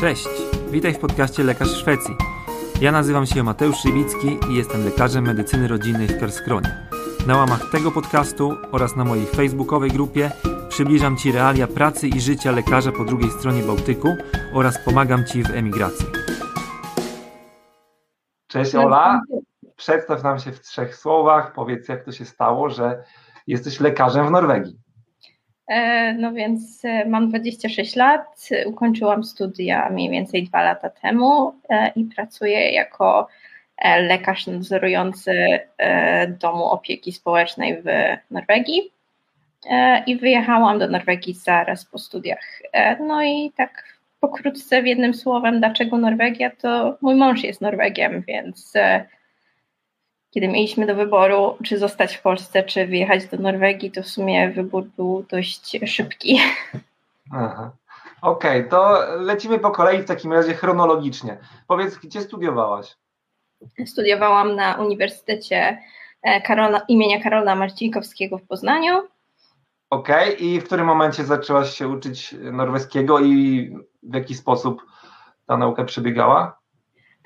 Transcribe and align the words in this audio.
Cześć, 0.00 0.28
witaj 0.70 0.94
w 0.94 0.98
podcaście 0.98 1.44
Lekarz 1.44 1.68
Szwecji. 1.68 2.16
Ja 2.80 2.92
nazywam 2.92 3.26
się 3.26 3.42
Mateusz 3.42 3.76
Szywicki 3.76 4.38
i 4.50 4.54
jestem 4.54 4.84
lekarzem 4.84 5.24
medycyny 5.24 5.68
rodzinnej 5.68 6.08
w 6.08 6.20
Kerskronie. 6.20 6.88
Na 7.26 7.36
łamach 7.36 7.70
tego 7.70 7.92
podcastu 7.92 8.54
oraz 8.72 8.96
na 8.96 9.04
mojej 9.04 9.26
facebookowej 9.26 9.90
grupie 9.90 10.30
przybliżam 10.68 11.16
Ci 11.16 11.32
realia 11.32 11.66
pracy 11.66 12.08
i 12.08 12.20
życia 12.20 12.52
lekarza 12.52 12.92
po 12.92 13.04
drugiej 13.04 13.30
stronie 13.30 13.62
Bałtyku 13.62 14.08
oraz 14.54 14.84
pomagam 14.84 15.24
Ci 15.24 15.42
w 15.42 15.50
emigracji. 15.50 16.06
Cześć 18.46 18.74
Ola, 18.74 19.20
przedstaw 19.76 20.22
nam 20.22 20.38
się 20.38 20.52
w 20.52 20.60
trzech 20.60 20.96
słowach, 20.96 21.52
powiedz 21.52 21.88
jak 21.88 22.04
to 22.04 22.12
się 22.12 22.24
stało, 22.24 22.70
że 22.70 23.04
jesteś 23.46 23.80
lekarzem 23.80 24.26
w 24.26 24.30
Norwegii. 24.30 24.85
E, 25.66 26.12
no 26.14 26.32
więc 26.32 26.84
e, 26.84 27.04
mam 27.04 27.28
26 27.28 27.96
lat, 27.96 28.48
ukończyłam 28.66 29.24
studia 29.24 29.90
mniej 29.90 30.10
więcej 30.10 30.44
dwa 30.44 30.62
lata 30.62 30.90
temu 30.90 31.54
e, 31.68 31.92
i 31.96 32.04
pracuję 32.04 32.72
jako 32.72 33.28
lekarz 34.00 34.46
nadzorujący 34.46 35.60
domu 36.28 36.64
opieki 36.64 37.12
społecznej 37.12 37.82
w 37.82 37.86
Norwegii. 38.30 38.92
I 40.06 40.16
wyjechałam 40.16 40.78
do 40.78 40.88
Norwegii 40.88 41.34
zaraz 41.34 41.84
po 41.84 41.98
studiach. 41.98 42.62
No 43.00 43.22
i 43.22 43.52
tak 43.56 43.84
pokrótce 44.20 44.82
w 44.82 44.86
jednym 44.86 45.14
słowem, 45.14 45.58
dlaczego 45.58 45.98
Norwegia, 45.98 46.50
to 46.50 46.98
mój 47.00 47.14
mąż 47.14 47.42
jest 47.42 47.60
Norwegiem, 47.60 48.24
więc 48.26 48.72
kiedy 50.30 50.48
mieliśmy 50.48 50.86
do 50.86 50.94
wyboru, 50.94 51.56
czy 51.64 51.78
zostać 51.78 52.16
w 52.16 52.22
Polsce, 52.22 52.62
czy 52.62 52.86
wyjechać 52.86 53.26
do 53.26 53.36
Norwegii, 53.36 53.90
to 53.90 54.02
w 54.02 54.08
sumie 54.08 54.50
wybór 54.50 54.84
był 54.96 55.24
dość 55.30 55.78
szybki. 55.86 56.40
Aha. 57.32 57.70
Okej, 58.22 58.58
okay, 58.58 58.70
to 58.70 58.98
lecimy 59.20 59.58
po 59.58 59.70
kolei 59.70 60.02
w 60.02 60.04
takim 60.04 60.32
razie 60.32 60.54
chronologicznie. 60.54 61.38
Powiedz, 61.66 61.96
gdzie 61.96 62.20
studiowałaś? 62.20 62.96
Studiowałam 63.86 64.56
na 64.56 64.74
Uniwersytecie 64.74 65.78
e, 66.22 66.40
Karola, 66.40 66.80
imienia 66.88 67.22
Karola 67.22 67.54
Marcinkowskiego 67.54 68.38
w 68.38 68.46
Poznaniu. 68.46 69.02
Okej, 69.90 70.34
okay. 70.34 70.46
i 70.46 70.60
w 70.60 70.64
którym 70.64 70.86
momencie 70.86 71.24
zaczęłaś 71.24 71.70
się 71.70 71.88
uczyć 71.88 72.34
norweskiego 72.52 73.20
i 73.20 73.70
w 74.02 74.14
jaki 74.14 74.34
sposób 74.34 74.82
ta 75.46 75.56
nauka 75.56 75.84
przebiegała? 75.84 76.55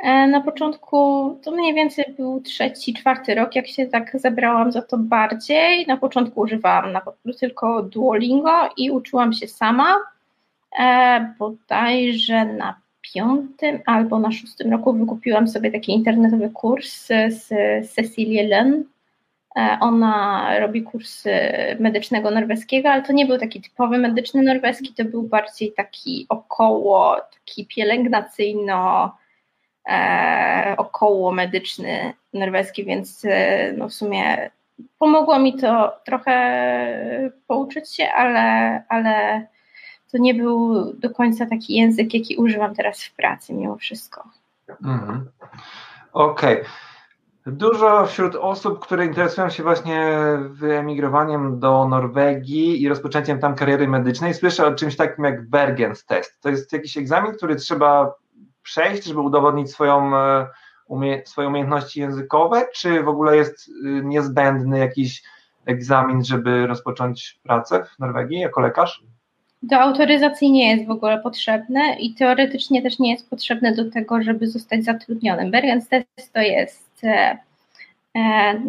E, 0.00 0.26
na 0.26 0.40
początku 0.40 0.96
to 1.44 1.50
mniej 1.50 1.74
więcej 1.74 2.04
był 2.16 2.40
trzeci, 2.40 2.94
czwarty 2.94 3.34
rok, 3.34 3.56
jak 3.56 3.66
się 3.66 3.86
tak 3.86 4.20
zabrałam 4.20 4.72
za 4.72 4.82
to 4.82 4.98
bardziej. 4.98 5.86
Na 5.86 5.96
początku 5.96 6.40
używałam 6.40 6.92
na, 6.92 7.02
tylko 7.40 7.82
Duolingo 7.82 8.68
i 8.76 8.90
uczyłam 8.90 9.32
się 9.32 9.48
sama. 9.48 9.96
E, 10.80 11.34
bodajże 11.38 12.44
na 12.44 12.80
piątym 13.00 13.80
albo 13.86 14.18
na 14.18 14.32
szóstym 14.32 14.70
roku 14.72 14.92
wykupiłam 14.92 15.48
sobie 15.48 15.70
taki 15.70 15.92
internetowy 15.92 16.50
kurs 16.50 17.06
z 17.28 17.48
Cecilie 17.94 18.48
Len. 18.48 18.84
E, 19.56 19.78
ona 19.80 20.46
robi 20.58 20.82
kurs 20.82 21.24
medycznego 21.78 22.30
norweskiego, 22.30 22.90
ale 22.90 23.02
to 23.02 23.12
nie 23.12 23.26
był 23.26 23.38
taki 23.38 23.60
typowy 23.60 23.98
medyczny 23.98 24.42
norweski, 24.42 24.94
to 24.94 25.04
był 25.04 25.22
bardziej 25.22 25.72
taki 25.72 26.26
około, 26.28 27.16
taki 27.34 27.66
pielęgnacyjno 27.66 29.12
około 30.76 31.32
medyczny 31.32 32.12
norweski, 32.32 32.84
więc 32.84 33.24
e, 33.24 33.72
no 33.72 33.88
w 33.88 33.94
sumie 33.94 34.50
pomogło 34.98 35.38
mi 35.38 35.56
to 35.56 35.92
trochę 36.04 37.30
pouczyć 37.46 37.94
się, 37.94 38.08
ale, 38.16 38.82
ale 38.88 39.46
to 40.12 40.18
nie 40.18 40.34
był 40.34 40.84
do 40.92 41.10
końca 41.10 41.46
taki 41.46 41.74
język, 41.74 42.14
jaki 42.14 42.36
używam 42.36 42.74
teraz 42.74 43.04
w 43.04 43.14
pracy 43.14 43.54
mimo 43.54 43.76
wszystko. 43.76 44.24
Mhm. 44.84 45.30
Okej. 46.12 46.60
Okay. 46.60 46.70
Dużo 47.46 48.06
wśród 48.06 48.34
osób, 48.34 48.80
które 48.80 49.06
interesują 49.06 49.50
się 49.50 49.62
właśnie 49.62 50.16
wyemigrowaniem 50.50 51.60
do 51.60 51.88
Norwegii 51.88 52.82
i 52.82 52.88
rozpoczęciem 52.88 53.38
tam 53.38 53.54
kariery 53.54 53.88
medycznej, 53.88 54.34
słyszę 54.34 54.66
o 54.66 54.74
czymś 54.74 54.96
takim 54.96 55.24
jak 55.24 55.48
Bergens 55.48 56.04
Test. 56.04 56.40
To 56.40 56.48
jest 56.48 56.72
jakiś 56.72 56.96
egzamin, 56.96 57.32
który 57.32 57.56
trzeba 57.56 58.14
przejść, 58.62 59.04
żeby 59.04 59.20
udowodnić 59.20 59.70
swoją, 59.70 60.16
e, 60.16 60.46
umie, 60.90 61.22
swoje 61.26 61.48
umiejętności 61.48 62.00
językowe, 62.00 62.66
czy 62.74 63.02
w 63.02 63.08
ogóle 63.08 63.36
jest 63.36 63.68
y, 63.68 63.72
niezbędny 64.04 64.78
jakiś 64.78 65.22
egzamin, 65.66 66.24
żeby 66.24 66.66
rozpocząć 66.66 67.40
pracę 67.42 67.84
w 67.84 67.98
Norwegii 67.98 68.40
jako 68.40 68.60
lekarz? 68.60 69.02
Do 69.62 69.80
autoryzacji 69.80 70.50
nie 70.50 70.70
jest 70.70 70.86
w 70.86 70.90
ogóle 70.90 71.18
potrzebne 71.18 71.96
i 71.98 72.14
teoretycznie 72.14 72.82
też 72.82 72.98
nie 72.98 73.12
jest 73.12 73.30
potrzebne 73.30 73.74
do 73.74 73.90
tego, 73.90 74.22
żeby 74.22 74.48
zostać 74.48 74.84
zatrudnionym. 74.84 75.50
Bergens 75.50 75.88
test 75.88 76.32
to 76.32 76.40
jest 76.40 77.04
e, 77.04 77.38
e 78.16 78.60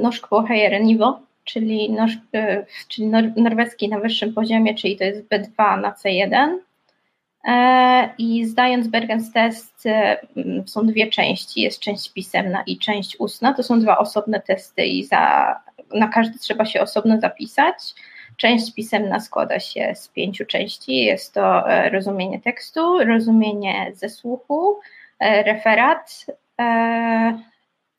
czyli, 1.43 1.91
norsk, 1.91 2.19
e, 2.33 2.65
czyli 2.87 3.07
nor, 3.07 3.23
norweski 3.35 3.89
na 3.89 3.99
wyższym 3.99 4.33
poziomie, 4.33 4.75
czyli 4.75 4.97
to 4.97 5.03
jest 5.03 5.27
B2 5.29 5.81
na 5.81 5.91
C1 5.91 6.33
E, 6.33 6.70
I 8.17 8.45
zdając 8.45 8.87
Bergens 8.87 9.31
test 9.31 9.85
e, 9.85 10.17
są 10.65 10.85
dwie 10.85 11.07
części, 11.07 11.61
jest 11.61 11.79
część 11.79 12.13
pisemna 12.13 12.63
i 12.67 12.77
część 12.77 13.19
ustna. 13.19 13.53
To 13.53 13.63
są 13.63 13.79
dwa 13.79 13.97
osobne 13.97 14.41
testy 14.41 14.85
i 14.85 15.03
za, 15.03 15.55
na 15.93 16.07
każdy 16.07 16.39
trzeba 16.39 16.65
się 16.65 16.81
osobno 16.81 17.19
zapisać. 17.19 17.75
Część 18.37 18.73
pisemna 18.73 19.19
składa 19.19 19.59
się 19.59 19.93
z 19.95 20.07
pięciu 20.07 20.45
części. 20.45 20.95
Jest 20.95 21.33
to 21.33 21.69
e, 21.69 21.89
rozumienie 21.89 22.41
tekstu, 22.41 22.99
rozumienie 22.99 23.91
ze 23.93 24.09
słuchu, 24.09 24.79
referat, 25.19 26.25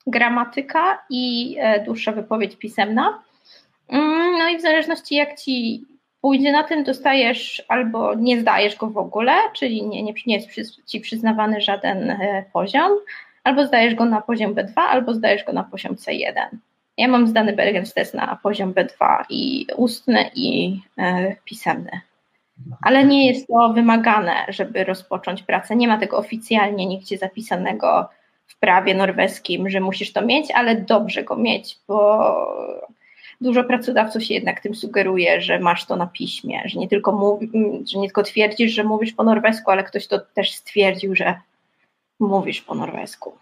gramatyka 0.06 0.98
i 1.10 1.56
dłuższa 1.84 2.12
wypowiedź 2.12 2.56
pisemna. 2.56 3.22
Mm, 3.88 4.38
no 4.38 4.48
i 4.48 4.58
w 4.58 4.60
zależności 4.60 5.14
jak 5.14 5.40
ci 5.40 5.84
pójdzie 6.22 6.52
na 6.52 6.62
tym, 6.64 6.84
dostajesz 6.84 7.62
albo 7.68 8.14
nie 8.14 8.40
zdajesz 8.40 8.76
go 8.76 8.86
w 8.86 8.98
ogóle, 8.98 9.32
czyli 9.54 9.86
nie, 9.86 10.02
nie, 10.02 10.12
nie 10.26 10.36
jest 10.36 10.86
ci 10.86 11.00
przyznawany 11.00 11.60
żaden 11.60 12.10
e, 12.10 12.44
poziom, 12.52 12.92
albo 13.44 13.66
zdajesz 13.66 13.94
go 13.94 14.04
na 14.04 14.20
poziom 14.20 14.54
B2, 14.54 14.72
albo 14.76 15.14
zdajesz 15.14 15.44
go 15.44 15.52
na 15.52 15.64
poziom 15.64 15.94
C1. 15.94 16.32
Ja 16.96 17.08
mam 17.08 17.26
zdany 17.26 17.52
Bergens 17.52 17.94
test 17.94 18.14
na 18.14 18.38
poziom 18.42 18.72
B2 18.74 19.24
i 19.28 19.66
ustny 19.76 20.30
i 20.34 20.80
e, 20.98 21.36
pisemny. 21.44 22.00
Ale 22.82 23.04
nie 23.04 23.26
jest 23.26 23.46
to 23.46 23.72
wymagane, 23.72 24.34
żeby 24.48 24.84
rozpocząć 24.84 25.42
pracę. 25.42 25.76
Nie 25.76 25.88
ma 25.88 25.98
tego 25.98 26.18
oficjalnie 26.18 26.86
nigdzie 26.86 27.18
zapisanego 27.18 28.08
w 28.46 28.58
prawie 28.58 28.94
norweskim, 28.94 29.70
że 29.70 29.80
musisz 29.80 30.12
to 30.12 30.22
mieć, 30.22 30.50
ale 30.50 30.76
dobrze 30.76 31.22
go 31.22 31.36
mieć, 31.36 31.78
bo 31.88 32.36
dużo 33.42 33.64
pracodawców 33.64 34.24
się 34.24 34.34
jednak 34.34 34.60
tym 34.60 34.74
sugeruje, 34.74 35.40
że 35.40 35.58
masz 35.58 35.86
to 35.86 35.96
na 35.96 36.06
piśmie, 36.06 36.62
że 36.64 36.78
nie 36.78 36.88
tylko, 36.88 37.38
że 37.92 37.98
nie 37.98 38.06
tylko 38.06 38.22
twierdzisz, 38.22 38.72
że 38.72 38.84
mówisz 38.84 39.12
po 39.12 39.24
norwesku, 39.24 39.70
ale 39.70 39.84
ktoś 39.84 40.06
to 40.06 40.18
też 40.34 40.52
stwierdził, 40.52 41.14
że 41.14 41.40
mówisz 42.20 42.60
po 42.60 42.74
norwesku. 42.74 43.32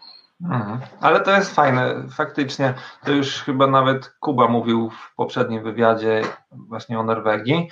Mhm. 0.43 0.79
Ale 1.01 1.19
to 1.19 1.35
jest 1.35 1.55
fajne, 1.55 2.03
faktycznie. 2.15 2.73
To 3.05 3.11
już 3.11 3.43
chyba 3.43 3.67
nawet 3.67 4.07
Kuba 4.19 4.47
mówił 4.47 4.89
w 4.89 5.15
poprzednim 5.15 5.63
wywiadzie 5.63 6.21
właśnie 6.51 6.99
o 6.99 7.03
Norwegii, 7.03 7.69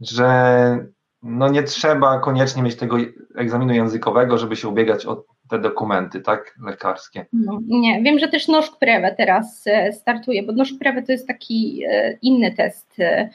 że 0.00 0.78
no 1.22 1.48
nie 1.48 1.62
trzeba 1.62 2.18
koniecznie 2.18 2.62
mieć 2.62 2.76
tego 2.76 2.96
egzaminu 3.34 3.72
językowego, 3.72 4.38
żeby 4.38 4.56
się 4.56 4.68
ubiegać 4.68 5.06
o 5.06 5.24
te 5.50 5.58
dokumenty, 5.58 6.20
tak, 6.20 6.54
lekarskie. 6.66 7.26
No, 7.32 7.60
nie, 7.66 8.02
wiem, 8.02 8.18
że 8.18 8.28
też 8.28 8.48
Noszk 8.48 8.78
Prewe 8.78 9.14
teraz 9.16 9.66
e, 9.66 9.92
startuje, 9.92 10.42
bo 10.42 10.52
Noszk 10.52 10.78
Prewe 10.78 11.02
to 11.02 11.12
jest 11.12 11.26
taki 11.26 11.82
e, 11.88 12.18
inny 12.22 12.52
test 12.52 12.96
e, 13.00 13.28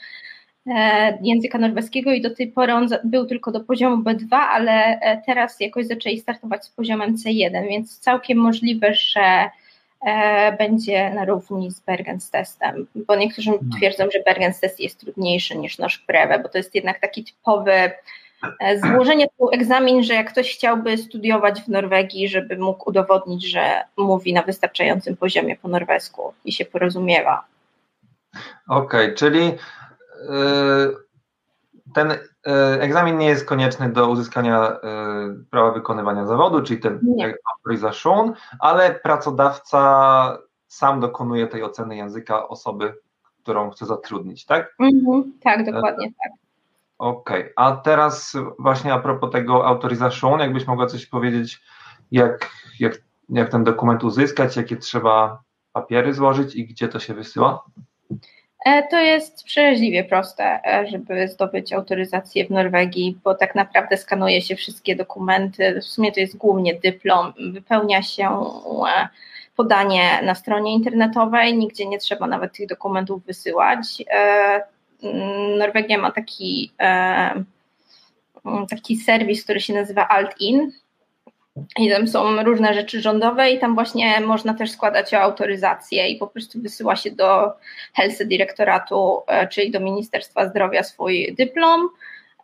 języka 1.22 1.58
norweskiego 1.58 2.12
i 2.12 2.22
do 2.22 2.36
tej 2.36 2.48
pory 2.48 2.74
on 2.74 2.90
był 3.04 3.26
tylko 3.26 3.52
do 3.52 3.60
poziomu 3.60 4.04
B2, 4.04 4.28
ale 4.36 5.00
teraz 5.26 5.60
jakoś 5.60 5.86
zaczęli 5.86 6.20
startować 6.20 6.66
z 6.66 6.70
poziomem 6.70 7.16
C1, 7.16 7.68
więc 7.70 8.00
całkiem 8.00 8.38
możliwe, 8.38 8.94
że 8.94 9.50
będzie 10.58 11.10
na 11.10 11.26
równi 11.26 11.72
z 11.72 11.80
Bergens 11.80 12.30
testem, 12.30 12.88
bo 12.96 13.16
niektórzy 13.16 13.52
no. 13.52 13.78
twierdzą, 13.78 14.04
że 14.14 14.24
Bergens 14.26 14.60
test 14.60 14.80
jest 14.80 15.00
trudniejszy 15.00 15.58
niż 15.58 15.78
Noszk 15.78 16.06
Prewe, 16.06 16.40
bo 16.40 16.50
to 16.50 16.58
jest 16.58 16.76
jednak 16.76 17.00
taki 17.00 17.24
typowy 17.24 17.92
złożenie 18.82 19.28
to 19.40 19.52
egzamin, 19.52 20.04
że 20.04 20.14
jak 20.14 20.32
ktoś 20.32 20.56
chciałby 20.56 20.98
studiować 20.98 21.62
w 21.62 21.68
Norwegii, 21.68 22.30
żeby 22.30 22.58
mógł 22.58 22.90
udowodnić, 22.90 23.52
że 23.52 23.84
mówi 23.98 24.34
na 24.34 24.42
wystarczającym 24.42 25.18
poziomie 25.18 25.56
po 25.56 25.68
norwesku 25.68 26.34
i 26.46 26.52
się 26.52 26.66
porozumiewa. 26.66 27.46
Okej, 28.68 29.06
okay, 29.06 29.16
czyli 29.16 29.42
e, 29.42 29.54
ten 31.94 32.12
e, 32.12 32.18
egzamin 32.82 33.18
nie 33.18 33.28
jest 33.28 33.46
konieczny 33.46 33.90
do 33.90 34.10
uzyskania 34.10 34.78
prawa 35.52 35.72
wykonywania 35.72 36.26
zawodu, 36.26 36.62
czyli 36.62 36.80
ten 36.80 37.00
autoryzation, 37.54 38.34
ale 38.60 38.92
pracodawca 38.92 40.38
sam 40.68 41.00
dokonuje 41.00 41.48
tej 41.48 41.64
oceny 41.64 41.96
języka 41.96 42.48
osoby, 42.48 42.94
którą 43.44 43.70
chce 43.70 43.86
zatrudnić, 43.86 44.46
tak? 44.46 44.76
Mhm, 44.80 45.34
tak, 45.44 45.66
dokładnie 45.66 46.08
tak. 46.24 46.43
Okej, 46.98 47.42
okay. 47.42 47.54
a 47.56 47.76
teraz 47.76 48.38
właśnie 48.60 48.94
a 48.94 49.00
propos 49.00 49.32
tego 49.32 49.68
autoryzacji, 49.68 50.30
jakbyś 50.40 50.68
mogła 50.68 50.86
coś 50.86 51.06
powiedzieć, 51.06 51.62
jak, 52.12 52.50
jak, 52.80 53.02
jak 53.30 53.50
ten 53.50 53.64
dokument 53.64 54.04
uzyskać, 54.04 54.58
jakie 54.58 54.78
trzeba 54.78 55.44
papiery 55.74 56.14
złożyć 56.14 56.56
i 56.56 56.66
gdzie 56.66 56.88
to 56.88 57.00
się 57.00 57.14
wysyła? 57.14 57.64
E, 58.66 58.88
to 58.88 59.00
jest 59.00 59.44
przeraźliwie 59.44 60.04
proste, 60.04 60.60
e, 60.66 60.88
żeby 60.88 61.28
zdobyć 61.28 61.74
autoryzację 61.74 62.46
w 62.46 62.50
Norwegii, 62.50 63.20
bo 63.24 63.36
tak 63.36 63.56
naprawdę 63.56 63.98
skanuje 63.98 64.42
się 64.42 64.56
wszystkie 64.56 64.96
dokumenty. 64.96 65.80
W 65.82 65.84
sumie 65.84 66.12
to 66.12 66.20
jest 66.20 66.38
głównie 66.38 66.80
dyplom, 66.80 67.34
wypełnia 67.54 68.02
się 68.02 68.30
e, 68.88 69.08
podanie 69.56 70.22
na 70.24 70.36
stronie 70.36 70.74
internetowej, 70.74 71.58
nigdzie 71.58 71.86
nie 71.86 71.98
trzeba 71.98 72.28
nawet 72.28 72.54
tych 72.54 72.68
dokumentów 72.68 73.26
wysyłać. 73.26 74.04
Mm, 75.04 75.58
Norwegia 75.58 75.98
ma 75.98 76.12
taki, 76.12 76.72
taki 78.70 78.96
serwis, 78.96 79.44
który 79.44 79.62
się 79.62 79.74
nazywa 79.74 80.08
Alt-In, 80.08 80.72
i 81.78 81.90
tam 81.90 82.08
są 82.08 82.44
różne 82.44 82.74
rzeczy 82.74 83.02
rządowe 83.02 83.52
i 83.52 83.60
tam 83.60 83.76
właśnie 83.76 84.22
można 84.22 84.54
też 84.54 84.72
składać 84.72 85.14
o 85.14 85.22
autoryzację 85.22 86.08
i 86.08 86.18
po 86.18 86.28
prostu 86.28 86.62
wysyła 86.62 86.96
się 86.96 87.12
do 87.12 87.54
Helse 87.94 88.26
Direktoratu, 88.26 89.22
e, 89.28 89.48
czyli 89.48 89.72
do 89.72 89.80
Ministerstwa 89.80 90.50
Zdrowia 90.50 90.84
swój 90.84 91.36
dyplom 91.38 91.90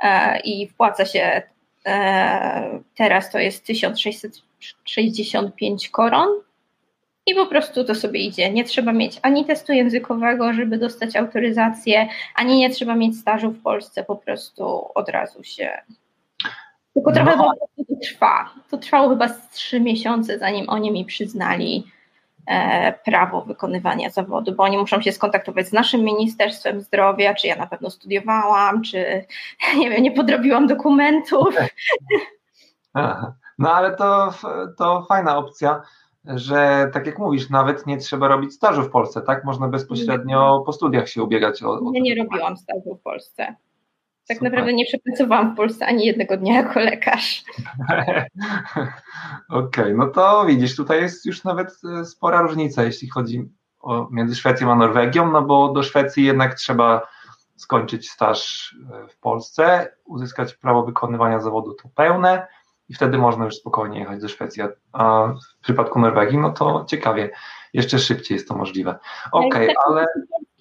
e, 0.02 0.40
i 0.40 0.68
wpłaca 0.68 1.06
się 1.06 1.42
e, 1.86 2.80
teraz 2.98 3.32
to 3.32 3.40
jest 3.40 3.66
1665 3.66 5.90
koron 5.90 6.30
i 7.26 7.36
po 7.36 7.46
prostu 7.46 7.84
to 7.84 7.96
sobie 7.96 8.20
idzie. 8.20 8.52
Nie 8.52 8.64
trzeba 8.64 8.94
mieć 8.94 9.20
ani 9.22 9.46
testu 9.46 9.74
językowego, 9.74 10.54
żeby 10.54 10.78
dostać 10.78 11.16
autoryzację, 11.16 12.08
ani 12.36 12.58
nie 12.58 12.70
trzeba 12.70 12.96
mieć 12.96 13.18
stażu 13.20 13.52
w 13.52 13.62
Polsce, 13.62 14.04
po 14.04 14.16
prostu 14.16 14.90
od 14.96 15.10
razu 15.10 15.44
się 15.44 15.82
tylko 16.94 17.12
trochę 17.12 17.36
no. 17.36 17.54
to 17.78 17.84
trwa. 18.04 18.50
To 18.70 18.78
trwało 18.78 19.10
chyba 19.10 19.28
z 19.28 19.50
trzy 19.50 19.80
miesiące, 19.80 20.40
zanim 20.40 20.70
oni 20.70 20.92
mi 20.92 21.06
przyznali 21.06 21.92
e, 22.48 22.94
prawo 22.94 23.42
wykonywania 23.42 24.10
zawodu, 24.10 24.56
bo 24.56 24.64
oni 24.64 24.78
muszą 24.78 25.02
się 25.02 25.12
skontaktować 25.12 25.68
z 25.68 25.74
naszym 25.74 26.02
Ministerstwem 26.02 26.82
Zdrowia, 26.82 27.34
czy 27.34 27.48
ja 27.48 27.56
na 27.56 27.68
pewno 27.68 27.90
studiowałam, 27.90 28.82
czy 28.82 29.26
nie 29.80 29.90
wiem, 29.90 30.04
nie 30.04 30.12
podrobiłam 30.12 30.68
dokumentów. 30.68 31.56
Aha. 32.94 33.34
No 33.60 33.74
ale 33.74 33.96
to, 33.96 34.34
to 34.78 35.06
fajna 35.10 35.38
opcja, 35.38 35.82
że 36.26 36.90
tak 36.94 37.06
jak 37.06 37.20
mówisz, 37.20 37.50
nawet 37.50 37.88
nie 37.88 37.98
trzeba 37.98 38.28
robić 38.28 38.54
stażu 38.54 38.84
w 38.84 38.90
Polsce, 38.90 39.22
tak? 39.22 39.44
Można 39.46 39.68
bezpośrednio 39.68 40.64
po 40.66 40.74
studiach 40.74 41.10
się 41.10 41.24
ubiegać. 41.24 41.64
O, 41.64 41.70
o 41.72 41.92
ja 41.94 42.02
nie 42.02 42.16
robiłam 42.16 42.58
stażu 42.58 42.96
w 42.96 43.02
Polsce. 43.02 43.56
Tak 44.28 44.38
Super. 44.38 44.52
naprawdę 44.52 44.74
nie 44.74 44.86
przepracowałam 44.86 45.54
w 45.54 45.58
Polsce 45.58 45.86
ani 45.86 46.06
jednego 46.06 46.38
dnia 46.38 46.54
jako 46.56 46.80
lekarz. 46.80 47.44
Okej, 49.50 49.84
okay, 49.84 49.94
no 49.94 50.08
to 50.08 50.46
widzisz, 50.46 50.76
tutaj 50.76 51.02
jest 51.02 51.26
już 51.26 51.44
nawet 51.44 51.80
e, 52.00 52.06
spora 52.06 52.42
różnica, 52.42 52.84
jeśli 52.84 53.10
chodzi 53.10 53.50
o, 53.80 54.08
między 54.12 54.36
Szwecją 54.36 54.72
a 54.72 54.76
Norwegią, 54.76 55.32
no 55.32 55.42
bo 55.42 55.74
do 55.74 55.84
Szwecji 55.84 56.24
jednak 56.26 56.56
trzeba 56.56 57.08
skończyć 57.56 58.10
staż 58.10 58.76
e, 58.94 59.08
w 59.08 59.18
Polsce, 59.20 59.94
uzyskać 60.06 60.54
prawo 60.54 60.84
wykonywania 60.84 61.40
zawodu 61.40 61.74
to 61.74 61.90
pełne 61.96 62.48
i 62.90 62.94
wtedy 62.94 63.18
można 63.18 63.46
już 63.46 63.56
spokojnie 63.56 64.00
jechać 64.00 64.22
do 64.22 64.30
Szwecji. 64.30 64.64
A 64.94 65.28
w 65.60 65.64
przypadku 65.64 66.00
Norwegii, 66.00 66.38
no 66.38 66.52
to 66.52 66.86
ciekawie, 66.90 67.30
jeszcze 67.74 68.00
szybciej 68.00 68.36
jest 68.36 68.48
to 68.48 68.56
możliwe. 68.56 69.00
Okej, 69.32 69.50
okay, 69.50 69.76
ale. 69.86 70.06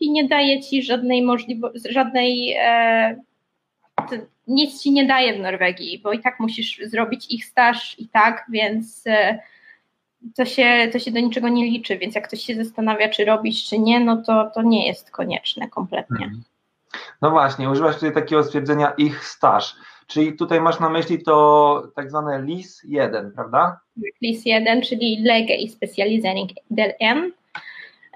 Nie 0.00 0.28
daje 0.28 0.62
ci 0.62 0.82
żadnej 0.82 1.22
możliwości, 1.22 1.92
żadnej 1.92 2.56
e, 2.60 3.16
nic 4.46 4.82
ci 4.82 4.92
nie 4.92 5.06
daje 5.06 5.34
w 5.34 5.40
Norwegii, 5.40 5.98
bo 5.98 6.12
i 6.12 6.20
tak 6.20 6.40
musisz 6.40 6.80
zrobić 6.84 7.30
ich 7.30 7.44
staż 7.44 7.98
i 7.98 8.08
tak, 8.08 8.46
więc 8.48 9.06
e, 9.06 9.38
to 10.36 10.44
się, 10.44 10.88
to 10.92 10.98
się 10.98 11.10
do 11.10 11.20
niczego 11.20 11.48
nie 11.48 11.64
liczy, 11.64 11.98
więc 11.98 12.14
jak 12.14 12.28
ktoś 12.28 12.40
się 12.40 12.54
zastanawia, 12.54 13.08
czy 13.08 13.24
robić, 13.24 13.68
czy 13.68 13.78
nie, 13.78 14.00
no 14.00 14.22
to, 14.22 14.50
to 14.54 14.62
nie 14.62 14.86
jest 14.86 15.10
konieczne 15.10 15.68
kompletnie. 15.68 16.24
Mhm. 16.24 16.42
No 17.22 17.30
właśnie, 17.30 17.70
używasz 17.70 17.94
tutaj 17.94 18.12
takiego 18.12 18.44
stwierdzenia 18.44 18.90
ich 18.90 19.24
staż, 19.24 19.76
czyli 20.06 20.36
tutaj 20.36 20.60
masz 20.60 20.80
na 20.80 20.90
myśli 20.90 21.22
to 21.22 21.82
tak 21.96 22.10
zwane 22.10 22.42
LIS 22.42 22.80
1, 22.84 23.32
prawda? 23.32 23.80
LIS 24.22 24.46
1, 24.46 24.82
czyli 24.82 25.22
Lege 25.22 25.54
i 25.54 25.68
Specialisering 25.68 26.50
del 26.70 26.92
M, 27.00 27.32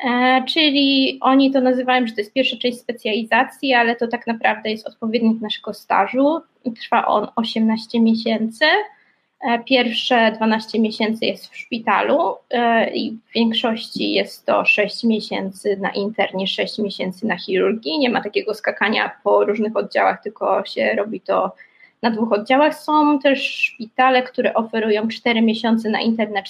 E, 0.05 0.43
czyli 0.49 1.19
oni 1.21 1.51
to 1.51 1.61
nazywają, 1.61 2.07
że 2.07 2.13
to 2.13 2.21
jest 2.21 2.33
pierwsza 2.33 2.57
część 2.57 2.81
specjalizacji, 2.81 3.75
ale 3.75 3.97
to 3.97 4.09
tak 4.09 4.27
naprawdę 4.27 4.71
jest 4.71 4.87
odpowiednik 4.87 5.41
naszego 5.41 5.75
stażu. 5.75 6.41
Trwa 6.83 7.07
on 7.07 7.29
18 7.37 8.01
miesięcy. 8.01 8.65
E, 9.43 9.59
pierwsze 9.59 10.33
12 10.37 10.81
miesięcy 10.81 11.25
jest 11.25 11.47
w 11.49 11.56
szpitalu 11.56 12.37
e, 12.50 12.91
i 12.91 13.11
w 13.11 13.33
większości 13.35 14.12
jest 14.12 14.47
to 14.47 14.65
6 14.65 15.05
miesięcy 15.05 15.77
na 15.81 15.91
internie, 15.91 16.47
6 16.47 16.79
miesięcy 16.79 17.27
na 17.27 17.39
chirurgii. 17.39 17.99
Nie 17.99 18.11
ma 18.11 18.23
takiego 18.23 18.55
skakania 18.55 19.11
po 19.25 19.44
różnych 19.44 19.77
oddziałach, 19.77 20.23
tylko 20.23 20.65
się 20.65 20.94
robi 20.97 21.21
to 21.21 21.53
na 22.03 22.11
dwóch 22.11 22.33
oddziałach. 22.33 22.75
Są 22.75 23.19
też 23.19 23.47
szpitale, 23.47 24.23
które 24.23 24.55
oferują 24.55 25.09
4 25.09 25.43
miesiące 25.43 25.91
na, 25.91 26.00
interne, 26.00 26.43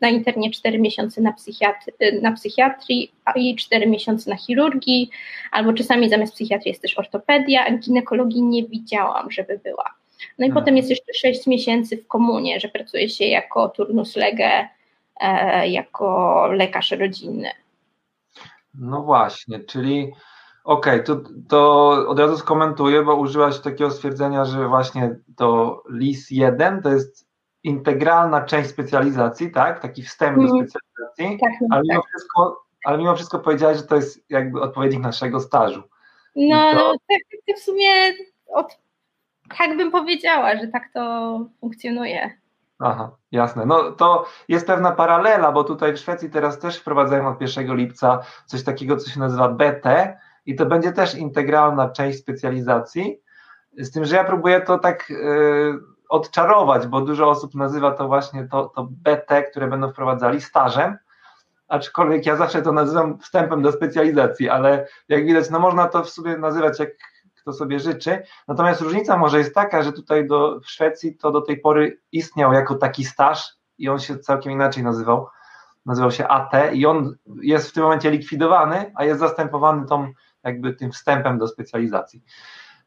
na 0.00 0.08
internie, 0.08 0.50
4 0.50 0.78
miesiące 0.78 1.20
na, 1.20 1.34
na 2.22 2.32
psychiatrii 2.32 3.12
i 3.36 3.56
4 3.56 3.86
miesiące 3.86 4.30
na 4.30 4.36
chirurgii, 4.36 5.10
albo 5.52 5.72
czasami 5.72 6.08
zamiast 6.08 6.34
psychiatrii 6.34 6.70
jest 6.70 6.82
też 6.82 6.98
ortopedia, 6.98 7.78
ginekologii 7.78 8.42
nie 8.42 8.64
widziałam, 8.64 9.30
żeby 9.30 9.60
była. 9.64 9.94
No 10.38 10.46
i 10.46 10.48
hmm. 10.48 10.54
potem 10.54 10.76
jest 10.76 10.90
jeszcze 10.90 11.14
6 11.14 11.46
miesięcy 11.46 11.96
w 11.96 12.06
komunie, 12.06 12.60
że 12.60 12.68
pracuje 12.68 13.08
się 13.08 13.24
jako 13.24 13.68
turnus 13.68 14.16
lege, 14.16 14.68
e, 15.20 15.68
jako 15.68 16.46
lekarz 16.52 16.90
rodzinny. 16.90 17.50
No 18.74 19.02
właśnie, 19.02 19.60
czyli 19.60 20.12
Okej, 20.66 21.00
okay, 21.00 21.02
to, 21.02 21.20
to 21.48 21.90
od 22.08 22.18
razu 22.18 22.38
skomentuję, 22.38 23.02
bo 23.02 23.16
użyłaś 23.16 23.58
takiego 23.60 23.90
stwierdzenia, 23.90 24.44
że 24.44 24.68
właśnie 24.68 25.16
to 25.36 25.82
LIS 25.90 26.30
1 26.30 26.82
to 26.82 26.88
jest 26.88 27.28
integralna 27.62 28.40
część 28.40 28.70
specjalizacji, 28.70 29.50
tak? 29.50 29.80
Taki 29.80 30.02
wstęp 30.02 30.36
do 30.36 30.42
mhm. 30.42 30.68
specjalizacji, 30.68 31.38
tak, 31.40 31.52
ale, 31.70 31.82
mimo 31.82 32.02
tak. 32.02 32.10
wszystko, 32.10 32.64
ale 32.84 32.98
mimo 32.98 33.14
wszystko 33.14 33.38
powiedziałaś, 33.38 33.76
że 33.76 33.82
to 33.82 33.96
jest 33.96 34.30
jakby 34.30 34.60
odpowiednik 34.60 35.00
naszego 35.00 35.40
stażu. 35.40 35.82
No, 36.36 36.72
to... 36.72 36.76
no 36.76 36.92
tak, 37.08 37.20
tak 37.46 37.56
w 37.56 37.62
sumie 37.62 37.88
od, 38.48 38.78
tak 39.58 39.76
bym 39.76 39.90
powiedziała, 39.90 40.56
że 40.56 40.68
tak 40.68 40.82
to 40.94 41.40
funkcjonuje. 41.60 42.30
Aha, 42.78 43.10
jasne. 43.32 43.66
No 43.66 43.92
to 43.92 44.26
jest 44.48 44.66
pewna 44.66 44.92
paralela, 44.92 45.52
bo 45.52 45.64
tutaj 45.64 45.92
w 45.92 45.98
Szwecji 45.98 46.30
teraz 46.30 46.58
też 46.58 46.78
wprowadzają 46.78 47.28
od 47.28 47.40
1 47.40 47.76
lipca 47.76 48.18
coś 48.46 48.64
takiego, 48.64 48.96
co 48.96 49.10
się 49.10 49.20
nazywa 49.20 49.48
BT, 49.48 50.18
i 50.46 50.54
to 50.54 50.66
będzie 50.66 50.92
też 50.92 51.14
integralna 51.14 51.88
część 51.88 52.18
specjalizacji, 52.18 53.20
z 53.78 53.90
tym, 53.92 54.04
że 54.04 54.16
ja 54.16 54.24
próbuję 54.24 54.60
to 54.60 54.78
tak 54.78 55.10
yy, 55.10 55.16
odczarować, 56.08 56.86
bo 56.86 57.00
dużo 57.00 57.28
osób 57.28 57.54
nazywa 57.54 57.90
to 57.90 58.08
właśnie 58.08 58.48
to, 58.48 58.64
to 58.64 58.88
BT, 58.90 59.42
które 59.42 59.66
będą 59.66 59.92
wprowadzali 59.92 60.40
stażem, 60.40 60.98
aczkolwiek 61.68 62.26
ja 62.26 62.36
zawsze 62.36 62.62
to 62.62 62.72
nazywam 62.72 63.18
wstępem 63.18 63.62
do 63.62 63.72
specjalizacji, 63.72 64.48
ale 64.48 64.86
jak 65.08 65.26
widać, 65.26 65.50
no 65.50 65.58
można 65.58 65.88
to 65.88 66.04
w 66.04 66.10
sobie 66.10 66.38
nazywać 66.38 66.80
jak 66.80 66.90
kto 67.46 67.52
sobie 67.52 67.80
życzy. 67.80 68.22
Natomiast 68.48 68.80
różnica 68.80 69.16
może 69.16 69.38
jest 69.38 69.54
taka, 69.54 69.82
że 69.82 69.92
tutaj 69.92 70.26
do, 70.26 70.60
w 70.60 70.70
Szwecji 70.70 71.16
to 71.16 71.30
do 71.30 71.40
tej 71.40 71.60
pory 71.60 72.00
istniał 72.12 72.52
jako 72.52 72.74
taki 72.74 73.04
staż 73.04 73.54
i 73.78 73.88
on 73.88 73.98
się 73.98 74.18
całkiem 74.18 74.52
inaczej 74.52 74.82
nazywał. 74.82 75.26
Nazywał 75.84 76.10
się 76.10 76.28
AT 76.28 76.52
i 76.72 76.86
on 76.86 77.16
jest 77.42 77.70
w 77.70 77.72
tym 77.72 77.82
momencie 77.82 78.10
likwidowany, 78.10 78.92
a 78.94 79.04
jest 79.04 79.20
zastępowany 79.20 79.86
tą 79.86 80.12
jakby 80.44 80.74
tym 80.74 80.92
wstępem 80.92 81.38
do 81.38 81.48
specjalizacji. 81.48 82.22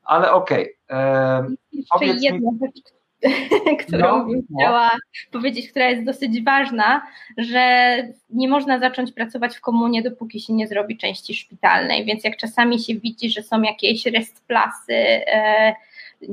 Ale 0.03 0.31
okej. 0.31 0.77
Okay. 0.87 1.55
Jeszcze 1.71 2.05
jedna 2.05 2.51
mi... 2.51 2.59
rzecz, 2.61 2.98
którą 3.85 4.17
no, 4.17 4.25
bym 4.25 4.45
no. 4.49 4.57
chciała 4.57 4.91
powiedzieć, 5.31 5.69
która 5.69 5.89
jest 5.89 6.03
dosyć 6.03 6.43
ważna, 6.43 7.01
że 7.37 7.95
nie 8.29 8.47
można 8.47 8.79
zacząć 8.79 9.11
pracować 9.11 9.57
w 9.57 9.61
komunie, 9.61 10.03
dopóki 10.03 10.39
się 10.39 10.53
nie 10.53 10.67
zrobi 10.67 10.97
części 10.97 11.35
szpitalnej, 11.35 12.05
więc 12.05 12.23
jak 12.23 12.37
czasami 12.37 12.79
się 12.79 12.95
widzi, 12.95 13.29
że 13.29 13.43
są 13.43 13.61
jakieś 13.61 14.05
restplasy 14.05 14.93
e, 14.93 15.75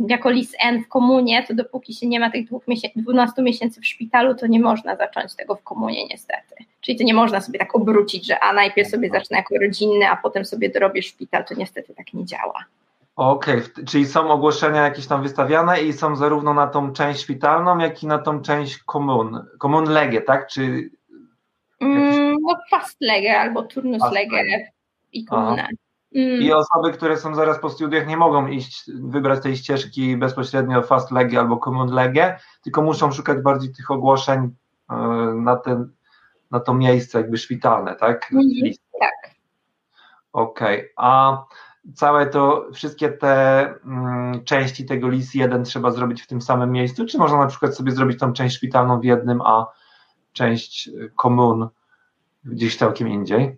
jako 0.09 0.31
lis 0.31 0.55
N 0.61 0.85
w 0.85 0.88
komunie, 0.88 1.45
to 1.49 1.55
dopóki 1.55 1.95
się 1.95 2.07
nie 2.07 2.21
ma 2.21 2.31
tych 2.31 2.47
12 2.97 3.43
miesięcy 3.43 3.81
w 3.81 3.87
szpitalu, 3.87 4.35
to 4.35 4.47
nie 4.47 4.61
można 4.61 4.97
zacząć 4.97 5.35
tego 5.35 5.57
w 5.57 5.62
komunie 5.62 6.07
niestety. 6.07 6.55
Czyli 6.81 6.99
to 6.99 7.05
nie 7.05 7.14
można 7.14 7.40
sobie 7.40 7.59
tak 7.59 7.76
obrócić, 7.76 8.26
że 8.26 8.40
a 8.40 8.52
najpierw 8.52 8.90
sobie 8.90 9.11
zacznę 9.11 9.37
jako 9.37 9.55
rodzinny, 9.59 10.09
a 10.09 10.16
potem 10.16 10.45
sobie 10.45 10.69
dorobię 10.69 11.02
szpital, 11.02 11.45
to 11.45 11.55
niestety 11.55 11.95
tak 11.95 12.14
nie 12.14 12.25
działa. 12.25 12.64
Okej, 13.17 13.59
okay. 13.59 13.85
czyli 13.85 14.07
są 14.07 14.31
ogłoszenia 14.31 14.83
jakieś 14.83 15.07
tam 15.07 15.23
wystawiane 15.23 15.83
i 15.83 15.93
są 15.93 16.17
zarówno 16.17 16.55
na 16.55 16.67
tą 16.67 16.93
część 16.93 17.21
szpitalną, 17.21 17.79
jak 17.79 18.03
i 18.03 18.07
na 18.07 18.19
tą 18.19 18.43
część 18.43 18.79
komun, 18.79 19.47
komun 19.59 19.85
lege, 19.85 20.21
tak? 20.21 20.49
Czy 20.49 20.91
mm, 21.81 22.37
no 22.43 22.57
fast 22.71 22.97
lege 23.01 23.41
albo 23.41 23.63
turnus 23.63 24.01
fast 24.01 24.15
lege 24.15 24.71
i 25.13 25.25
komuna. 25.25 25.69
Mm. 26.15 26.43
I 26.43 26.53
osoby, 26.53 26.93
które 26.93 27.17
są 27.17 27.35
zaraz 27.35 27.59
po 27.59 27.71
studiach, 27.71 28.07
nie 28.07 28.17
mogą 28.17 28.47
iść, 28.47 28.91
wybrać 28.95 29.43
tej 29.43 29.57
ścieżki 29.57 30.17
bezpośrednio 30.17 30.83
fast 30.83 31.11
legi 31.11 31.39
albo 31.39 31.57
common 31.57 31.91
legie, 31.95 32.39
tylko 32.63 32.83
muszą 32.83 33.13
szukać 33.13 33.39
bardziej 33.43 33.73
tych 33.73 33.91
ogłoszeń 33.91 34.51
e, 34.91 34.97
na, 35.35 35.57
ten, 35.57 35.93
na 36.51 36.61
to 36.61 36.75
miejsce 36.75 37.19
jakby 37.19 37.39
szpitalne, 37.39 37.95
tak? 37.95 38.33
Mm, 38.33 38.45
tak. 39.01 39.35
Okej, 40.33 40.79
okay. 40.79 40.93
a 40.97 41.45
całe 41.95 42.26
to, 42.26 42.66
wszystkie 42.73 43.09
te 43.09 43.61
mm, 43.85 44.45
części 44.45 44.85
tego 44.85 45.09
LIS 45.09 45.35
1 45.35 45.64
trzeba 45.64 45.90
zrobić 45.90 46.23
w 46.23 46.26
tym 46.26 46.43
samym 46.43 46.73
miejscu, 46.73 47.07
czy 47.07 47.19
można 47.19 47.38
na 47.38 47.47
przykład 47.47 47.76
sobie 47.76 47.93
zrobić 47.93 48.19
tą 48.19 48.33
część 48.33 48.57
szpitalną 48.57 49.00
w 49.00 49.05
jednym, 49.05 49.40
a 49.40 49.66
część 50.33 50.90
komun 51.16 51.69
gdzieś 52.45 52.76
całkiem 52.76 53.09
indziej? 53.09 53.57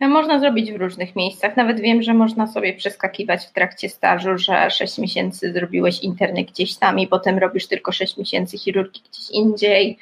Można 0.00 0.38
zrobić 0.40 0.72
w 0.72 0.76
różnych 0.76 1.16
miejscach. 1.16 1.56
Nawet 1.56 1.80
wiem, 1.80 2.02
że 2.02 2.14
można 2.14 2.46
sobie 2.46 2.74
przeskakiwać 2.74 3.46
w 3.46 3.52
trakcie 3.52 3.88
stażu, 3.88 4.38
że 4.38 4.70
6 4.70 4.98
miesięcy 4.98 5.52
zrobiłeś 5.52 6.00
interny 6.00 6.44
gdzieś 6.44 6.76
tam 6.76 6.98
i 6.98 7.08
potem 7.08 7.38
robisz 7.38 7.66
tylko 7.66 7.92
6 7.92 8.16
miesięcy 8.16 8.58
chirurgii 8.58 9.02
gdzieś 9.10 9.30
indziej. 9.30 9.98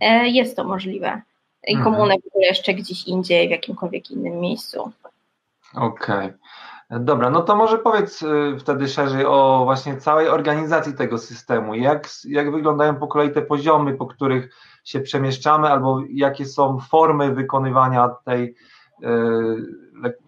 E, 0.00 0.28
jest 0.28 0.56
to 0.56 0.64
możliwe. 0.64 1.22
I 1.66 1.74
mhm. 1.74 1.94
komunę 1.94 2.14
w 2.14 2.26
ogóle 2.26 2.46
jeszcze 2.46 2.74
gdzieś 2.74 3.04
indziej, 3.04 3.48
w 3.48 3.50
jakimkolwiek 3.50 4.10
innym 4.10 4.40
miejscu. 4.40 4.92
Okej. 5.74 6.16
Okay. 6.16 6.38
Dobra, 6.90 7.30
no 7.30 7.42
to 7.42 7.56
może 7.56 7.78
powiedz 7.78 8.22
y, 8.22 8.56
wtedy 8.58 8.88
szerzej 8.88 9.24
o 9.24 9.60
właśnie 9.64 9.96
całej 9.96 10.28
organizacji 10.28 10.94
tego 10.94 11.18
systemu. 11.18 11.74
Jak, 11.74 12.08
jak 12.24 12.52
wyglądają 12.52 12.96
po 12.96 13.06
kolei 13.06 13.30
te 13.32 13.42
poziomy, 13.42 13.94
po 13.94 14.06
których 14.06 14.54
się 14.84 15.00
przemieszczamy, 15.00 15.68
albo 15.68 16.02
jakie 16.10 16.46
są 16.46 16.78
formy 16.78 17.34
wykonywania 17.34 18.08
tej 18.24 18.54
y, 19.02 19.06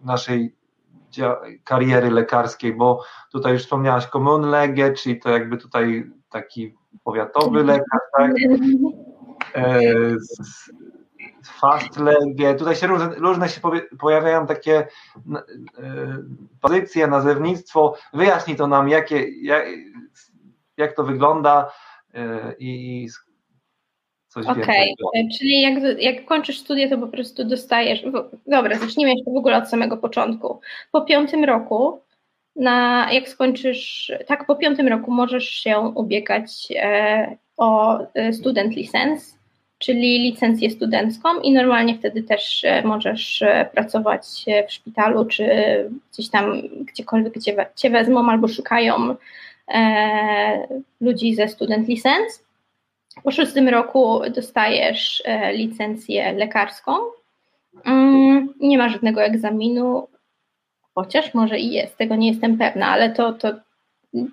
naszej 0.03 0.55
kariery 1.63 2.11
lekarskiej, 2.11 2.73
bo 2.73 3.03
tutaj 3.31 3.53
już 3.53 3.61
wspomniałaś 3.61 4.07
Common 4.07 4.49
Lege, 4.49 4.93
czyli 4.93 5.19
to 5.19 5.29
jakby 5.29 5.57
tutaj 5.57 6.11
taki 6.29 6.75
powiatowy 7.03 7.63
lekarz, 7.63 8.01
tak? 8.17 8.31
E, 11.19 11.43
fast 11.43 11.97
legie, 11.97 12.55
tutaj 12.55 12.75
się 12.75 12.87
różne, 12.87 13.15
różne 13.15 13.49
się 13.49 13.61
pojawiają 13.99 14.47
takie 14.47 14.77
e, 14.77 14.87
pozycje, 16.61 17.07
nazewnictwo. 17.07 17.95
Wyjaśnij 18.13 18.57
to 18.57 18.67
nam, 18.67 18.89
jakie, 18.89 19.25
jak, 19.41 19.65
jak 20.77 20.95
to 20.95 21.03
wygląda 21.03 21.71
e, 22.13 22.53
i 22.59 23.07
coś 24.27 24.45
Okej, 24.45 24.95
okay. 25.03 25.27
czyli 25.37 25.61
jak, 25.61 25.99
jak 25.99 26.25
kończysz 26.25 26.59
studia, 26.59 26.89
to 26.89 26.97
po 26.97 27.07
prostu 27.07 27.43
dostajesz. 27.43 28.03
Dobra, 28.47 28.77
zacznijmy 28.77 29.11
jeszcze 29.15 29.31
w 29.31 29.37
ogóle 29.37 29.57
od 29.57 29.69
samego 29.69 29.97
początku. 29.97 30.61
Po 30.91 31.01
piątym 31.01 31.43
roku, 31.43 32.01
na, 32.55 33.07
jak 33.11 33.29
skończysz, 33.29 34.11
tak, 34.27 34.45
po 34.45 34.55
piątym 34.55 34.87
roku 34.87 35.11
możesz 35.11 35.49
się 35.49 35.79
ubiegać 35.79 36.67
e, 36.75 37.37
o 37.57 37.99
student 38.31 38.75
license 38.75 39.38
czyli 39.79 40.19
licencję 40.19 40.69
studencką 40.69 41.39
i 41.39 41.51
normalnie 41.51 41.97
wtedy 41.97 42.23
też 42.23 42.63
e, 42.63 42.83
możesz 42.83 43.41
e, 43.41 43.69
pracować 43.73 44.45
w 44.67 44.71
szpitalu, 44.71 45.25
czy 45.25 45.45
gdzieś 46.13 46.29
tam 46.29 46.61
gdziekolwiek 46.61 47.33
cię, 47.75 47.89
wezmą 47.89 48.29
albo 48.29 48.47
szukają 48.47 49.15
e, 49.67 50.67
ludzi 51.01 51.35
ze 51.35 51.47
student 51.47 51.87
license. 51.87 52.39
Po 53.23 53.31
szóstym 53.31 53.69
roku 53.69 54.21
dostajesz 54.35 55.23
licencję 55.53 56.33
lekarską. 56.33 56.91
Mm, 57.85 58.53
nie 58.59 58.77
ma 58.77 58.89
żadnego 58.89 59.23
egzaminu, 59.23 60.07
chociaż 60.95 61.33
może 61.33 61.59
i 61.59 61.71
jest, 61.71 61.97
tego 61.97 62.15
nie 62.15 62.27
jestem 62.31 62.57
pewna, 62.57 62.87
ale 62.87 63.09
to, 63.09 63.33
to 63.33 63.53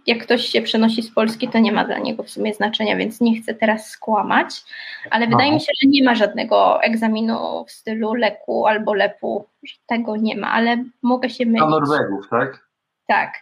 jak 0.06 0.22
ktoś 0.22 0.46
się 0.46 0.62
przenosi 0.62 1.02
z 1.02 1.10
Polski, 1.10 1.48
to 1.48 1.58
nie 1.58 1.72
ma 1.72 1.84
dla 1.84 1.98
niego 1.98 2.22
w 2.22 2.30
sumie 2.30 2.54
znaczenia, 2.54 2.96
więc 2.96 3.20
nie 3.20 3.40
chcę 3.40 3.54
teraz 3.54 3.90
skłamać, 3.90 4.64
ale 5.10 5.26
wydaje 5.26 5.52
mi 5.52 5.60
się, 5.60 5.72
że 5.82 5.88
nie 5.88 6.04
ma 6.04 6.14
żadnego 6.14 6.82
egzaminu 6.82 7.64
w 7.64 7.70
stylu 7.70 8.14
leku 8.14 8.66
albo 8.66 8.94
lepu, 8.94 9.46
że 9.62 9.74
tego 9.86 10.16
nie 10.16 10.36
ma, 10.36 10.50
ale 10.50 10.84
mogę 11.02 11.30
się 11.30 11.46
mylić. 11.46 11.60
Na 11.60 11.68
Norwegów, 11.68 12.28
tak? 12.30 12.68
Tak. 13.06 13.32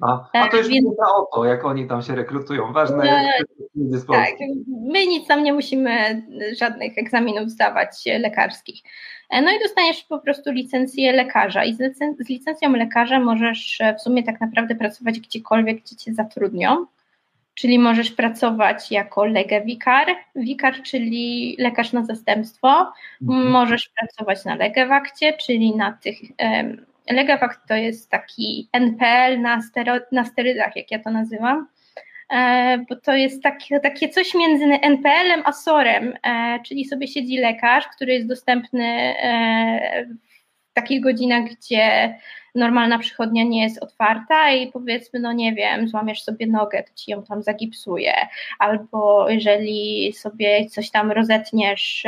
A, 0.00 0.28
a 0.32 0.48
to 0.48 0.56
już 0.56 0.68
więc... 0.68 0.88
o 1.14 1.28
to, 1.34 1.44
jak 1.44 1.64
oni 1.64 1.86
tam 1.86 2.02
się 2.02 2.14
rekrutują. 2.14 2.72
Ważne 2.72 2.96
no, 3.74 3.92
jest 3.92 4.06
Tak, 4.06 4.34
my 4.68 5.06
nic 5.06 5.26
tam 5.26 5.42
nie 5.42 5.52
musimy 5.52 6.22
żadnych 6.58 6.98
egzaminów 6.98 7.50
zdawać 7.50 7.90
lekarskich. 8.20 8.82
E, 9.30 9.42
no 9.42 9.50
i 9.52 9.58
dostaniesz 9.58 10.02
po 10.02 10.18
prostu 10.18 10.52
licencję 10.52 11.12
lekarza 11.12 11.64
i 11.64 11.74
z, 11.74 11.80
licen 11.80 12.16
z 12.20 12.28
licencją 12.28 12.72
lekarza 12.72 13.20
możesz 13.20 13.80
e, 13.80 13.94
w 13.94 14.00
sumie 14.00 14.22
tak 14.22 14.40
naprawdę 14.40 14.74
pracować 14.74 15.20
gdziekolwiek, 15.20 15.82
gdzie 15.82 15.96
cię 15.96 16.14
zatrudnią. 16.14 16.86
Czyli 17.54 17.78
możesz 17.78 18.10
pracować 18.10 18.92
jako 18.92 19.24
legę 19.24 19.60
wikar, 19.60 20.06
wikar, 20.36 20.82
czyli 20.82 21.56
lekarz 21.58 21.92
na 21.92 22.04
zastępstwo. 22.04 22.92
Mhm. 23.22 23.50
Możesz 23.50 23.90
pracować 24.00 24.44
na 24.44 24.54
legewakcie, 24.54 25.32
czyli 25.32 25.76
na 25.76 25.92
tych 25.92 26.18
Legawakt 27.10 27.68
to 27.68 27.74
jest 27.74 28.10
taki 28.10 28.68
NPL 28.72 29.40
na, 29.40 29.62
stero, 29.62 29.94
na 30.12 30.24
sterydach, 30.24 30.76
jak 30.76 30.90
ja 30.90 30.98
to 30.98 31.10
nazywam, 31.10 31.66
e, 32.30 32.78
bo 32.88 32.96
to 32.96 33.14
jest 33.14 33.42
takie, 33.42 33.80
takie 33.80 34.08
coś 34.08 34.34
między 34.34 34.64
NPL-em 34.64 35.42
a 35.44 35.52
SOR-em, 35.52 36.14
e, 36.22 36.60
czyli 36.66 36.84
sobie 36.84 37.08
siedzi 37.08 37.38
lekarz, 37.38 37.84
który 37.96 38.12
jest 38.12 38.28
dostępny 38.28 38.84
e, 38.84 40.06
w 40.70 40.72
takich 40.72 41.02
godzinach, 41.02 41.44
gdzie 41.44 42.14
normalna 42.54 42.98
przychodnia 42.98 43.44
nie 43.44 43.62
jest 43.62 43.82
otwarta 43.82 44.52
i 44.52 44.72
powiedzmy, 44.72 45.20
no 45.20 45.32
nie 45.32 45.54
wiem, 45.54 45.88
złamiesz 45.88 46.22
sobie 46.22 46.46
nogę, 46.46 46.82
to 46.82 46.94
ci 46.94 47.10
ją 47.10 47.22
tam 47.22 47.42
zagipsuje, 47.42 48.14
albo 48.58 49.30
jeżeli 49.30 50.12
sobie 50.12 50.66
coś 50.66 50.90
tam 50.90 51.12
rozetniesz 51.12 52.06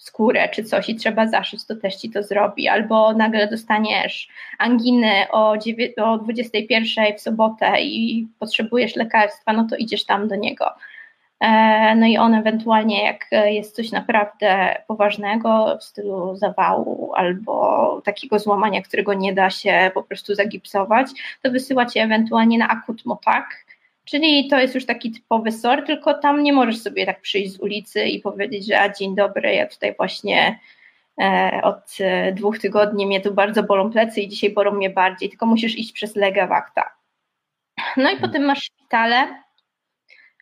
skórę 0.00 0.48
czy 0.48 0.64
coś 0.64 0.88
i 0.88 0.94
trzeba 0.94 1.26
zaszyć, 1.26 1.66
to 1.66 1.76
też 1.76 1.96
ci 1.96 2.10
to 2.10 2.22
zrobi. 2.22 2.68
Albo 2.68 3.12
nagle 3.12 3.48
dostaniesz 3.48 4.28
anginy 4.58 5.12
o, 5.30 5.54
o 6.02 6.18
21 6.18 7.16
w 7.16 7.20
sobotę 7.20 7.82
i 7.82 8.26
potrzebujesz 8.38 8.96
lekarstwa, 8.96 9.52
no 9.52 9.66
to 9.70 9.76
idziesz 9.76 10.04
tam 10.04 10.28
do 10.28 10.36
niego. 10.36 10.64
E, 11.40 11.94
no 11.96 12.06
i 12.06 12.18
on 12.18 12.34
ewentualnie, 12.34 13.04
jak 13.04 13.26
jest 13.46 13.76
coś 13.76 13.92
naprawdę 13.92 14.76
poważnego 14.86 15.78
w 15.80 15.84
stylu 15.84 16.36
zawału 16.36 17.12
albo 17.14 18.02
takiego 18.04 18.38
złamania, 18.38 18.82
którego 18.82 19.14
nie 19.14 19.34
da 19.34 19.50
się 19.50 19.90
po 19.94 20.02
prostu 20.02 20.34
zagipsować, 20.34 21.06
to 21.42 21.50
wysyła 21.50 21.86
cię 21.86 22.02
ewentualnie 22.02 22.58
na 22.58 22.68
akut 22.68 23.04
motak, 23.04 23.46
Czyli 24.10 24.48
to 24.48 24.58
jest 24.58 24.74
już 24.74 24.86
taki 24.86 25.10
typowy 25.10 25.52
SOR, 25.52 25.84
tylko 25.84 26.14
tam 26.14 26.42
nie 26.42 26.52
możesz 26.52 26.82
sobie 26.82 27.06
tak 27.06 27.20
przyjść 27.20 27.52
z 27.52 27.60
ulicy 27.60 28.04
i 28.04 28.20
powiedzieć, 28.20 28.66
że 28.66 28.80
a 28.80 28.92
dzień 28.92 29.14
dobry, 29.14 29.54
ja 29.54 29.66
tutaj 29.66 29.94
właśnie 29.96 30.58
e, 31.20 31.60
od 31.62 31.96
e, 32.00 32.32
dwóch 32.32 32.58
tygodni 32.58 33.06
mnie 33.06 33.20
tu 33.20 33.34
bardzo 33.34 33.62
bolą 33.62 33.90
plecy 33.90 34.20
i 34.20 34.28
dzisiaj 34.28 34.50
bolą 34.50 34.72
mnie 34.72 34.90
bardziej, 34.90 35.28
tylko 35.28 35.46
musisz 35.46 35.78
iść 35.78 35.92
przez 35.92 36.16
legawakta. 36.16 36.90
No 37.96 38.02
i 38.02 38.06
hmm. 38.06 38.20
potem 38.20 38.44
masz 38.44 38.62
szpitale, 38.62 39.42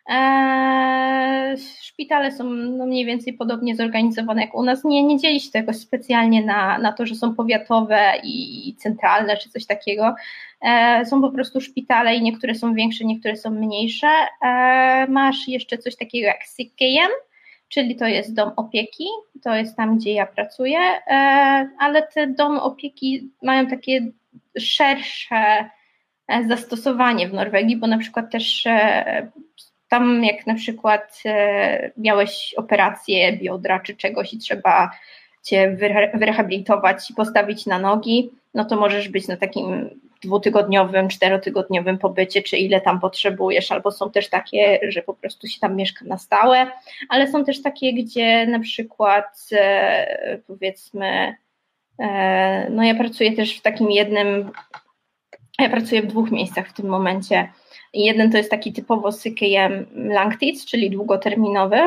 Eee, 0.09 1.57
szpitale 1.81 2.31
są 2.31 2.43
no 2.49 2.85
mniej 2.85 3.05
więcej 3.05 3.33
podobnie 3.33 3.75
zorganizowane 3.75 4.41
jak 4.41 4.55
u 4.55 4.63
nas. 4.63 4.83
Nie, 4.83 5.03
nie 5.03 5.17
dzieli 5.17 5.39
się 5.39 5.51
tego 5.51 5.73
specjalnie 5.73 6.45
na, 6.45 6.77
na 6.77 6.93
to, 6.93 7.05
że 7.05 7.15
są 7.15 7.35
powiatowe 7.35 8.13
i 8.23 8.75
centralne 8.77 9.37
czy 9.37 9.49
coś 9.49 9.65
takiego. 9.65 10.15
Eee, 10.61 11.05
są 11.05 11.21
po 11.21 11.31
prostu 11.31 11.61
szpitale 11.61 12.15
i 12.15 12.21
niektóre 12.21 12.55
są 12.55 12.73
większe, 12.73 13.05
niektóre 13.05 13.35
są 13.35 13.49
mniejsze. 13.49 14.07
Eee, 14.41 15.09
masz 15.09 15.47
jeszcze 15.47 15.77
coś 15.77 15.95
takiego 15.95 16.27
jak 16.27 16.43
SICKM, 16.43 17.11
czyli 17.69 17.95
to 17.95 18.07
jest 18.07 18.33
dom 18.33 18.51
opieki, 18.55 19.05
to 19.43 19.55
jest 19.55 19.77
tam, 19.77 19.97
gdzie 19.97 20.13
ja 20.13 20.25
pracuję, 20.25 20.79
ale 21.79 22.07
te 22.13 22.27
domy 22.27 22.61
opieki 22.61 23.29
mają 23.43 23.67
takie 23.67 24.11
szersze 24.59 25.69
e, 26.27 26.47
zastosowanie 26.47 27.27
w 27.27 27.33
Norwegii, 27.33 27.77
bo 27.77 27.87
na 27.87 27.97
przykład 27.97 28.31
też 28.31 28.65
e, 28.65 29.31
tam 29.89 30.23
jak 30.23 30.47
na 30.47 30.55
przykład 30.55 31.21
e, 31.25 31.91
miałeś 31.97 32.53
operację 32.57 33.37
biodra 33.37 33.79
czy 33.79 33.95
czegoś 33.95 34.33
i 34.33 34.37
trzeba 34.37 34.91
cię 35.43 35.77
wyrehabilitować 36.13 37.09
i 37.09 37.13
postawić 37.13 37.65
na 37.65 37.79
nogi, 37.79 38.29
no 38.53 38.65
to 38.65 38.75
możesz 38.75 39.09
być 39.09 39.27
na 39.27 39.37
takim 39.37 39.89
dwutygodniowym, 40.23 41.07
czterotygodniowym 41.07 41.97
pobycie, 41.97 42.41
czy 42.41 42.57
ile 42.57 42.81
tam 42.81 42.99
potrzebujesz, 42.99 43.71
albo 43.71 43.91
są 43.91 44.11
też 44.11 44.29
takie, 44.29 44.79
że 44.89 45.01
po 45.01 45.13
prostu 45.13 45.47
się 45.47 45.59
tam 45.59 45.75
mieszka 45.75 46.05
na 46.05 46.17
stałe, 46.17 46.67
ale 47.09 47.27
są 47.27 47.45
też 47.45 47.61
takie, 47.61 47.93
gdzie 47.93 48.47
na 48.47 48.59
przykład 48.59 49.47
e, 49.51 50.39
powiedzmy, 50.47 51.35
e, 51.99 52.69
no 52.69 52.83
ja 52.83 52.95
pracuję 52.95 53.35
też 53.35 53.57
w 53.57 53.61
takim 53.61 53.91
jednym, 53.91 54.51
ja 55.59 55.69
pracuję 55.69 56.01
w 56.01 56.07
dwóch 56.07 56.31
miejscach 56.31 56.67
w 56.67 56.73
tym 56.73 56.85
momencie, 56.85 57.49
Jeden 57.93 58.31
to 58.31 58.37
jest 58.37 58.51
taki 58.51 58.73
typowo 58.73 59.11
CKM 59.11 59.85
Langtits, 59.95 60.65
czyli 60.65 60.89
długoterminowy, 60.89 61.77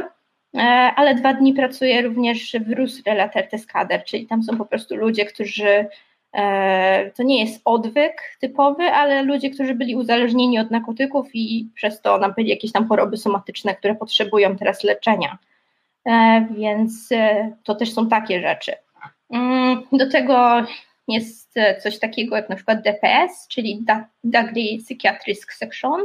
e, 0.55 0.61
ale 0.97 1.15
dwa 1.15 1.35
dni 1.35 1.55
pracuję 1.55 2.03
również 2.03 2.57
w 2.67 2.73
RUS 2.73 3.03
Relater 3.07 3.49
Teskader, 3.49 4.05
czyli 4.05 4.27
tam 4.27 4.43
są 4.43 4.57
po 4.57 4.65
prostu 4.65 4.97
ludzie, 4.97 5.25
którzy 5.25 5.87
To 7.15 7.23
nie 7.23 7.45
jest 7.45 7.63
odwyk 7.65 8.37
typowy, 8.41 8.83
ale 8.83 9.23
ludzie, 9.23 9.51
którzy 9.51 9.75
byli 9.75 9.97
uzależnieni 9.97 10.59
od 10.59 10.71
narkotyków 10.71 11.27
i 11.35 11.69
przez 11.75 12.01
to 12.01 12.19
nabyli 12.19 12.49
jakieś 12.49 12.73
tam 12.73 12.89
choroby 12.89 13.17
somatyczne, 13.17 13.75
które 13.75 13.95
potrzebują 13.95 14.57
teraz 14.57 14.85
leczenia. 14.85 15.39
Więc 16.51 17.09
to 17.65 17.75
też 17.75 17.93
są 17.93 18.09
takie 18.09 18.41
rzeczy. 18.41 18.73
Mm, 19.31 19.83
do 19.93 20.11
tego 20.11 20.63
jest 21.09 21.55
coś 21.83 21.99
takiego 21.99 22.37
jak 22.37 22.49
na 22.49 22.57
przykład 22.57 22.83
DPS, 22.83 23.49
czyli 23.49 23.85
Daily 24.25 24.79
Psychiatric 24.85 25.47
Section, 25.53 26.01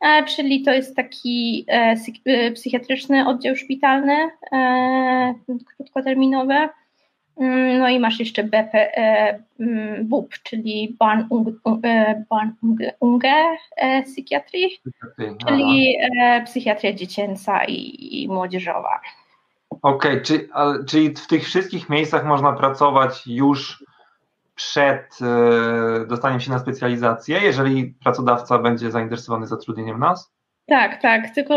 e, 0.00 0.24
czyli 0.24 0.62
to 0.62 0.72
jest 0.72 0.96
taki 0.96 1.64
e, 1.68 1.96
e, 2.26 2.52
psychiatryczny 2.52 3.28
oddział 3.28 3.56
szpitalny 3.56 4.16
krótkoterminowy. 5.76 6.68
Mm, 7.36 7.78
no 7.78 7.88
i 7.88 7.98
masz 8.00 8.20
jeszcze 8.20 8.44
BP, 8.44 8.92
mm, 9.60 10.08
BUP, 10.08 10.34
czyli 10.42 10.96
Barn 10.98 11.24
Unge 13.00 13.56
Psychiatrii, 14.04 14.80
czyli 15.46 15.96
psychiatria 16.44 16.92
dziecięca 16.92 17.64
i, 17.64 18.22
i 18.22 18.28
młodzieżowa. 18.28 19.00
Okej, 19.82 20.12
okay, 20.12 20.20
czy, 20.20 20.48
czyli 20.88 21.10
w 21.10 21.26
tych 21.26 21.44
wszystkich 21.44 21.88
miejscach 21.88 22.24
można 22.24 22.52
pracować 22.52 23.26
już 23.26 23.84
przed 24.56 25.18
e, 25.22 26.06
dostaniem 26.06 26.40
się 26.40 26.50
na 26.50 26.58
specjalizację, 26.58 27.40
jeżeli 27.42 27.86
pracodawca 27.86 28.58
będzie 28.58 28.90
zainteresowany 28.90 29.46
zatrudnieniem 29.46 29.98
nas? 29.98 30.32
Tak, 30.66 31.02
tak, 31.02 31.34
tylko 31.34 31.54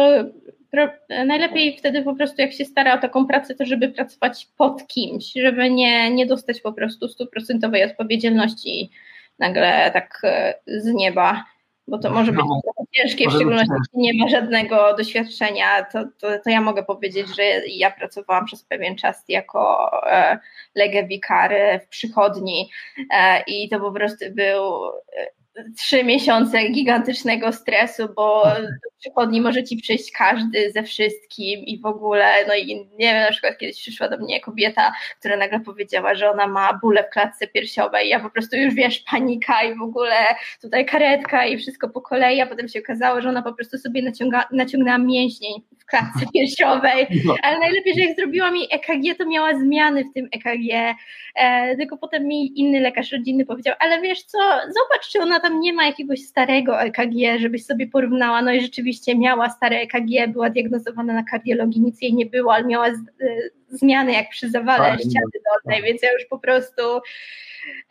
najlepiej 1.10 1.77
wtedy 1.77 2.03
po 2.03 2.15
prostu 2.15 2.41
jak 2.41 2.53
się 2.53 2.65
stara 2.65 2.94
o 2.94 3.01
taką 3.01 3.27
pracę, 3.27 3.56
to 3.56 3.65
żeby 3.65 3.89
pracować 3.89 4.48
pod 4.58 4.88
kimś, 4.88 5.34
żeby 5.34 5.70
nie, 5.70 6.12
nie 6.12 6.25
dostać 6.25 6.62
po 6.62 6.74
prostu 6.74 7.08
stuprocentowej 7.08 7.84
odpowiedzialności 7.84 8.91
nagle 9.39 9.91
tak 9.94 10.22
e, 10.24 10.53
z 10.68 10.86
nieba 10.86 11.44
bo 11.89 11.98
to 11.98 12.10
może 12.10 12.32
być 12.32 12.41
no, 12.48 12.79
ciężkie, 12.91 13.29
w 13.29 13.34
szczególności 13.34 13.72
jeśli 13.79 14.00
nie 14.17 14.24
ma 14.24 14.29
żadnego 14.29 14.96
doświadczenia, 14.98 15.84
to, 15.84 16.03
to, 16.19 16.27
to, 16.43 16.50
ja 16.50 16.62
mogę 16.62 16.84
powiedzieć, 16.84 17.27
że 17.36 17.43
ja 17.67 17.91
pracowałam 17.91 18.46
przez 18.46 18.63
pewien 18.63 18.96
czas 18.96 19.24
jako 19.27 19.91
e, 20.12 20.39
legę 20.75 21.08
wikary 21.08 21.79
w 21.86 21.88
przychodni 21.88 22.69
e, 23.12 23.43
i 23.48 23.69
to 23.69 23.79
po 23.79 23.91
prostu 23.91 24.25
był 24.31 24.88
e, 24.88 25.38
trzy 25.78 26.04
miesiące 26.04 26.70
gigantycznego 26.70 27.51
stresu, 27.51 28.04
bo 28.16 28.44
do 28.44 28.92
przychodni 29.00 29.42
może 29.42 29.63
ci 29.63 29.78
przyjść 29.78 30.12
każdy 30.12 30.72
ze 30.72 30.84
wszystkim 30.84 31.60
i 31.60 31.80
w 31.80 31.86
ogóle, 31.86 32.25
no 32.48 32.56
i 32.56 32.75
nie 32.75 33.13
wiem, 33.13 33.22
na 33.22 33.32
przykład 33.32 33.58
kiedyś 33.58 33.82
przyszła 33.82 34.10
do 34.10 34.18
mnie 34.18 34.42
kobieta, 34.42 34.92
która 35.20 35.38
nagle 35.38 35.60
powiedziała, 35.60 36.16
że 36.16 36.32
ona 36.32 36.48
ma 36.48 36.80
bóle 36.82 37.04
w 37.04 37.10
klatce 37.10 37.48
piersiowej, 37.48 38.10
ja 38.10 38.20
po 38.20 38.30
prostu 38.30 38.58
już 38.58 38.74
wiesz, 38.74 39.00
panika 39.00 39.63
i 39.63 39.75
w 39.75 39.82
ogóle 39.82 40.16
tutaj 40.62 40.86
karetka 40.86 41.46
i 41.46 41.58
wszystko 41.58 41.89
po 41.89 42.01
kolei, 42.01 42.42
a 42.42 42.48
potem 42.48 42.68
się 42.68 42.80
okazało, 42.80 43.22
że 43.22 43.30
ona 43.30 43.42
po 43.42 43.54
prostu 43.54 43.78
sobie 43.78 44.01
naciąga, 44.01 44.44
naciągnęła 44.51 44.98
mięśnień 44.98 45.54
w 45.79 45.79
klatce 45.89 46.25
piersiowej, 46.34 47.08
no. 47.25 47.36
ale 47.43 47.60
najlepiej, 47.60 47.93
że 47.93 48.01
jak 48.01 48.15
zrobiła 48.15 48.51
mi 48.51 48.67
EKG, 48.72 49.17
to 49.17 49.25
miała 49.25 49.60
zmiany 49.60 50.03
w 50.03 50.13
tym 50.13 50.29
EKG, 50.31 50.96
e, 51.36 51.77
tylko 51.77 51.98
potem 51.98 52.27
mi 52.27 52.60
inny 52.60 52.79
lekarz 52.79 53.12
rodzinny 53.12 53.46
powiedział, 53.46 53.75
ale 53.79 54.01
wiesz 54.01 54.24
co, 54.24 54.38
zobacz, 54.51 55.10
czy 55.12 55.19
ona 55.19 55.39
tam 55.39 55.60
nie 55.60 55.74
ma 55.74 55.86
jakiegoś 55.86 56.22
starego 56.22 56.81
EKG, 56.81 57.39
żebyś 57.39 57.65
sobie 57.65 57.88
porównała, 57.88 58.41
no 58.41 58.51
i 58.53 58.62
rzeczywiście 58.62 59.17
miała 59.17 59.50
stare 59.50 59.77
EKG, 59.77 60.27
była 60.27 60.50
diagnozowana 60.50 61.13
na 61.13 61.24
kardiologii, 61.24 61.81
nic 61.81 62.01
jej 62.01 62.13
nie 62.13 62.25
było, 62.25 62.53
ale 62.53 62.65
miała 62.65 62.93
z, 62.93 62.98
y, 63.22 63.51
zmiany 63.69 64.13
jak 64.13 64.29
przy 64.29 64.50
zawale 64.50 65.00
ściany 65.00 65.31
dolnej, 65.65 65.84
więc 65.84 66.01
ja 66.01 66.12
już 66.12 66.25
po 66.25 66.39
prostu 66.39 66.81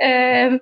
y, 0.02 0.60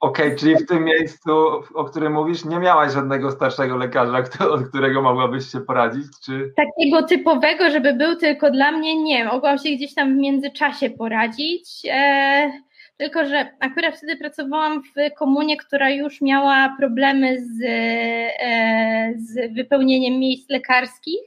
Okej, 0.00 0.26
okay, 0.26 0.38
czyli 0.38 0.56
w 0.56 0.66
tym 0.66 0.84
miejscu, 0.84 1.30
o 1.74 1.84
którym 1.84 2.12
mówisz, 2.12 2.44
nie 2.44 2.58
miałaś 2.58 2.92
żadnego 2.92 3.30
starszego 3.30 3.76
lekarza, 3.76 4.24
od 4.54 4.68
którego 4.68 5.02
mogłabyś 5.02 5.52
się 5.52 5.60
poradzić? 5.60 6.04
Czy... 6.24 6.52
Takiego 6.56 7.02
typowego, 7.02 7.70
żeby 7.70 7.94
był 7.94 8.16
tylko 8.16 8.50
dla 8.50 8.72
mnie, 8.72 9.02
nie. 9.02 9.24
Mogłam 9.24 9.58
się 9.58 9.70
gdzieś 9.70 9.94
tam 9.94 10.14
w 10.14 10.16
międzyczasie 10.16 10.90
poradzić. 10.90 11.68
E, 11.90 12.50
tylko, 12.96 13.24
że 13.24 13.48
akurat 13.60 13.96
wtedy 13.96 14.16
pracowałam 14.16 14.82
w 14.82 15.14
komunie, 15.18 15.56
która 15.56 15.90
już 15.90 16.20
miała 16.20 16.76
problemy 16.78 17.40
z, 17.40 17.62
e, 17.62 19.12
z 19.16 19.54
wypełnieniem 19.54 20.20
miejsc 20.20 20.50
lekarskich, 20.50 21.20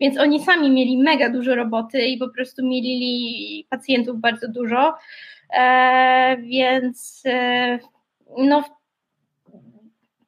więc 0.00 0.18
oni 0.18 0.44
sami 0.44 0.70
mieli 0.70 1.02
mega 1.02 1.30
dużo 1.30 1.54
roboty 1.54 2.02
i 2.02 2.18
po 2.18 2.28
prostu 2.28 2.66
mieli 2.66 3.66
pacjentów 3.70 4.20
bardzo 4.20 4.48
dużo. 4.48 4.94
E, 5.56 6.36
więc 6.36 7.22
no, 8.38 8.62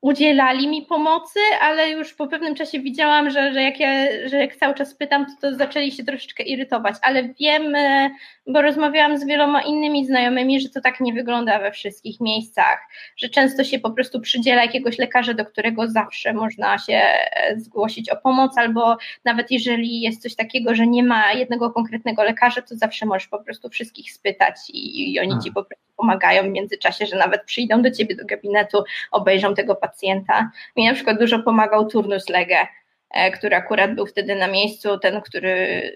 udzielali 0.04 0.68
mi 0.68 0.82
pomocy, 0.82 1.40
ale 1.60 1.90
już 1.90 2.14
po 2.14 2.26
pewnym 2.26 2.54
czasie 2.54 2.80
widziałam, 2.80 3.30
że, 3.30 3.52
że, 3.52 3.62
jak, 3.62 3.80
ja, 3.80 3.88
że 4.28 4.36
jak 4.36 4.56
cały 4.56 4.74
czas 4.74 4.94
pytam, 4.94 5.26
to, 5.26 5.32
to 5.40 5.56
zaczęli 5.56 5.92
się 5.92 6.04
troszeczkę 6.04 6.42
irytować, 6.42 6.94
ale 7.02 7.28
wiem, 7.40 7.74
e, 7.74 8.10
bo 8.46 8.62
rozmawiałam 8.62 9.18
z 9.18 9.26
wieloma 9.26 9.62
innymi 9.62 10.06
znajomymi, 10.06 10.60
że 10.60 10.68
to 10.68 10.80
tak 10.80 11.00
nie 11.00 11.12
wygląda 11.12 11.58
we 11.58 11.72
wszystkich 11.72 12.20
miejscach, 12.20 12.78
że 13.16 13.28
często 13.28 13.64
się 13.64 13.78
po 13.78 13.90
prostu 13.90 14.20
przydziela 14.20 14.62
jakiegoś 14.62 14.98
lekarza, 14.98 15.34
do 15.34 15.44
którego 15.46 15.88
zawsze 15.88 16.32
można 16.32 16.78
się 16.78 17.02
e, 17.02 17.60
zgłosić 17.60 18.10
o 18.10 18.16
pomoc, 18.16 18.58
albo 18.58 18.96
nawet 19.24 19.50
jeżeli 19.50 20.00
jest 20.00 20.22
coś 20.22 20.34
takiego, 20.34 20.74
że 20.74 20.86
nie 20.86 21.02
ma 21.02 21.32
jednego 21.32 21.70
konkretnego 21.70 22.24
lekarza, 22.24 22.62
to 22.62 22.76
zawsze 22.76 23.06
możesz 23.06 23.28
po 23.28 23.38
prostu 23.38 23.68
wszystkich 23.68 24.12
spytać 24.12 24.56
i, 24.68 25.12
i 25.12 25.20
oni 25.20 25.38
ci 25.44 25.52
po 25.52 25.64
prostu 25.64 25.84
pomagają 25.96 26.42
w 26.42 26.52
międzyczasie, 26.52 27.06
że 27.06 27.16
nawet 27.16 27.44
przyjdą 27.44 27.82
do 27.82 27.90
ciebie 27.90 28.16
do 28.16 28.24
gabinetu, 28.24 28.84
obejrzą 29.10 29.54
tego 29.54 29.74
pacjenta. 29.74 30.50
Mi 30.76 30.86
na 30.86 30.94
przykład 30.94 31.18
dużo 31.18 31.38
pomagał 31.38 31.86
turnus 31.86 32.28
lege, 32.28 32.66
e, 33.10 33.30
który 33.30 33.56
akurat 33.56 33.94
był 33.94 34.06
wtedy 34.06 34.34
na 34.34 34.46
miejscu, 34.46 34.98
ten, 34.98 35.20
który 35.20 35.94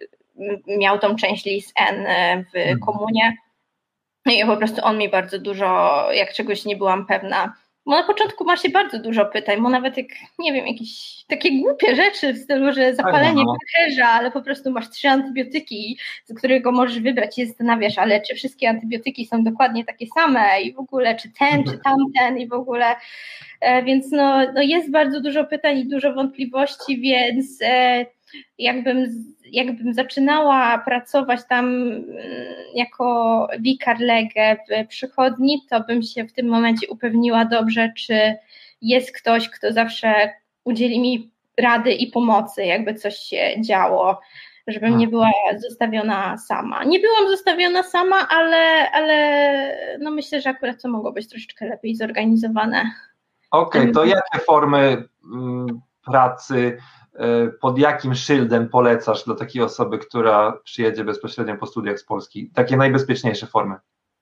miał 0.67 0.99
tą 0.99 1.17
część 1.17 1.45
list 1.45 1.73
N 1.77 2.07
e, 2.07 2.45
w 2.45 2.57
mhm. 2.57 2.81
komunie. 2.81 3.37
I 4.27 4.45
po 4.47 4.57
prostu 4.57 4.85
on 4.85 4.99
mi 4.99 5.09
bardzo 5.09 5.39
dużo, 5.39 6.09
jak 6.13 6.33
czegoś 6.33 6.65
nie 6.65 6.77
byłam 6.77 7.07
pewna, 7.07 7.55
bo 7.89 7.95
na 7.95 8.03
początku 8.03 8.45
ma 8.45 8.57
się 8.57 8.69
bardzo 8.69 8.99
dużo 8.99 9.27
pytań, 9.27 9.63
bo 9.63 9.69
nawet 9.69 9.97
jak, 9.97 10.07
nie 10.39 10.53
wiem, 10.53 10.67
jakieś 10.67 11.25
takie 11.29 11.61
głupie 11.61 11.97
rzeczy 11.97 12.33
w 12.33 12.39
stylu, 12.39 12.73
że 12.73 12.95
zapalenie 12.95 13.45
no. 13.45 13.55
pęcherza, 13.55 14.07
ale 14.07 14.31
po 14.31 14.43
prostu 14.43 14.71
masz 14.71 14.91
trzy 14.91 15.09
antybiotyki, 15.09 15.99
z 16.25 16.35
którego 16.39 16.73
możesz 16.73 17.01
wybrać 17.01 17.39
i 17.39 17.47
zastanawiasz, 17.47 17.99
ale 17.99 18.21
czy 18.21 18.35
wszystkie 18.35 18.69
antybiotyki 18.69 19.27
są 19.27 19.45
dokładnie 19.45 19.85
takie 19.85 20.07
same 20.07 20.61
i 20.63 20.73
w 20.73 20.79
ogóle, 20.79 21.17
czy 21.17 21.31
ten, 21.39 21.65
czy 21.65 21.79
tamten 21.85 22.39
i 22.39 22.49
w 22.49 22.53
ogóle, 22.53 22.97
e, 23.61 23.83
więc 23.83 24.13
no, 24.13 24.53
no 24.55 24.63
jest 24.63 24.91
bardzo 24.91 25.21
dużo 25.21 25.45
pytań 25.45 25.79
i 25.79 25.89
dużo 25.89 26.13
wątpliwości, 26.13 27.01
więc 27.01 27.59
e, 27.63 28.07
jakbym, 28.59 29.07
jakbym 29.53 29.95
zaczynała 29.95 30.79
pracować 30.79 31.41
tam 31.49 31.65
mm, 31.67 32.05
jako 32.75 33.49
wikar 33.61 34.01
lege 34.01 34.57
w 34.57 34.89
przychodni, 34.89 35.63
to 35.71 35.81
bym 35.81 36.03
się 36.03 36.25
w 36.25 36.33
tym 36.33 36.47
momencie 36.47 36.89
upewniła 36.89 37.45
dobrze, 37.45 37.93
czy 37.97 38.37
jest 38.83 39.17
ktoś, 39.17 39.49
kto 39.49 39.73
zawsze 39.73 40.33
udzieli 40.65 41.01
mi 41.01 41.31
rady 41.59 41.93
i 41.93 42.07
pomocy, 42.07 42.65
jakby 42.65 42.95
coś 42.95 43.17
się 43.17 43.55
działo, 43.61 44.21
żebym 44.67 44.99
nie 44.99 45.09
była 45.09 45.31
zostawiona 45.69 46.39
sama. 46.39 46.85
Nie 46.85 47.01
byłam 47.01 47.29
zostawiona 47.29 47.83
sama, 47.83 48.29
ale, 48.29 48.91
ale 48.91 49.99
no 50.01 50.11
myślę, 50.11 50.41
że 50.41 50.51
akurat 50.51 50.83
to 50.83 50.89
mogło 50.89 51.13
być 51.13 51.29
troszeczkę 51.29 51.67
lepiej 51.67 51.97
zorganizowane. 51.97 52.91
Okej, 53.51 53.81
okay, 53.81 53.93
to 53.93 54.05
jakie 54.05 54.39
formy 54.47 55.05
mm, 55.33 55.81
pracy 56.05 56.79
pod 57.61 57.79
jakim 57.79 58.15
szyldem 58.15 58.69
polecasz 58.69 59.25
dla 59.25 59.35
takiej 59.35 59.63
osoby, 59.63 59.99
która 59.99 60.59
przyjedzie 60.65 61.05
bezpośrednio 61.05 61.57
po 61.57 61.67
studiach 61.67 61.99
z 61.99 62.05
Polski? 62.05 62.51
Takie 62.55 62.77
najbezpieczniejsze 62.77 63.47
formy. 63.47 63.75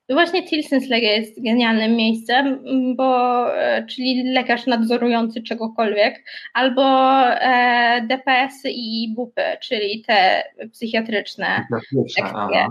Właśnie 0.08 0.48
Tilsenslega 0.48 1.06
jest 1.06 1.42
genialnym 1.42 1.96
miejscem, 1.96 2.64
bo 2.96 3.54
e, 3.54 3.86
czyli 3.86 4.32
lekarz 4.32 4.66
nadzorujący 4.66 5.42
czegokolwiek, 5.42 6.24
albo 6.54 6.82
e, 7.22 8.06
DPS 8.08 8.62
i 8.64 9.14
BUPy, 9.16 9.42
czyli 9.60 10.04
te 10.06 10.42
psychiatryczne. 10.72 11.66
psychiatryczne 12.06 12.66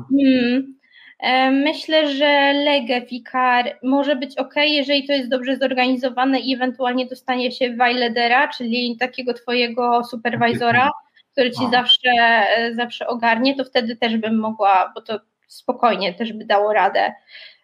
myślę, 1.51 2.13
że 2.13 2.53
legę 2.53 3.01
wikar 3.01 3.79
może 3.83 4.15
być 4.15 4.37
ok, 4.37 4.53
jeżeli 4.55 5.07
to 5.07 5.13
jest 5.13 5.29
dobrze 5.29 5.57
zorganizowane 5.57 6.39
i 6.39 6.53
ewentualnie 6.53 7.05
dostanie 7.05 7.51
się 7.51 7.75
Wajledera, 7.75 8.47
czyli 8.47 8.97
takiego 8.99 9.33
twojego 9.33 10.03
superwizora, 10.03 10.91
który 11.31 11.51
ci 11.51 11.69
zawsze, 11.71 12.09
e, 12.09 12.73
zawsze 12.73 13.07
ogarnie, 13.07 13.55
to 13.55 13.63
wtedy 13.63 13.95
też 13.95 14.17
bym 14.17 14.39
mogła, 14.39 14.91
bo 14.95 15.01
to 15.01 15.19
spokojnie 15.47 16.13
też 16.13 16.33
by 16.33 16.45
dało 16.45 16.73
radę. 16.73 17.13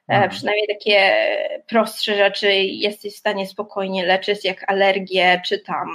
Mhm. 0.07 0.29
Przynajmniej 0.29 0.67
takie 0.67 1.15
prostsze 1.67 2.15
rzeczy 2.15 2.53
jesteś 2.63 3.13
w 3.13 3.19
stanie 3.19 3.47
spokojnie 3.47 4.05
leczyć, 4.05 4.45
jak 4.45 4.71
alergię, 4.71 5.41
czy 5.45 5.59
tam 5.59 5.87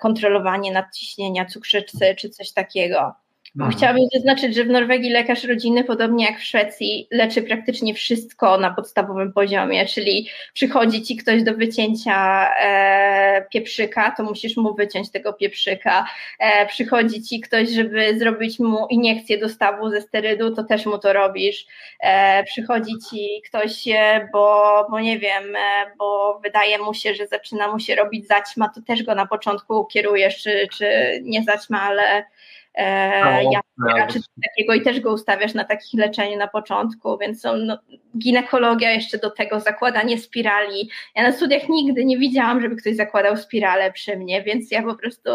kontrolowanie 0.00 0.72
nadciśnienia 0.72 1.44
cukrzycy, 1.44 2.14
czy 2.14 2.30
coś 2.30 2.52
takiego. 2.52 3.14
Mhm. 3.56 3.72
Chciałabym 3.72 4.04
zaznaczyć, 4.14 4.54
że 4.54 4.64
w 4.64 4.68
Norwegii 4.68 5.10
lekarz 5.10 5.44
rodzinny, 5.44 5.84
podobnie 5.84 6.24
jak 6.24 6.38
w 6.38 6.44
Szwecji, 6.44 7.08
leczy 7.10 7.42
praktycznie 7.42 7.94
wszystko 7.94 8.58
na 8.58 8.74
podstawowym 8.74 9.32
poziomie, 9.32 9.86
czyli 9.86 10.28
przychodzi 10.52 11.02
ci 11.02 11.16
ktoś 11.16 11.42
do 11.42 11.54
wycięcia 11.54 12.48
e, 12.60 13.46
pieprzyka, 13.52 14.14
to 14.16 14.22
musisz 14.22 14.56
mu 14.56 14.74
wyciąć 14.74 15.10
tego 15.10 15.32
pieprzyka. 15.32 16.06
E, 16.38 16.66
przychodzi 16.66 17.22
ci 17.22 17.40
ktoś, 17.40 17.70
żeby 17.70 18.18
zrobić 18.18 18.58
mu 18.58 18.86
iniekcję 18.90 19.38
do 19.38 19.48
stawu 19.48 19.90
ze 19.90 20.00
sterydu, 20.00 20.54
to 20.54 20.64
też 20.64 20.86
mu 20.86 20.98
to 20.98 21.12
robisz. 21.12 21.66
E, 22.00 22.44
przychodzi 22.44 22.92
ci 23.10 23.42
ktoś, 23.48 23.88
e, 23.88 24.28
bo, 24.32 24.86
bo 24.90 25.00
nie 25.00 25.18
wiem, 25.18 25.56
e, 25.56 25.92
bo 25.98 26.40
wydaje 26.42 26.78
mu 26.78 26.94
się, 26.94 27.14
że 27.14 27.26
zaczyna 27.26 27.68
mu 27.72 27.78
się 27.78 27.94
robić 27.94 28.26
zaćma, 28.26 28.68
to 28.74 28.80
też 28.82 29.02
go 29.02 29.14
na 29.14 29.26
początku 29.26 29.84
kierujesz, 29.86 30.42
czy, 30.42 30.68
czy 30.72 30.86
nie 31.22 31.42
zaćma, 31.42 31.82
ale 31.82 32.24
e, 32.74 33.44
no, 33.78 34.06
czy 34.08 34.20
takiego 34.48 34.74
i 34.74 34.82
też 34.82 35.00
go 35.00 35.12
ustawiasz 35.12 35.54
na 35.54 35.64
takich 35.64 36.00
leczeniu 36.00 36.38
na 36.38 36.48
początku, 36.48 37.18
więc 37.18 37.40
są 37.40 37.56
no, 37.56 37.78
ginekologia 38.18 38.90
jeszcze 38.90 39.18
do 39.18 39.30
tego, 39.30 39.60
zakładanie 39.60 40.18
spirali. 40.18 40.90
Ja 41.14 41.22
na 41.22 41.32
studiach 41.32 41.68
nigdy 41.68 42.04
nie 42.04 42.18
widziałam, 42.18 42.60
żeby 42.60 42.76
ktoś 42.76 42.96
zakładał 42.96 43.36
spirale 43.36 43.92
przy 43.92 44.16
mnie, 44.16 44.42
więc 44.42 44.70
ja 44.70 44.82
po 44.82 44.94
prostu 44.94 45.30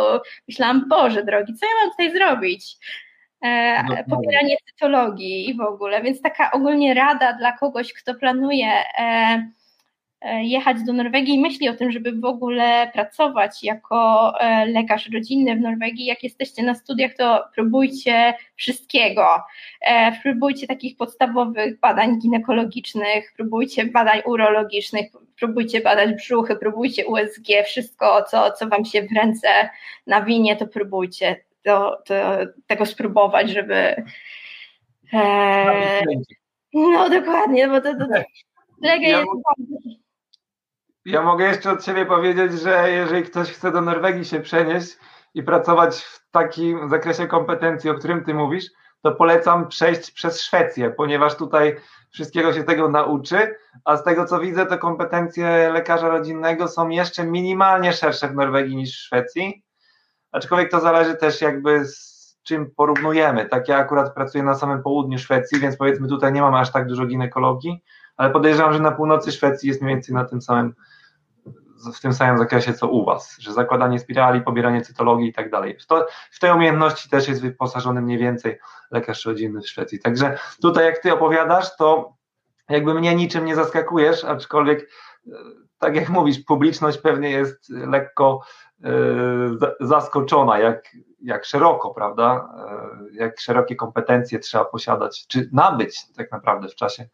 myślałam, 0.47 0.89
Boże 0.89 1.23
drogi, 1.23 1.53
co 1.53 1.65
ja 1.65 1.71
mam 1.81 1.91
tutaj 1.91 2.11
zrobić? 2.11 2.77
E, 3.41 3.83
no, 3.83 3.95
pobieranie 4.09 4.57
cytologii 4.65 5.49
i 5.49 5.57
w 5.57 5.61
ogóle, 5.61 6.01
więc 6.01 6.21
taka 6.21 6.51
ogólnie 6.51 6.93
rada 6.93 7.33
dla 7.33 7.51
kogoś, 7.51 7.93
kto 7.93 8.15
planuje 8.15 8.71
E, 8.99 9.51
jechać 10.21 10.77
do 10.83 10.93
Norwegii 10.93 11.35
i 11.35 11.39
myśli 11.39 11.69
o 11.69 11.73
tym, 11.73 11.91
żeby 11.91 12.11
w 12.11 12.25
ogóle 12.25 12.91
pracować 12.93 13.63
jako 13.63 14.33
e, 14.39 14.65
lekarz 14.65 15.09
rodzinny 15.13 15.55
w 15.55 15.61
Norwegii. 15.61 16.05
Jak 16.05 16.23
jesteście 16.23 16.63
na 16.63 16.75
studiach, 16.75 17.11
to 17.17 17.43
próbujcie 17.55 18.33
wszystkiego. 18.55 19.27
E, 19.81 20.19
próbujcie 20.21 20.67
takich 20.67 20.97
podstawowych 20.97 21.79
badań 21.79 22.19
ginekologicznych, 22.19 23.33
próbujcie 23.35 23.85
badań 23.85 24.21
urologicznych, 24.25 25.11
próbujcie 25.39 25.81
badać 25.81 26.15
brzuchy, 26.15 26.55
próbujcie 26.55 27.05
USG, 27.05 27.47
wszystko, 27.65 28.23
co, 28.23 28.51
co 28.51 28.67
wam 28.67 28.85
się 28.85 29.01
w 29.01 29.15
ręce 29.15 29.69
nawinie, 30.07 30.55
to 30.55 30.67
próbujcie 30.67 31.43
to, 31.63 31.97
to, 32.05 32.15
tego 32.67 32.85
spróbować, 32.85 33.49
żeby. 33.49 34.05
E, 35.13 36.01
no 36.73 37.09
dokładnie, 37.09 37.67
bo 37.67 37.81
to, 37.81 37.93
to, 37.93 38.07
to 38.07 38.23
Lega 38.81 39.07
jest 39.07 39.27
ja 41.07 41.21
mogę 41.21 41.45
jeszcze 41.45 41.71
od 41.71 41.85
siebie 41.85 42.05
powiedzieć, 42.05 42.53
że 42.53 42.91
jeżeli 42.91 43.23
ktoś 43.23 43.51
chce 43.51 43.71
do 43.71 43.81
Norwegii 43.81 44.25
się 44.25 44.39
przenieść 44.39 44.97
i 45.33 45.43
pracować 45.43 46.01
w 46.01 46.31
takim 46.31 46.89
zakresie 46.89 47.27
kompetencji, 47.27 47.89
o 47.89 47.93
którym 47.93 48.23
ty 48.23 48.33
mówisz, 48.33 48.65
to 49.01 49.11
polecam 49.11 49.67
przejść 49.67 50.11
przez 50.11 50.41
Szwecję, 50.41 50.89
ponieważ 50.89 51.35
tutaj 51.35 51.75
wszystkiego 52.09 52.53
się 52.53 52.63
tego 52.63 52.89
nauczy, 52.89 53.55
a 53.85 53.97
z 53.97 54.03
tego 54.03 54.25
co 54.25 54.39
widzę, 54.39 54.65
to 54.65 54.77
kompetencje 54.77 55.69
lekarza 55.73 56.09
rodzinnego 56.09 56.67
są 56.67 56.89
jeszcze 56.89 57.23
minimalnie 57.23 57.93
szersze 57.93 58.27
w 58.27 58.35
Norwegii 58.35 58.75
niż 58.75 58.97
w 58.97 59.01
Szwecji. 59.01 59.63
Aczkolwiek 60.31 60.71
to 60.71 60.79
zależy 60.79 61.15
też 61.15 61.41
jakby 61.41 61.85
z 61.85 62.37
czym 62.43 62.71
porównujemy. 62.75 63.45
Tak 63.45 63.67
ja 63.67 63.77
akurat 63.77 64.13
pracuję 64.13 64.43
na 64.43 64.55
samym 64.55 64.83
południu 64.83 65.17
Szwecji, 65.17 65.59
więc 65.59 65.77
powiedzmy 65.77 66.07
tutaj 66.07 66.33
nie 66.33 66.41
mamy 66.41 66.57
aż 66.57 66.71
tak 66.71 66.87
dużo 66.87 67.05
ginekologii, 67.05 67.83
ale 68.17 68.29
podejrzewam, 68.29 68.73
że 68.73 68.79
na 68.79 68.91
północy 68.91 69.31
Szwecji 69.31 69.69
jest 69.69 69.81
mniej 69.81 69.95
więcej 69.95 70.15
na 70.15 70.25
tym 70.25 70.41
samym 70.41 70.73
w 71.93 71.99
tym 72.01 72.13
samym 72.13 72.37
zakresie 72.37 72.73
co 72.73 72.87
u 72.87 73.05
Was, 73.05 73.35
że 73.39 73.53
zakładanie 73.53 73.99
spirali, 73.99 74.41
pobieranie 74.41 74.81
cytologii 74.81 75.29
i 75.29 75.33
tak 75.33 75.51
dalej. 75.51 75.77
W, 76.31 76.39
tej 76.39 76.51
umiejętności 76.51 77.09
też 77.09 77.27
jest 77.27 77.41
wyposażony 77.41 78.01
mniej 78.01 78.17
więcej 78.17 78.59
lekarz 78.91 79.25
rodzinny 79.25 79.61
w 79.61 79.69
Szwecji. 79.69 79.99
Także 79.99 80.37
tutaj 80.61 80.85
jak 80.85 80.97
Ty 80.97 81.13
opowiadasz, 81.13 81.77
to 81.77 82.13
jakby 82.69 82.93
mnie 82.93 83.15
niczym 83.15 83.45
nie 83.45 83.55
zaskakujesz, 83.55 84.23
aczkolwiek 84.23 84.81
e, 84.81 85.31
tak 85.79 85.95
jak 85.95 86.09
mówisz, 86.09 86.39
publiczność 86.39 86.97
pewnie 86.97 87.29
jest 87.29 87.69
lekko 87.69 88.41
e, 88.83 88.91
zaskoczona, 89.79 90.59
jak, 90.59 90.95
jak 91.21 91.45
szeroko, 91.45 91.93
prawda, 91.93 92.49
e, 92.57 93.17
jak 93.17 93.39
szerokie 93.39 93.75
kompetencje 93.75 94.39
trzeba 94.39 94.65
posiadać, 94.65 95.27
czy 95.27 95.49
nabyć 95.53 96.13
tak 96.13 96.31
naprawdę 96.31 96.67
w 96.67 96.75
czasie 96.75 97.07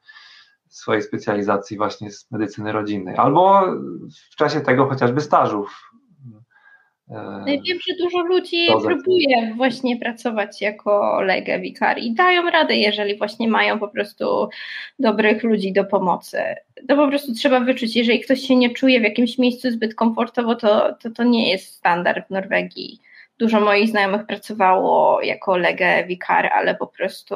swojej 0.75 1.01
specjalizacji 1.01 1.77
właśnie 1.77 2.12
z 2.12 2.31
medycyny 2.31 2.71
rodzinnej, 2.71 3.15
albo 3.17 3.62
w 4.31 4.36
czasie 4.36 4.62
tego 4.62 4.86
chociażby 4.86 5.21
stażów. 5.21 5.93
E, 7.12 7.45
wiem, 7.45 7.77
że 7.88 7.93
dużo 8.03 8.23
ludzi 8.23 8.67
próbuje 8.83 9.53
właśnie 9.55 9.99
pracować 9.99 10.62
jako 10.62 11.21
legę 11.21 11.59
wikari 11.59 12.07
i 12.07 12.13
dają 12.13 12.49
radę, 12.49 12.75
jeżeli 12.75 13.17
właśnie 13.17 13.47
mają 13.47 13.79
po 13.79 13.88
prostu 13.88 14.49
dobrych 14.99 15.43
ludzi 15.43 15.73
do 15.73 15.83
pomocy. 15.83 16.41
To 16.88 16.95
po 16.95 17.07
prostu 17.07 17.33
trzeba 17.33 17.59
wyczuć, 17.59 17.95
jeżeli 17.95 18.19
ktoś 18.19 18.41
się 18.41 18.55
nie 18.55 18.69
czuje 18.69 18.99
w 18.99 19.03
jakimś 19.03 19.38
miejscu 19.38 19.71
zbyt 19.71 19.95
komfortowo, 19.95 20.55
to 20.55 20.95
to, 21.01 21.12
to 21.12 21.23
nie 21.23 21.51
jest 21.51 21.75
standard 21.75 22.27
w 22.27 22.31
Norwegii. 22.31 22.99
Dużo 23.39 23.59
moich 23.59 23.89
znajomych 23.89 24.25
pracowało 24.25 25.21
jako 25.21 25.57
legę 25.57 26.05
wikar, 26.07 26.49
ale 26.53 26.75
po 26.75 26.88
prostu 26.88 27.36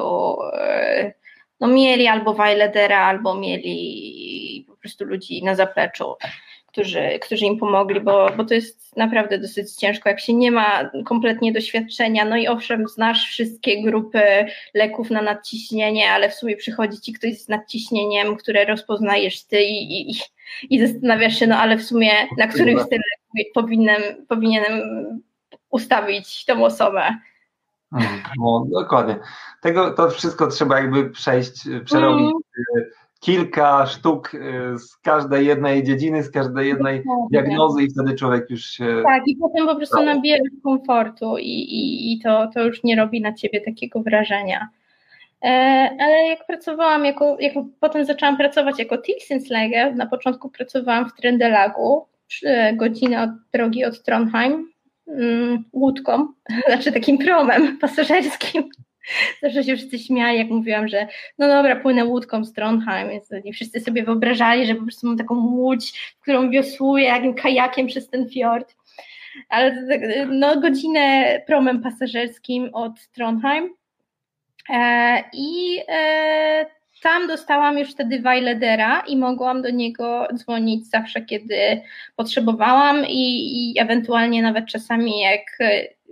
yy, 1.02 1.12
no 1.60 1.68
mieli 1.68 2.06
albo 2.06 2.34
Weiledera, 2.34 2.98
albo 2.98 3.34
mieli 3.34 4.64
po 4.68 4.76
prostu 4.76 5.04
ludzi 5.04 5.44
na 5.44 5.54
zapleczu, 5.54 6.14
którzy, 6.66 7.18
którzy 7.22 7.44
im 7.46 7.58
pomogli, 7.58 8.00
bo, 8.00 8.30
bo 8.36 8.44
to 8.44 8.54
jest 8.54 8.96
naprawdę 8.96 9.38
dosyć 9.38 9.72
ciężko, 9.72 10.08
jak 10.08 10.20
się 10.20 10.34
nie 10.34 10.50
ma 10.50 10.90
kompletnie 11.04 11.52
doświadczenia, 11.52 12.24
no 12.24 12.36
i 12.36 12.48
owszem, 12.48 12.88
znasz 12.88 13.28
wszystkie 13.28 13.82
grupy 13.82 14.20
leków 14.74 15.10
na 15.10 15.22
nadciśnienie, 15.22 16.10
ale 16.10 16.28
w 16.30 16.34
sumie 16.34 16.56
przychodzi 16.56 17.00
ci 17.00 17.12
ktoś 17.12 17.38
z 17.38 17.48
nadciśnieniem, 17.48 18.36
które 18.36 18.64
rozpoznajesz 18.64 19.44
ty 19.44 19.62
i, 19.62 20.10
i, 20.10 20.14
i 20.70 20.86
zastanawiasz 20.88 21.38
się, 21.38 21.46
no 21.46 21.56
ale 21.56 21.76
w 21.76 21.84
sumie 21.84 22.12
na 22.38 22.46
których 22.46 22.80
z 22.80 22.88
tych 22.88 22.98
powinienem, 23.54 24.02
powinienem 24.28 24.82
ustawić 25.70 26.44
tą 26.44 26.64
osobę. 26.64 27.18
No, 28.38 28.66
dokładnie. 28.70 29.18
Tego, 29.62 29.90
to 29.90 30.10
wszystko 30.10 30.46
trzeba 30.46 30.80
jakby 30.80 31.10
przejść, 31.10 31.68
przerobić 31.84 32.20
mm. 32.20 32.90
kilka 33.20 33.86
sztuk 33.86 34.34
y, 34.34 34.78
z 34.78 34.96
każdej 34.96 35.46
jednej 35.46 35.84
dziedziny, 35.84 36.22
z 36.22 36.30
każdej 36.30 36.68
jednej 36.68 37.02
diagnozy 37.30 37.82
i 37.82 37.90
wtedy 37.90 38.14
człowiek 38.14 38.50
już 38.50 38.64
się... 38.64 39.02
Tak, 39.04 39.22
i 39.26 39.36
potem 39.36 39.66
po 39.66 39.76
prostu 39.76 40.02
nabiera 40.02 40.44
komfortu 40.64 41.38
i, 41.38 41.50
i, 41.50 42.12
i 42.12 42.20
to, 42.20 42.50
to 42.54 42.62
już 42.62 42.84
nie 42.84 42.96
robi 42.96 43.20
na 43.20 43.32
ciebie 43.32 43.60
takiego 43.60 44.02
wrażenia. 44.02 44.68
E, 45.42 45.48
ale 46.00 46.28
jak 46.28 46.46
pracowałam, 46.46 47.04
jako, 47.04 47.36
jako, 47.40 47.66
potem 47.80 48.04
zaczęłam 48.04 48.36
pracować 48.36 48.78
jako 48.78 48.98
Tilsinslege, 48.98 49.92
na 49.92 50.06
początku 50.06 50.50
pracowałam 50.50 51.10
w 51.10 51.14
Trendelagu, 51.14 52.06
godzinę 52.74 53.22
od 53.22 53.30
drogi 53.52 53.84
od 53.84 54.02
Trondheim, 54.02 54.68
łódką, 55.72 56.28
znaczy 56.68 56.92
takim 56.92 57.18
promem 57.18 57.78
pasażerskim. 57.78 58.68
Zawsze 59.42 59.64
się 59.64 59.76
wszyscy 59.76 59.98
śmiali, 59.98 60.38
jak 60.38 60.48
mówiłam, 60.48 60.88
że 60.88 61.06
no 61.38 61.48
dobra, 61.48 61.76
płynę 61.76 62.04
łódką 62.04 62.44
z 62.44 62.52
Trondheim, 62.52 63.08
więc 63.08 63.30
i 63.44 63.52
wszyscy 63.52 63.80
sobie 63.80 64.02
wyobrażali, 64.02 64.66
że 64.66 64.74
po 64.74 64.82
prostu 64.82 65.06
mam 65.06 65.18
taką 65.18 65.34
łódź, 65.34 66.14
którą 66.20 66.50
wiosłuję 66.50 67.04
jakim 67.04 67.34
kajakiem 67.34 67.86
przez 67.86 68.10
ten 68.10 68.28
fiord. 68.28 68.74
Ale 69.48 69.86
no, 70.30 70.60
godzinę 70.60 71.40
promem 71.46 71.82
pasażerskim 71.82 72.70
od 72.72 72.92
Trondheim. 73.12 73.74
E, 74.70 75.24
I 75.32 75.78
e, 75.88 76.66
tam 77.02 77.26
dostałam 77.26 77.78
już 77.78 77.90
wtedy 77.90 78.20
Weiledera 78.20 79.00
i 79.00 79.16
mogłam 79.16 79.62
do 79.62 79.70
niego 79.70 80.28
dzwonić 80.34 80.86
zawsze, 80.86 81.20
kiedy 81.20 81.82
potrzebowałam 82.16 83.06
i, 83.06 83.72
i 83.72 83.80
ewentualnie 83.80 84.42
nawet 84.42 84.66
czasami 84.66 85.20
jak 85.20 85.58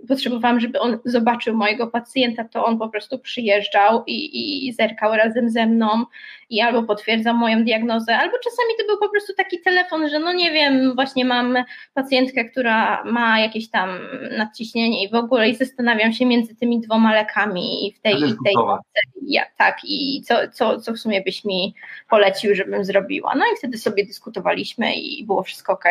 potrzebowałam, 0.07 0.59
żeby 0.59 0.79
on 0.79 0.97
zobaczył 1.05 1.55
mojego 1.55 1.87
pacjenta, 1.87 2.43
to 2.43 2.65
on 2.65 2.77
po 2.77 2.89
prostu 2.89 3.19
przyjeżdżał 3.19 4.03
i, 4.07 4.67
i 4.67 4.73
zerkał 4.73 5.15
razem 5.15 5.49
ze 5.49 5.65
mną 5.65 6.05
i 6.49 6.61
albo 6.61 6.83
potwierdzał 6.83 7.35
moją 7.35 7.63
diagnozę, 7.63 8.17
albo 8.17 8.37
czasami 8.43 8.69
to 8.79 8.85
był 8.85 8.97
po 8.97 9.09
prostu 9.09 9.33
taki 9.33 9.61
telefon, 9.61 10.09
że 10.09 10.19
no 10.19 10.33
nie 10.33 10.51
wiem, 10.51 10.95
właśnie 10.95 11.25
mam 11.25 11.57
pacjentkę, 11.93 12.45
która 12.45 13.03
ma 13.03 13.39
jakieś 13.39 13.69
tam 13.69 13.99
nadciśnienie 14.37 15.03
i 15.03 15.09
w 15.09 15.15
ogóle 15.15 15.49
i 15.49 15.55
zastanawiam 15.55 16.13
się 16.13 16.25
między 16.25 16.55
tymi 16.55 16.79
dwoma 16.79 17.13
lekami 17.13 17.87
i 17.87 17.91
w 17.91 17.99
tej 17.99 18.13
i 18.13 18.35
tej 18.45 18.55
ja, 19.27 19.45
tak 19.57 19.77
i 19.83 20.21
co, 20.21 20.35
co, 20.53 20.81
co 20.81 20.93
w 20.93 20.97
sumie 20.97 21.21
byś 21.21 21.45
mi 21.45 21.75
polecił, 22.09 22.55
żebym 22.55 22.85
zrobiła. 22.85 23.35
No 23.35 23.45
i 23.53 23.57
wtedy 23.57 23.77
sobie 23.77 24.05
dyskutowaliśmy 24.05 24.95
i 24.95 25.25
było 25.25 25.43
wszystko 25.43 25.73
ok. 25.73 25.83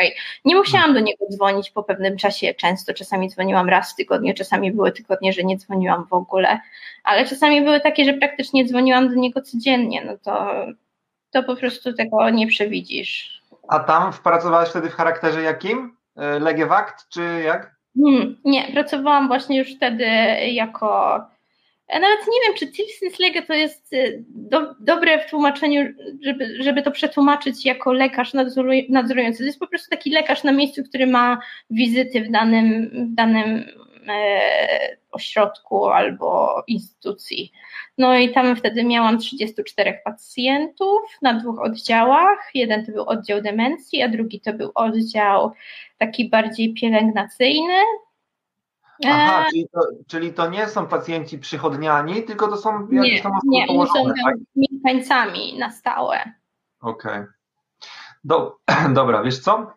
Nie 0.45 0.57
musiałam 0.57 0.95
do 0.95 1.01
niego 1.01 1.27
dzwonić 1.33 1.71
po 1.71 1.83
pewnym 1.83 2.17
czasie 2.17 2.55
często, 2.55 2.95
czasami 2.95 3.31
dzwoniłam 3.31 3.69
raz 3.69 3.96
w 3.97 3.99
tygodniu, 3.99 4.35
czasami 4.35 4.73
były 4.73 4.93
tygodnie, 4.93 5.33
że 5.33 5.45
nie 5.45 5.57
dzwoniłam 5.57 6.07
w 6.11 6.13
ogóle, 6.13 6.61
ale 7.05 7.25
czasami 7.27 7.63
były 7.63 7.81
takie, 7.81 8.05
że 8.05 8.13
praktycznie 8.13 8.65
dzwoniłam 8.65 9.09
do 9.09 9.15
niego 9.15 9.43
codziennie, 9.43 10.05
no 10.05 10.19
to, 10.19 10.67
to 11.31 11.43
po 11.43 11.57
prostu 11.57 11.93
tego 11.93 12.31
nie 12.31 12.47
przewidzisz. 12.47 13.43
A 13.69 13.79
tam 13.79 14.13
pracowałaś 14.25 14.69
wtedy 14.69 14.91
w 14.91 14.95
charakterze 14.95 15.43
jakim? 15.43 15.97
E, 16.17 16.39
Legiewakt 16.39 17.09
czy 17.09 17.43
jak? 17.45 17.77
Hmm, 18.03 18.37
nie, 18.45 18.73
pracowałam 18.73 19.29
właśnie 19.29 19.59
już 19.59 19.77
wtedy 19.77 20.07
jako 20.53 21.21
Ja 21.89 22.01
nawet 22.01 22.19
nie 22.19 22.41
wiem, 22.47 22.57
czy 22.59 22.73
Tilsynslege 22.73 23.43
to 23.43 23.55
jest 23.55 23.93
y, 23.93 24.25
do, 24.29 24.75
dobre 24.81 25.19
w 25.19 25.31
tłumaczeniu, 25.31 25.95
żeby, 26.23 26.63
żeby 26.63 26.83
to 26.83 26.91
przetłumaczyć 26.91 27.65
jako 27.65 27.93
lekarz 27.93 28.35
nadzorujący. 28.89 29.39
To 29.39 29.45
jest 29.45 29.59
po 29.59 29.67
prostu 29.67 29.91
taki 29.91 30.11
lekarz 30.11 30.45
na 30.45 30.53
miejscu, 30.53 30.83
który 30.85 31.07
ma 31.07 31.39
wizyty 31.71 32.21
w 32.21 32.31
danym, 32.31 32.91
w 33.13 33.15
danym 33.15 33.47
e, 33.47 33.65
ośrodku 35.13 35.87
albo 35.87 36.63
instytucji. 36.67 37.53
No 37.99 38.15
i 38.15 38.33
tam 38.33 38.57
wtedy 38.57 38.85
miałam 38.85 39.19
34 39.19 40.01
pacjentów 40.05 41.01
na 41.23 41.35
dwóch 41.35 41.61
oddziałach. 41.61 42.51
Jeden 42.55 42.87
to 42.87 42.93
był 42.93 43.05
oddział 43.05 43.43
demencji, 43.43 44.03
a 44.03 44.09
drugi 44.09 44.41
to 44.41 44.53
był 44.53 44.73
oddział 44.75 45.53
taki 45.99 46.29
bardziej 46.29 46.75
pielęgnacyjny. 46.75 47.83
Aha, 49.07 49.45
e... 49.47 49.51
czyli, 49.51 49.69
to, 49.73 49.81
czyli 50.07 50.33
to 50.33 50.51
nie 50.51 50.69
są 50.69 50.87
pacjenci 50.87 51.39
przychodniani, 51.39 52.23
tylko 52.23 52.49
to 52.49 52.57
są 52.57 52.89
jakieś 52.91 53.13
nie, 53.13 53.23
tam 53.23 53.33
osoby 53.33 53.49
nie, 53.49 53.67
położone, 53.67 54.15
są 54.15 54.25
tak? 54.25 54.35
mieszkańcami 54.57 55.59
na 55.59 55.71
stałe. 55.71 56.33
Okej. 56.81 57.13
Okay. 57.13 57.27
Do, 58.25 58.57
dobra, 58.95 59.23
wiesz 59.23 59.39
co? 59.39 59.73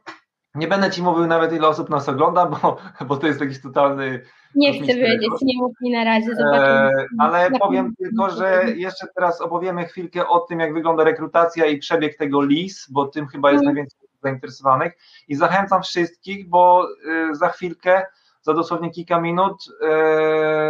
Nie 0.55 0.67
będę 0.67 0.91
Ci 0.91 1.03
mówił 1.03 1.27
nawet 1.27 1.53
ile 1.53 1.67
osób 1.67 1.89
nas 1.89 2.09
ogląda, 2.09 2.45
bo, 2.45 2.77
bo 3.07 3.17
to 3.17 3.27
jest 3.27 3.41
jakiś 3.41 3.61
totalny 3.61 4.21
nie 4.55 4.73
chcę 4.73 4.93
wiedzieć, 4.95 5.31
nie 5.41 5.57
mów 5.57 5.71
mi 5.81 5.91
na 5.91 6.03
razie, 6.03 6.35
zobaczymy. 6.35 7.01
E, 7.01 7.05
ale 7.17 7.51
powiem 7.51 7.95
tylko, 7.95 8.29
że 8.29 8.63
jeszcze 8.75 9.07
teraz 9.15 9.41
opowiemy 9.41 9.85
chwilkę 9.85 10.27
o 10.27 10.39
tym, 10.39 10.59
jak 10.59 10.73
wygląda 10.73 11.03
rekrutacja 11.03 11.65
i 11.65 11.77
przebieg 11.77 12.17
tego 12.17 12.41
LIS, 12.41 12.87
bo 12.91 13.05
tym 13.05 13.27
chyba 13.27 13.51
jest 13.51 13.63
hmm. 13.63 13.75
najwięcej 13.75 13.99
zainteresowanych 14.23 14.93
i 15.27 15.35
zachęcam 15.35 15.83
wszystkich, 15.83 16.49
bo 16.49 16.87
y, 17.31 17.35
za 17.35 17.49
chwilkę, 17.49 18.05
za 18.41 18.53
dosłownie 18.53 18.89
kilka 18.89 19.21
minut 19.21 19.55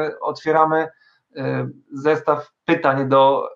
y, 0.07 0.19
otwieramy 0.19 0.87
y, 1.37 1.41
zestaw 1.91 2.51
pytań 2.65 3.09
do 3.09 3.49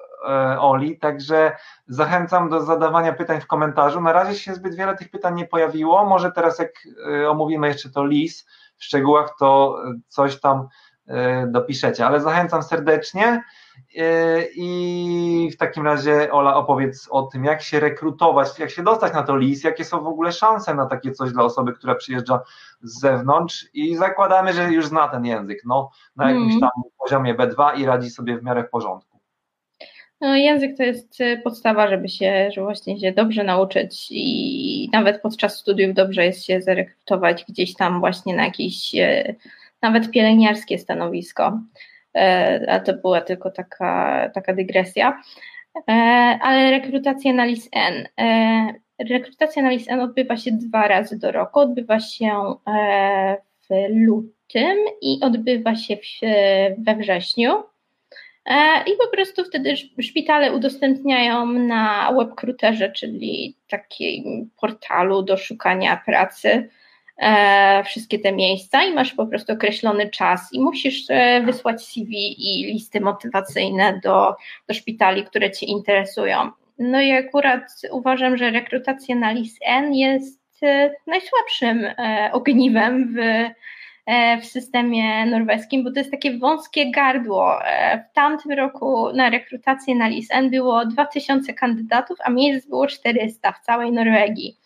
Oli, 0.60 1.00
także 1.00 1.52
zachęcam 1.88 2.50
do 2.50 2.62
zadawania 2.62 3.14
pytań 3.14 3.42
w 3.42 3.48
komentarzu. 3.48 4.02
Na 4.02 4.14
razie 4.14 4.40
się 4.40 4.54
zbyt 4.54 4.76
wiele 4.76 4.96
tych 4.98 5.10
pytań 5.10 5.36
nie 5.36 5.48
pojawiło, 5.48 6.06
może 6.06 6.32
teraz 6.32 6.60
jak 6.60 6.72
omówimy 7.28 7.68
jeszcze 7.68 7.90
to 7.90 8.06
LIS, 8.06 8.46
w 8.78 8.84
szczegółach, 8.84 9.36
to 9.40 9.78
coś 10.08 10.40
tam 10.40 10.68
e, 11.08 11.48
dopiszecie, 11.48 12.06
ale 12.06 12.22
zachęcam 12.22 12.64
serdecznie 12.64 13.44
e, 13.98 14.42
i 14.56 15.50
w 15.54 15.58
takim 15.58 15.86
razie 15.86 16.32
Ola 16.32 16.56
opowiedz 16.56 17.08
o 17.12 17.24
tym, 17.24 17.46
jak 17.46 17.62
się 17.62 17.80
rekrutować, 17.80 18.60
jak 18.60 18.70
się 18.70 18.84
dostać 18.84 19.14
na 19.14 19.24
to 19.24 19.38
list, 19.38 19.64
jakie 19.64 19.86
są 19.86 20.04
w 20.04 20.08
ogóle 20.08 20.32
szanse 20.32 20.76
na 20.76 20.86
takie 20.86 21.12
coś 21.12 21.32
dla 21.32 21.44
osoby, 21.44 21.74
która 21.74 21.96
przyjeżdża 21.96 22.40
z 22.82 23.00
zewnątrz 23.00 23.66
i 23.74 23.96
zakładamy, 23.96 24.54
że 24.54 24.72
już 24.72 24.88
zna 24.88 25.08
ten 25.08 25.26
język, 25.26 25.62
no 25.66 25.90
na 26.16 26.32
jakimś 26.32 26.54
mhm. 26.54 26.60
tam 26.62 26.84
poziomie 27.00 27.36
B2 27.36 27.78
i 27.78 27.86
radzi 27.86 28.10
sobie 28.10 28.38
w 28.38 28.44
miarę 28.44 28.64
w 28.64 28.70
porządku. 28.70 29.13
No, 30.24 30.36
język 30.36 30.78
to 30.78 30.84
jest 30.84 31.22
e, 31.22 31.38
podstawa, 31.38 31.88
żeby 31.88 32.10
się, 32.10 32.52
żeby 32.52 32.66
właśnie 32.66 33.00
się 33.00 33.12
dobrze 33.12 33.44
nauczyć 33.44 34.08
i 34.12 34.90
nawet 34.94 35.22
podczas 35.22 35.58
studiów 35.58 35.94
dobrze 35.94 36.26
jest 36.26 36.46
się 36.46 36.62
zarekrutować 36.62 37.46
gdzieś 37.50 37.76
tam 37.76 38.00
właśnie 38.00 38.36
na 38.36 38.46
jakieś 38.46 38.96
e, 38.96 39.36
nawet 39.82 40.12
pielęgniarskie 40.12 40.80
stanowisko. 40.80 41.60
E, 42.16 42.66
a 42.70 42.80
to 42.80 42.94
była 42.94 43.22
tylko 43.22 43.52
taka, 43.52 44.30
taka 44.34 44.54
dygresja. 44.54 45.22
Ale 46.42 46.72
rekrutacja 46.72 47.34
na 47.34 47.46
LIS-N. 47.46 48.08
Rekrutacja 49.10 49.64
na 49.64 49.70
LIS-N 49.70 50.00
odbywa 50.00 50.38
się 50.38 50.52
dwa 50.52 50.88
razy 50.88 51.20
do 51.20 51.32
roku. 51.32 51.60
Odbywa 51.60 52.00
się 52.00 52.56
w 53.70 53.74
lutym 53.90 54.78
i 55.02 55.20
odbywa 55.22 55.76
się 55.76 55.98
we 56.78 56.96
wrześniu. 56.96 57.73
E, 58.46 58.84
I 58.84 58.98
po 58.98 59.08
prostu 59.08 59.44
wtedy 59.44 59.76
szpitale 60.02 60.54
udostępniają 60.54 61.46
na 61.46 62.14
webkruterze, 62.18 62.92
czyli 62.92 63.58
takim 63.68 64.50
portalu 64.62 65.22
do 65.22 65.38
szukania 65.38 66.02
pracy, 66.06 66.70
e, 67.18 67.84
wszystkie 67.84 68.20
te 68.20 68.32
miejsca 68.32 68.84
i 68.84 68.94
masz 68.94 69.14
po 69.14 69.28
prostu 69.28 69.54
określony 69.54 70.10
czas 70.10 70.50
i 70.54 70.62
musisz 70.62 71.06
e, 71.10 71.42
wysłać 71.42 71.82
CV 71.82 72.36
i 72.38 72.66
listy 72.74 73.02
motywacyjne 73.02 74.00
do, 74.04 74.36
do 74.68 74.74
szpitali, 74.74 75.24
które 75.24 75.52
Cię 75.52 75.66
interesują. 75.66 76.52
No 76.80 77.02
i 77.02 77.12
akurat 77.12 77.64
uważam, 77.92 78.38
że 78.38 78.52
rekrutacja 78.52 79.16
na 79.16 79.32
LIS-N 79.32 79.94
jest 79.94 80.44
najsłabszym 81.08 81.86
ogniwem 82.32 83.16
w 83.16 83.18
w 84.42 84.46
systemie 84.46 85.26
norweskim, 85.26 85.84
bo 85.84 85.92
to 85.92 86.00
jest 86.00 86.12
takie 86.12 86.38
wąskie 86.38 86.92
gardło. 86.92 87.66
E, 87.66 88.06
w 88.12 88.14
tamtym 88.14 88.52
roku 88.52 89.14
na 89.14 89.30
rekrutację 89.30 89.96
na 89.96 90.08
LISN 90.08 90.50
było 90.50 90.86
2000 90.86 91.54
kandydatów, 91.54 92.18
a 92.24 92.30
miejsc 92.30 92.68
było 92.68 92.88
400 92.88 93.52
w 93.52 93.60
całej 93.60 93.92
Norwegii. 93.92 94.58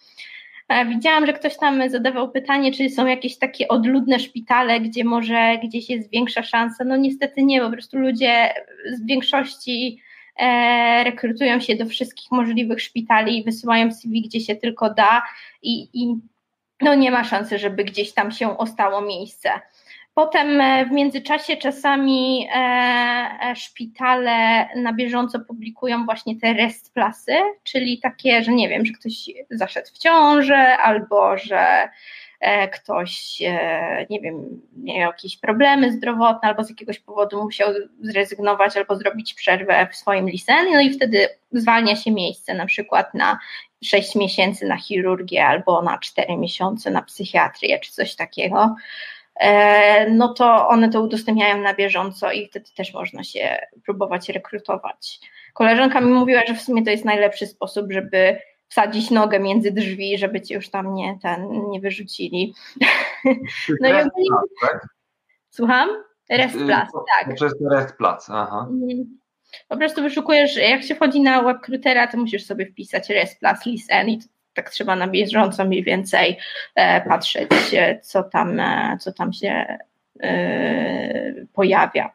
E, 0.67 0.86
widziałam, 0.86 1.26
że 1.26 1.34
ktoś 1.34 1.58
tam 1.58 1.89
zadawał 1.89 2.32
pytanie, 2.32 2.71
czy 2.71 2.89
są 2.89 3.08
jakieś 3.08 3.38
takie 3.38 3.67
odludne 3.67 4.19
szpitale, 4.19 4.80
gdzie 4.80 5.04
może 5.04 5.58
gdzieś 5.63 5.89
jest 5.89 6.12
większa 6.12 6.43
szansa. 6.43 6.84
No 6.84 6.97
niestety 6.97 7.43
nie, 7.43 7.62
po 7.62 7.71
prostu 7.71 7.97
ludzie 7.97 8.54
z 8.91 9.06
większości 9.06 10.02
rekrutują 11.04 11.60
się 11.60 11.76
do 11.76 11.86
wszystkich 11.86 12.32
możliwych 12.32 12.82
szpitali 12.82 13.38
i 13.38 13.43
wysyłają 13.43 13.91
CV, 13.91 14.21
gdzie 14.21 14.39
się 14.39 14.56
tylko 14.56 14.93
da 14.93 15.21
i, 15.62 15.89
i 15.93 16.15
no 16.82 16.96
nie 16.96 17.12
ma 17.12 17.24
szansy, 17.24 17.60
żeby 17.60 17.84
gdzieś 17.84 18.13
tam 18.13 18.32
się 18.32 18.58
ostało 18.58 19.02
miejsce. 19.02 19.50
Potem 20.18 20.62
e, 20.62 20.86
w 20.86 20.92
międzyczasie 20.92 21.58
czasami 21.58 22.48
e, 22.50 22.60
e, 23.42 23.56
szpitale 23.56 24.68
na 24.76 24.94
bieżąco 24.94 25.40
publikują 25.40 26.06
właśnie 26.06 26.40
te 26.40 26.54
restplasy, 26.54 27.36
czyli 27.63 28.00
takie, 28.00 28.44
że 28.44 28.52
nie 28.52 28.70
wiem, 28.70 28.86
że 28.86 28.94
ktoś 28.94 29.13
zaszedł 29.50 29.88
w 29.88 29.98
ciążę 29.98 30.78
albo 30.78 31.38
że 31.38 31.90
ktoś, 32.74 33.42
nie 34.10 34.20
wiem, 34.22 34.62
miał 34.78 35.12
jakieś 35.12 35.38
problemy 35.38 35.92
zdrowotne 35.92 36.50
albo 36.50 36.63
z 36.63 36.70
jakiegoś 36.70 37.00
powodu 37.00 37.44
musiał 37.44 37.74
zrezygnować 38.02 38.78
albo 38.78 38.96
zrobić 38.96 39.34
przerwę 39.34 39.88
w 39.92 39.96
swoim 39.96 40.30
lisen, 40.30 40.66
no 40.74 40.82
i 40.82 40.94
wtedy 40.94 41.28
zwalnia 41.52 41.96
się 41.96 42.12
miejsce 42.12 42.54
na 42.54 42.66
przykład 42.66 43.13
na 43.13 43.40
6 43.84 44.16
miesięcy 44.16 44.66
na 44.66 44.78
chirurgię 44.78 45.46
albo 45.46 45.82
na 45.82 45.98
4 45.98 46.38
miesiące 46.38 46.92
na 46.92 47.02
psychiatrię 47.02 47.80
czy 47.80 47.92
coś 47.92 48.16
takiego, 48.16 48.76
e, 49.36 50.10
no 50.10 50.34
to 50.34 50.68
one 50.68 50.90
to 50.90 51.02
udostępniają 51.02 51.62
na 51.62 51.74
bieżąco 51.74 52.32
i 52.32 52.48
wtedy 52.48 52.66
też 52.78 52.94
można 52.94 53.24
się 53.24 53.58
próbować 53.86 54.30
rekrutować. 54.30 55.20
Koleżanka 55.54 56.02
mi 56.02 56.12
mówiła, 56.12 56.42
że 56.48 56.54
w 56.54 56.62
sumie 56.62 56.84
to 56.84 56.92
jest 56.92 57.06
najlepszy 57.06 57.48
sposób, 57.48 57.92
żeby 57.92 58.38
wsadzić 58.68 59.12
nogę 59.12 59.40
między 59.40 59.72
drzwi, 59.72 60.18
żeby 60.18 60.42
ci 60.42 60.54
już 60.54 60.70
tam 60.70 60.94
nie, 60.94 61.20
ten, 61.22 61.70
nie 61.70 61.82
wyrzucili. 61.82 62.54
No 63.82 63.90
i 63.90 63.92
ogólnie... 63.92 64.30
tak? 64.62 64.88
Słucham? 65.50 65.90
Restplac, 66.30 66.90
tak. 66.92 67.36
Przez 67.36 67.54
Restplac, 67.72 68.30
aha. 68.30 68.68
Po 69.68 69.78
prostu 69.78 70.02
wyszukujesz, 70.02 70.56
jak 70.56 70.84
się 70.84 70.96
wchodzi 70.96 71.22
na 71.22 71.44
webkrutera, 71.44 72.08
to 72.08 72.18
musisz 72.18 72.46
sobie 72.46 72.66
wpisać 72.66 73.10
res 73.10 73.36
plus 73.36 73.66
listen 73.66 74.10
i 74.10 74.20
tak 74.54 74.70
trzeba 74.70 74.96
na 74.96 75.08
bieżąco 75.08 75.66
mniej 75.66 75.84
więcej 75.84 76.38
e, 76.76 77.02
patrzeć, 77.02 77.50
co 78.02 78.24
tam, 78.24 78.60
e, 78.60 78.98
co 79.02 79.12
tam 79.14 79.34
się 79.34 79.78
e, 80.24 81.34
pojawia. 81.54 82.10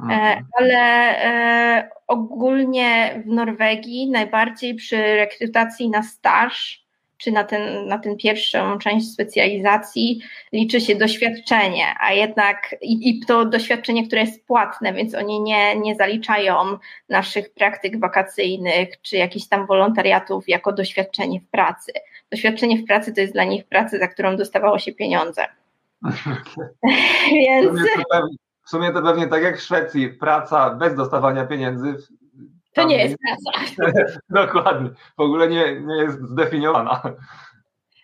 Mhm. 0.00 0.44
Ale 0.58 1.90
ogólnie 2.06 3.22
w 3.26 3.26
Norwegii 3.26 4.10
najbardziej 4.10 4.74
przy 4.74 4.96
rekrutacji 4.96 5.90
na 5.90 6.02
staż 6.02 6.81
czy 7.22 7.32
na, 7.32 7.44
ten, 7.44 7.86
na 7.86 7.98
tę 7.98 8.16
pierwszą 8.16 8.78
część 8.78 9.12
specjalizacji 9.12 10.20
liczy 10.52 10.80
się 10.80 10.94
doświadczenie, 10.94 11.86
a 12.00 12.12
jednak 12.12 12.74
i, 12.80 13.08
i, 13.08 13.20
to 13.26 13.44
doświadczenie, 13.44 14.06
które 14.06 14.20
jest 14.20 14.46
płatne, 14.46 14.92
więc 14.92 15.14
oni 15.14 15.40
nie, 15.40 15.76
nie 15.76 15.94
zaliczają 15.94 16.54
naszych 17.08 17.54
praktyk 17.54 18.00
wakacyjnych 18.00 19.00
czy 19.02 19.16
jakichś 19.16 19.46
tam 19.46 19.66
wolontariatów 19.66 20.48
jako 20.48 20.72
doświadczenie 20.72 21.40
w 21.40 21.48
pracy. 21.48 21.92
Doświadczenie 22.30 22.78
w 22.78 22.86
pracy 22.86 23.12
to 23.14 23.20
jest 23.20 23.32
dla 23.32 23.44
nich 23.44 23.64
praca, 23.64 23.98
za 23.98 24.08
którą 24.08 24.36
dostawało 24.36 24.78
się 24.78 24.92
pieniądze. 24.92 25.44
więc... 27.32 27.72
W 27.72 27.78
sumie, 27.78 28.04
pewnie, 28.10 28.36
w 28.64 28.70
sumie 28.70 28.92
to 28.92 29.02
pewnie 29.02 29.26
tak 29.26 29.42
jak 29.42 29.58
w 29.58 29.62
Szwecji, 29.62 30.08
praca 30.08 30.70
bez 30.70 30.94
dostawania 30.94 31.46
pieniędzy 31.46 31.96
to 32.74 32.86
nie 32.86 32.96
jest 32.96 33.16
praca. 33.18 33.82
Dokładnie. 34.30 34.90
W 35.16 35.20
ogóle 35.20 35.48
nie, 35.48 35.80
nie 35.80 35.96
jest 35.96 36.20
zdefiniowana. 36.22 37.02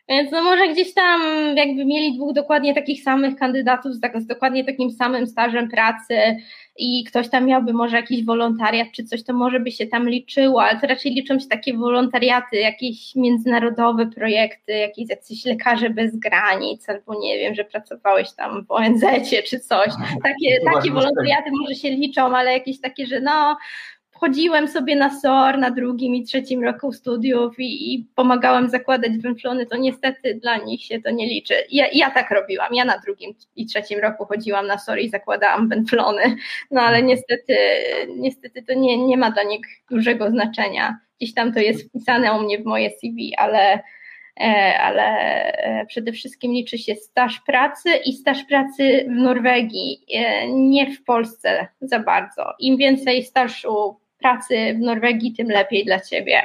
Więc 0.09 0.31
no 0.33 0.43
może 0.43 0.69
gdzieś 0.69 0.95
tam 0.95 1.21
jakby 1.57 1.85
mieli 1.85 2.17
dwóch 2.17 2.33
dokładnie 2.33 2.75
takich 2.75 3.03
samych 3.03 3.37
kandydatów 3.37 3.95
z, 3.95 4.01
tak, 4.01 4.21
z 4.21 4.27
dokładnie 4.27 4.65
takim 4.65 4.91
samym 4.91 5.27
stażem 5.27 5.69
pracy 5.69 6.37
i 6.77 7.05
ktoś 7.05 7.29
tam 7.29 7.47
miałby 7.47 7.73
może 7.73 7.97
jakiś 7.97 8.25
wolontariat 8.25 8.89
czy 8.95 9.05
coś, 9.05 9.25
to 9.25 9.33
może 9.33 9.61
by 9.61 9.73
się 9.73 9.87
tam 9.87 10.09
liczyło, 10.09 10.63
ale 10.63 10.81
to 10.81 10.87
raczej 10.87 11.13
liczą 11.13 11.39
się 11.39 11.49
takie 11.49 11.77
wolontariaty, 11.77 12.57
jakieś 12.57 13.15
międzynarodowe 13.15 14.07
projekty, 14.07 14.73
jakieś 14.73 15.09
jacyś 15.09 15.45
lekarze 15.45 15.91
bez 15.91 16.17
granic, 16.17 16.89
albo 16.89 17.21
nie 17.21 17.39
wiem, 17.39 17.55
że 17.55 17.65
pracowałeś 17.65 18.33
tam 18.33 18.67
w 18.67 18.71
ONZ 18.71 19.05
czy 19.51 19.61
coś. 19.61 19.89
Takie, 20.25 20.59
takie 20.75 20.91
wolontariaty 20.91 21.51
może 21.61 21.75
się 21.75 21.91
liczą, 21.91 22.37
ale 22.37 22.53
jakieś 22.53 22.81
takie, 22.81 23.07
że 23.07 23.21
no 23.21 23.57
chodziłem 24.21 24.69
sobie 24.69 24.97
na 24.97 25.21
SOR 25.21 25.59
na 25.59 25.71
drugim 25.71 26.15
i 26.15 26.25
trzecim 26.25 26.65
roku 26.65 26.93
studiów 26.93 27.59
i, 27.59 27.95
i 27.95 28.07
pomagałem 28.15 28.69
zakładać 28.69 29.19
węflony, 29.19 29.67
to 29.67 29.77
niestety 29.77 30.35
dla 30.35 30.57
nich 30.57 30.85
się 30.85 31.01
to 31.01 31.11
nie 31.11 31.27
liczy. 31.27 31.55
Ja, 31.71 31.87
ja, 31.93 32.11
tak 32.11 32.31
robiłam, 32.31 32.75
ja 32.75 32.85
na 32.85 32.99
drugim 32.99 33.35
i 33.57 33.67
trzecim 33.67 34.01
roku 34.01 34.25
chodziłam 34.25 34.67
na 34.67 34.79
SOR 34.79 34.99
i 34.99 35.09
zakładałam 35.09 35.69
węflony, 35.69 36.37
no 36.71 36.81
ale 36.81 37.03
niestety, 37.03 37.57
niestety 38.17 38.63
to 38.63 38.75
nie, 38.75 38.99
nie 39.07 39.17
ma 39.17 39.31
dla 39.31 39.43
nich 39.43 39.61
dużego 39.91 40.31
znaczenia. 40.31 40.99
Gdzieś 41.21 41.35
tam 41.35 41.53
to 41.53 41.61
jest 41.61 41.89
wpisane 41.89 42.33
u 42.33 42.43
mnie 42.43 42.59
w 42.59 42.65
moje 42.65 42.91
CV, 42.91 43.35
ale, 43.37 43.81
e, 44.41 44.79
ale 44.81 45.03
e, 45.53 45.87
przede 45.87 46.13
wszystkim 46.13 46.53
liczy 46.53 46.79
się 46.79 46.95
staż 46.95 47.41
pracy 47.47 47.91
i 48.05 48.13
staż 48.13 48.45
pracy 48.45 49.07
w 49.09 49.13
Norwegii, 49.13 50.05
e, 50.15 50.49
nie 50.49 50.91
w 50.93 51.05
Polsce 51.05 51.69
za 51.81 51.99
bardzo. 51.99 52.43
Im 52.59 52.77
więcej 52.77 53.25
stażu 53.25 54.01
pracy 54.19 54.75
w 54.75 54.79
Norwegii, 54.79 55.33
tym 55.33 55.49
lepiej 55.49 55.85
dla 55.85 56.01
ciebie. 56.01 56.43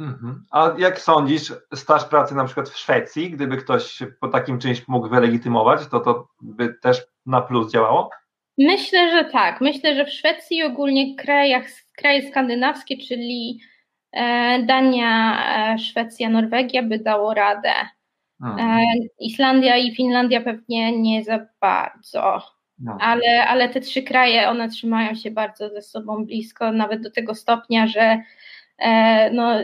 Mhm. 0.00 0.44
A 0.50 0.74
jak 0.78 1.00
sądzisz, 1.00 1.52
staż 1.74 2.04
pracy 2.04 2.34
na 2.34 2.44
przykład 2.44 2.68
w 2.68 2.78
Szwecji, 2.78 3.30
gdyby 3.30 3.56
ktoś 3.56 4.02
po 4.20 4.28
takim 4.28 4.58
czymś 4.58 4.88
mógł 4.88 5.08
wylegitymować, 5.08 5.86
to 5.86 6.00
to 6.00 6.28
by 6.42 6.74
też 6.82 7.02
na 7.26 7.40
plus 7.40 7.72
działało? 7.72 8.10
Myślę, 8.58 9.10
że 9.10 9.24
tak. 9.24 9.60
Myślę, 9.60 9.94
że 9.94 10.04
w 10.04 10.10
Szwecji 10.10 10.56
i 10.56 10.62
ogólnie 10.62 11.16
krajach, 11.16 11.66
kraje 11.96 12.30
skandynawskie, 12.30 12.96
czyli 13.08 13.60
e, 14.12 14.62
Dania, 14.62 15.38
e, 15.74 15.78
Szwecja, 15.78 16.30
Norwegia 16.30 16.82
by 16.82 16.98
dało 16.98 17.34
radę. 17.34 17.72
Hmm. 18.42 18.86
Islandia 19.20 19.76
i 19.76 19.94
Finlandia 19.94 20.40
pewnie 20.40 21.00
nie 21.00 21.24
za 21.24 21.46
bardzo. 21.60 22.53
No. 22.78 22.96
Ale, 23.00 23.46
ale 23.48 23.68
te 23.68 23.80
trzy 23.80 24.02
kraje, 24.02 24.48
one 24.48 24.68
trzymają 24.68 25.14
się 25.14 25.30
bardzo 25.30 25.68
ze 25.68 25.82
sobą 25.82 26.24
blisko, 26.24 26.72
nawet 26.72 27.02
do 27.02 27.10
tego 27.10 27.34
stopnia, 27.34 27.86
że 27.86 28.22
e, 28.78 29.30
no, 29.30 29.54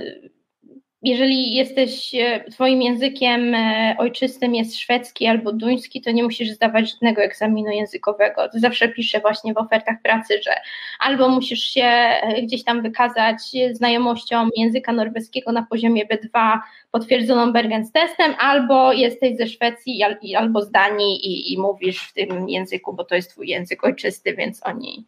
jeżeli 1.03 1.55
jesteś, 1.55 2.15
e, 2.15 2.45
twoim 2.51 2.83
językiem 2.83 3.55
e, 3.55 3.95
ojczystym 3.99 4.55
jest 4.55 4.79
szwedzki 4.79 5.27
albo 5.27 5.53
duński, 5.53 6.01
to 6.01 6.11
nie 6.11 6.23
musisz 6.23 6.51
zdawać 6.51 6.91
żadnego 6.91 7.23
egzaminu 7.23 7.71
językowego. 7.71 8.49
To 8.49 8.59
zawsze 8.59 8.89
piszę 8.89 9.21
właśnie 9.21 9.55
w 9.55 9.59
ofertach 9.59 10.03
pracy, 10.03 10.41
że 10.45 10.51
albo 10.99 11.29
musisz 11.29 11.63
się 11.63 11.85
e, 11.85 12.43
gdzieś 12.43 12.65
tam 12.65 12.83
wykazać 12.83 13.39
znajomością 13.73 14.49
języka 14.57 14.93
norweskiego 14.93 15.53
na 15.53 15.67
poziomie 15.71 16.07
B2 16.07 16.59
potwierdzoną 16.91 17.53
Bergens 17.53 17.93
testem, 17.93 18.35
albo 18.39 18.93
jesteś 18.93 19.37
ze 19.37 19.47
Szwecji 19.47 20.03
albo 20.37 20.63
z 20.63 20.71
Danii 20.71 21.27
i, 21.27 21.53
i 21.53 21.59
mówisz 21.59 22.03
w 22.03 22.13
tym 22.13 22.49
języku, 22.49 22.93
bo 22.93 23.05
to 23.05 23.15
jest 23.15 23.31
twój 23.31 23.49
język 23.49 23.85
ojczysty, 23.85 24.35
więc 24.35 24.67
oni 24.67 25.07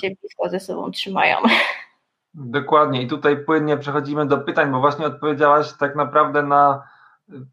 się 0.00 0.10
blisko 0.20 0.48
ze 0.48 0.60
sobą 0.60 0.90
trzymają. 0.90 1.36
Dokładnie 2.34 3.02
i 3.02 3.06
tutaj 3.06 3.44
płynnie 3.44 3.76
przechodzimy 3.76 4.26
do 4.26 4.38
pytań, 4.38 4.72
bo 4.72 4.80
właśnie 4.80 5.06
odpowiedziałaś 5.06 5.72
tak 5.72 5.96
naprawdę 5.96 6.42
na 6.42 6.82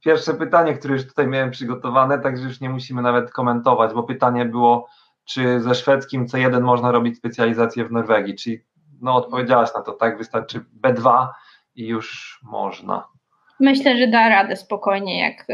pierwsze 0.04 0.34
pytanie, 0.34 0.74
które 0.74 0.94
już 0.94 1.08
tutaj 1.08 1.28
miałem 1.28 1.52
przygotowane, 1.52 2.20
także 2.20 2.44
już 2.44 2.62
nie 2.62 2.70
musimy 2.70 3.02
nawet 3.02 3.32
komentować, 3.32 3.94
bo 3.94 4.04
pytanie 4.04 4.46
było, 4.46 4.88
czy 5.26 5.62
ze 5.62 5.76
szwedzkim 5.76 6.26
C1 6.26 6.62
można 6.62 6.92
robić 6.92 7.18
specjalizację 7.18 7.86
w 7.86 7.92
Norwegii, 7.92 8.36
czyli 8.36 8.60
no 9.02 9.16
odpowiedziałaś 9.16 9.70
na 9.76 9.82
to, 9.82 9.92
tak, 9.92 10.18
wystarczy 10.18 10.66
B2 10.84 11.28
i 11.76 11.88
już 11.88 12.40
można. 12.44 13.08
Myślę, 13.60 13.98
że 13.98 14.08
da 14.08 14.30
radę 14.30 14.56
spokojnie, 14.56 15.20
jak, 15.20 15.48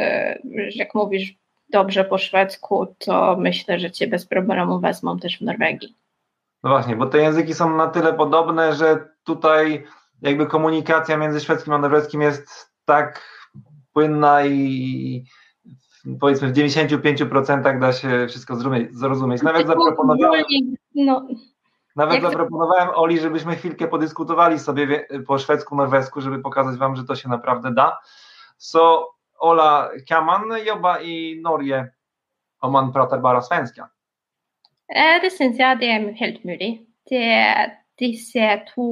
jak 0.75 0.95
mówisz 0.95 1.33
dobrze 1.69 2.03
po 2.03 2.17
szwedzku, 2.17 2.95
to 2.97 3.35
myślę, 3.39 3.79
że 3.79 3.91
cię 3.91 4.07
bez 4.07 4.25
problemu 4.25 4.79
wezmą 4.79 5.19
też 5.19 5.37
w 5.37 5.41
Norwegii. 5.41 5.95
No 6.63 6.69
właśnie, 6.69 6.95
bo 6.95 7.05
te 7.05 7.17
języki 7.17 7.53
są 7.53 7.75
na 7.75 7.87
tyle 7.87 8.13
podobne, 8.13 8.73
że 8.73 9.16
tutaj 9.27 9.83
jakby 10.21 10.47
komunikacja 10.47 11.17
między 11.17 11.39
szwedzkim 11.39 11.73
a 11.73 11.77
norweskim 11.77 12.21
jest 12.21 12.71
tak 12.85 13.21
płynna 13.93 14.45
i 14.45 15.23
powiedzmy 16.19 16.47
w 16.47 16.53
95% 16.53 17.79
da 17.79 17.93
się 17.93 18.27
wszystko 18.27 18.55
zrozumieć. 18.91 19.41
Nawet 19.41 19.67
zaproponowałem, 19.67 20.43
no, 20.95 21.27
nawet 21.95 22.21
zaproponowałem 22.21 22.89
Oli, 22.95 23.19
żebyśmy 23.19 23.55
chwilkę 23.55 23.87
podyskutowali 23.87 24.59
sobie 24.59 25.07
po 25.27 25.37
szwedzku, 25.39 25.75
norwesku, 25.75 26.21
żeby 26.21 26.39
pokazać 26.39 26.77
wam, 26.77 26.95
że 26.95 27.03
to 27.03 27.15
się 27.15 27.29
naprawdę 27.29 27.73
da. 27.73 27.97
So 28.57 29.09
Ola, 29.39 29.89
kan 30.09 30.25
man 30.25 30.43
jobba 30.65 31.01
i 31.01 31.41
Norge 31.43 31.91
om 32.61 32.71
man 32.71 32.91
pratar 32.91 33.21
bara 33.21 33.41
svenska? 33.41 33.89
Eh, 34.89 35.21
det 35.21 35.31
syns 35.31 35.57
jeg 35.59 35.79
det 35.79 35.89
er 35.91 36.13
helt 36.13 36.45
mulig. 36.45 36.87
Det, 37.09 37.71
disse, 37.99 38.49
to, 38.73 38.87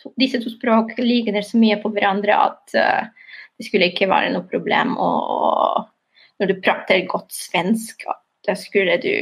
to, 0.00 0.12
disse 0.20 0.40
to 0.42 0.52
språk 0.52 0.94
ligner 0.98 1.44
så 1.46 1.60
mye 1.60 1.78
på 1.82 1.92
hverandre 1.94 2.36
at 2.36 2.76
uh, 2.78 3.34
det 3.58 3.66
skulle 3.66 3.90
ikke 3.92 4.10
være 4.10 4.32
noe 4.34 4.46
problem. 4.50 4.96
Og 5.00 5.88
når 6.38 6.52
du 6.52 6.62
prater 6.62 7.06
godt 7.10 7.34
svensk, 7.34 8.06
da 8.46 8.54
skulle 8.58 8.96
du 9.02 9.12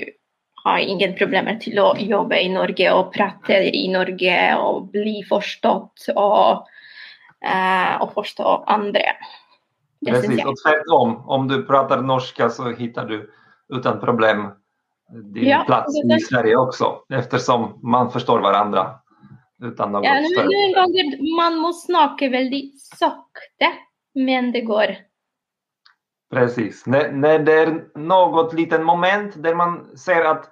ha 0.67 0.77
ingen 0.83 1.15
problemer 1.19 1.59
til 1.63 1.79
å 1.79 1.93
jobbe 1.99 2.39
i 2.43 2.51
Norge 2.51 2.91
og 2.93 3.13
prate 3.15 3.61
i 3.71 3.87
Norge 3.93 4.39
og 4.59 4.91
bli 4.95 5.21
forstått 5.27 6.11
og, 6.17 6.67
uh, 7.47 7.95
og 8.03 8.09
forstå 8.17 8.61
andre. 8.75 9.17
Precis, 10.07 10.45
och 10.45 10.55
tvärtom. 10.57 11.17
Om 11.27 11.49
du 11.49 11.63
pratar 11.63 12.03
norska 12.03 12.51
så 12.51 12.71
hittar 12.71 13.07
du 13.07 13.31
utan 13.69 14.01
problem 14.01 14.51
din 15.09 15.49
ja, 15.49 15.65
plats 15.67 15.95
i 15.97 16.21
Sverige 16.21 16.57
också 16.57 16.99
eftersom 17.09 17.81
man 17.83 18.11
förstår 18.11 18.41
varandra. 18.41 18.91
Utan 19.63 19.93
något 19.93 20.05
ja, 20.05 20.21
noen 20.21 20.73
ganger 20.75 21.37
man 21.37 21.59
må 21.59 21.73
snakke 21.73 22.29
veldig 22.29 22.73
sakte, 22.81 23.73
men 24.15 24.53
det 24.53 24.61
går. 24.61 24.97
Precis. 26.31 26.87
När, 26.87 27.13
när 27.13 27.39
det 27.39 27.53
är 27.53 27.99
något 27.99 28.53
litet 28.53 28.85
moment 28.85 29.43
där 29.43 29.55
man 29.55 29.97
ser 29.97 30.25
att 30.25 30.51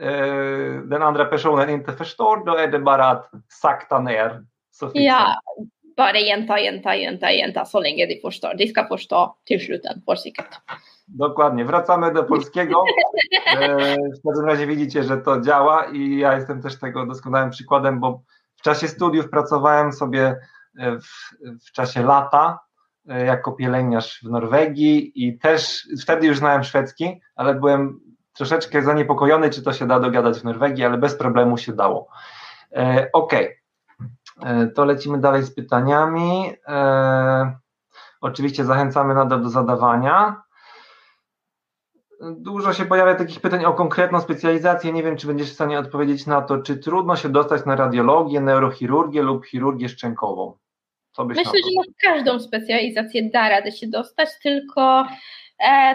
eh, 0.00 0.80
den 0.84 1.02
andra 1.02 1.24
personen 1.24 1.70
inte 1.70 1.92
förstår, 1.92 2.44
då 2.46 2.56
är 2.56 2.68
det 2.68 2.78
bara 2.78 3.10
att 3.10 3.30
sakta 3.48 4.00
ner. 4.00 4.44
Så 4.70 4.90
ja, 4.94 5.40
bara 5.96 6.20
gjenta, 6.20 6.58
gjenta, 6.58 6.96
gjenta, 6.96 7.32
gjenta 7.32 7.64
så 7.64 7.80
länge 7.80 8.06
de 8.06 8.20
förstår. 8.20 8.54
De 8.54 8.66
ska 8.66 8.88
förstå 8.88 9.36
till 9.44 9.60
slutet, 9.60 10.04
för 10.04 10.16
säkert. 10.16 10.60
Dokładnie. 11.08 11.64
Wracamy 11.64 12.12
do 12.12 12.24
polskiego. 12.24 12.84
E, 13.46 13.96
w 13.96 14.28
każdym 14.28 14.46
razie 14.46 14.66
widzicie, 14.66 15.02
że 15.02 15.18
to 15.18 15.40
działa 15.40 15.84
i 15.84 16.18
ja 16.18 16.34
jestem 16.36 16.62
też 16.62 16.78
tego 16.78 17.06
doskonałym 17.06 17.50
przykładem, 17.50 18.00
bo 18.00 18.22
w 18.56 18.62
czasie 18.62 18.88
studiów 18.88 19.30
pracowałem 19.30 19.92
sobie 19.92 20.36
e, 20.78 20.98
w, 20.98 21.06
w 21.68 21.72
czasie 21.72 22.02
lata 22.02 22.58
e, 23.08 23.24
jako 23.24 23.52
pielęgniarz 23.52 24.20
w 24.24 24.30
Norwegii 24.30 25.12
i 25.26 25.38
też 25.38 25.88
wtedy 26.02 26.26
już 26.26 26.38
znałem 26.38 26.64
szwedzki, 26.64 27.20
ale 27.36 27.54
byłem 27.54 28.00
troszeczkę 28.32 28.82
zaniepokojony, 28.82 29.50
czy 29.50 29.62
to 29.62 29.72
się 29.72 29.86
da 29.86 30.00
dogadać 30.00 30.38
w 30.38 30.44
Norwegii, 30.44 30.84
ale 30.84 30.98
bez 30.98 31.14
problemu 31.14 31.58
się 31.58 31.72
dało. 31.72 32.08
Ok, 33.12 33.32
to 34.74 34.84
lecimy 34.84 35.18
dalej 35.18 35.42
z 35.42 35.54
pytaniami. 35.54 36.52
Oczywiście 38.20 38.64
zachęcamy 38.64 39.14
nadal 39.14 39.42
do 39.42 39.48
zadawania. 39.48 40.42
Dużo 42.36 42.72
się 42.72 42.84
pojawia 42.84 43.14
takich 43.14 43.40
pytań 43.40 43.64
o 43.64 43.72
konkretną 43.72 44.20
specjalizację. 44.20 44.92
Nie 44.92 45.02
wiem, 45.02 45.16
czy 45.16 45.26
będziesz 45.26 45.50
w 45.50 45.54
stanie 45.54 45.78
odpowiedzieć 45.78 46.26
na 46.26 46.42
to, 46.42 46.58
czy 46.58 46.76
trudno 46.76 47.16
się 47.16 47.28
dostać 47.28 47.64
na 47.64 47.76
radiologię, 47.76 48.40
neurochirurgię 48.40 49.22
lub 49.22 49.46
chirurgię 49.46 49.88
szczękową. 49.88 50.58
Myślę, 51.18 51.44
że 51.44 51.50
na 51.76 52.12
każdą 52.14 52.40
specjalizację 52.40 53.30
da 53.30 53.48
radę 53.48 53.72
się 53.72 53.86
dostać, 53.86 54.28
tylko 54.42 55.00
e, 55.00 55.06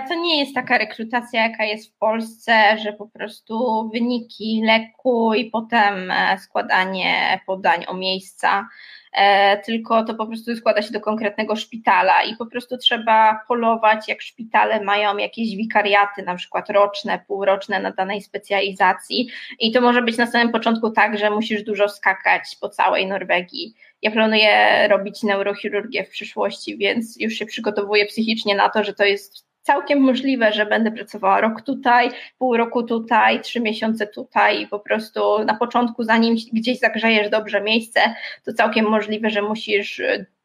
to 0.07 0.15
nie 0.15 0.39
jest 0.39 0.55
taka 0.55 0.77
rekrutacja, 0.77 1.47
jaka 1.47 1.63
jest 1.63 1.89
w 1.89 1.97
Polsce, 1.97 2.77
że 2.83 2.93
po 2.93 3.07
prostu 3.07 3.89
wyniki 3.93 4.61
leku 4.65 5.33
i 5.33 5.45
potem 5.45 6.11
e, 6.11 6.37
składanie 6.39 7.39
podań 7.45 7.85
o 7.87 7.93
miejsca. 7.93 8.67
e, 9.13 9.57
tylko 9.57 10.03
to 10.03 10.15
po 10.15 10.27
prostu 10.27 10.55
składa 10.55 10.81
się 10.81 10.91
do 10.91 10.99
konkretnego 10.99 11.55
szpitala 11.55 12.23
i 12.23 12.35
po 12.35 12.45
prostu 12.45 12.77
trzeba 12.77 13.39
polować, 13.47 14.07
jak 14.07 14.21
szpitale 14.21 14.81
mają 14.81 15.17
jakieś 15.17 15.55
wikariaty, 15.55 16.23
na 16.23 16.35
przykład 16.35 16.69
roczne, 16.69 17.19
półroczne 17.27 17.79
na 17.79 17.91
danej 17.91 18.21
specjalizacji 18.21 19.29
i 19.59 19.71
to 19.71 19.81
może 19.81 20.01
być 20.01 20.17
na 20.17 20.27
samym 20.27 20.51
początku 20.51 20.89
tak, 20.89 21.17
że 21.17 21.29
musisz 21.29 21.63
dużo 21.63 21.89
skakać 21.89 22.57
po 22.61 22.69
całej 22.69 23.07
Norwegii. 23.07 23.73
Ja 24.01 24.11
planuję 24.11 24.87
robić 24.87 25.23
neurochirurgię 25.23 26.03
w 26.03 26.09
przyszłości, 26.09 26.77
więc 26.77 27.19
już 27.19 27.33
się 27.33 27.45
przygotowuję 27.45 28.05
psychicznie 28.05 28.55
na 28.55 28.69
to, 28.69 28.83
że 28.83 28.93
to 28.93 29.03
jest 29.03 29.46
całkiem 29.67 29.99
możliwe, 29.99 30.53
że 30.53 30.65
będę 30.65 30.91
pracowała 30.91 31.41
rok 31.41 31.61
tutaj, 31.61 32.11
pół 32.37 32.57
roku 32.57 32.83
tutaj, 32.83 33.41
trzy 33.41 33.59
miesiące 33.59 34.07
tutaj 34.07 34.61
i 34.61 34.67
po 34.67 34.79
prostu 34.79 35.19
na 35.45 35.55
początku, 35.55 36.03
zanim 36.03 36.35
gdzieś 36.53 36.79
zagrzejesz 36.79 37.29
dobrze 37.29 37.61
miejsce, 37.61 37.99
to 38.45 38.53
całkiem 38.53 38.85
możliwe, 38.89 39.29
że 39.29 39.41
musisz 39.41 40.01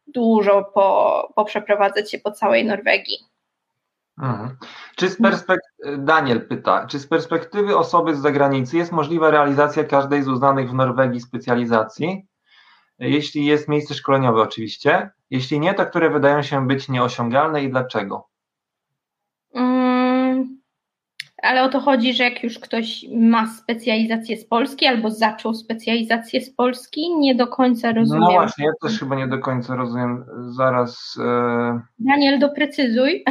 dużo 0.07 0.71
po, 0.73 1.33
poprzeprowadzać 1.35 2.11
się 2.11 2.19
po 2.19 2.31
całej 2.31 2.65
Norwegii. 2.65 3.17
Mhm. 4.21 4.57
Czy 4.95 5.09
z 5.09 5.21
perspektywy, 5.21 5.97
Daniel 5.97 6.47
pyta, 6.47 6.87
czy 6.87 6.99
z 6.99 7.07
perspektywy 7.07 7.77
osoby 7.77 8.15
z 8.15 8.19
zagranicy 8.19 8.77
jest 8.77 8.91
możliwa 8.91 9.31
realizacja 9.31 9.83
każdej 9.83 10.23
z 10.23 10.27
uznanych 10.27 10.69
w 10.69 10.73
Norwegii 10.73 11.21
specjalizacji? 11.21 12.25
Jeśli 12.99 13.45
jest 13.45 13.67
miejsce 13.67 13.93
szkoleniowe 13.93 14.41
oczywiście, 14.41 15.09
jeśli 15.29 15.59
nie, 15.59 15.73
to 15.73 15.85
które 15.85 16.09
wydają 16.09 16.41
się 16.41 16.67
być 16.67 16.89
nieosiągalne 16.89 17.63
i 17.63 17.69
dlaczego? 17.69 18.32
Ale 21.43 21.63
o 21.63 21.69
to 21.69 21.79
chodzi, 21.79 22.13
że 22.13 22.23
jak 22.23 22.43
już 22.43 22.59
ktoś 22.59 23.05
ma 23.15 23.47
specjalizację 23.47 24.37
z 24.37 24.45
Polski 24.45 24.85
albo 24.85 25.11
zaczął 25.11 25.53
specjalizację 25.53 26.41
z 26.41 26.55
Polski, 26.55 27.15
nie 27.17 27.35
do 27.35 27.47
końca 27.47 27.91
rozumiem. 27.91 28.23
No 28.23 28.31
właśnie, 28.31 28.65
ja 28.65 28.71
też 28.81 28.99
chyba 28.99 29.15
nie 29.15 29.27
do 29.27 29.39
końca 29.39 29.75
rozumiem. 29.75 30.25
Zaraz. 30.45 31.17
E... 31.25 31.81
Daniel, 31.99 32.39
doprecyzuj. 32.39 33.23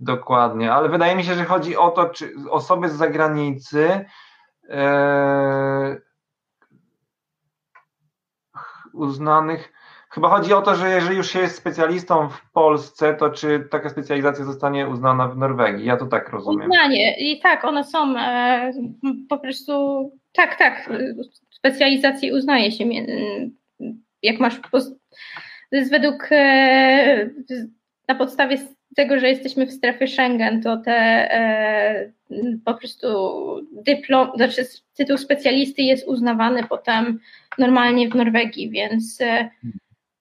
Dokładnie, 0.00 0.72
ale 0.72 0.88
wydaje 0.88 1.16
mi 1.16 1.24
się, 1.24 1.34
że 1.34 1.44
chodzi 1.44 1.76
o 1.76 1.90
to, 1.90 2.08
czy 2.08 2.32
osoby 2.50 2.88
z 2.88 2.92
zagranicy 2.92 4.04
e... 4.68 5.96
uznanych 8.92 9.72
Chyba 10.10 10.28
chodzi 10.28 10.52
o 10.52 10.62
to, 10.62 10.74
że 10.74 10.90
jeżeli 10.90 11.16
już 11.16 11.30
się 11.32 11.38
jest 11.38 11.56
specjalistą 11.56 12.28
w 12.28 12.52
Polsce, 12.52 13.14
to 13.14 13.30
czy 13.30 13.68
taka 13.70 13.88
specjalizacja 13.88 14.44
zostanie 14.44 14.88
uznana 14.88 15.28
w 15.28 15.36
Norwegii? 15.36 15.86
Ja 15.86 15.96
to 15.96 16.06
tak 16.06 16.28
rozumiem. 16.28 16.70
Uznanie. 16.70 17.32
I 17.32 17.40
tak, 17.40 17.64
one 17.64 17.84
są 17.84 18.18
e, 18.18 18.72
po 19.28 19.38
prostu, 19.38 19.72
tak, 20.32 20.58
tak, 20.58 20.90
specjalizacje 21.50 22.34
uznaje 22.34 22.72
się. 22.72 22.84
Jak 24.22 24.40
masz, 24.40 24.60
to 25.70 25.76
jest 25.76 25.90
według, 25.90 26.28
e, 26.30 27.30
na 28.08 28.14
podstawie 28.14 28.58
tego, 28.96 29.18
że 29.18 29.28
jesteśmy 29.28 29.66
w 29.66 29.72
strefie 29.72 30.06
Schengen, 30.06 30.62
to 30.62 30.76
te 30.76 30.92
e, 31.32 32.12
po 32.64 32.74
prostu 32.74 33.06
dyplom, 33.72 34.30
znaczy 34.36 34.66
tytuł 34.96 35.18
specjalisty 35.18 35.82
jest 35.82 36.08
uznawany 36.08 36.64
potem 36.68 37.20
normalnie 37.58 38.08
w 38.08 38.14
Norwegii, 38.14 38.70
więc 38.70 39.20
e, 39.20 39.50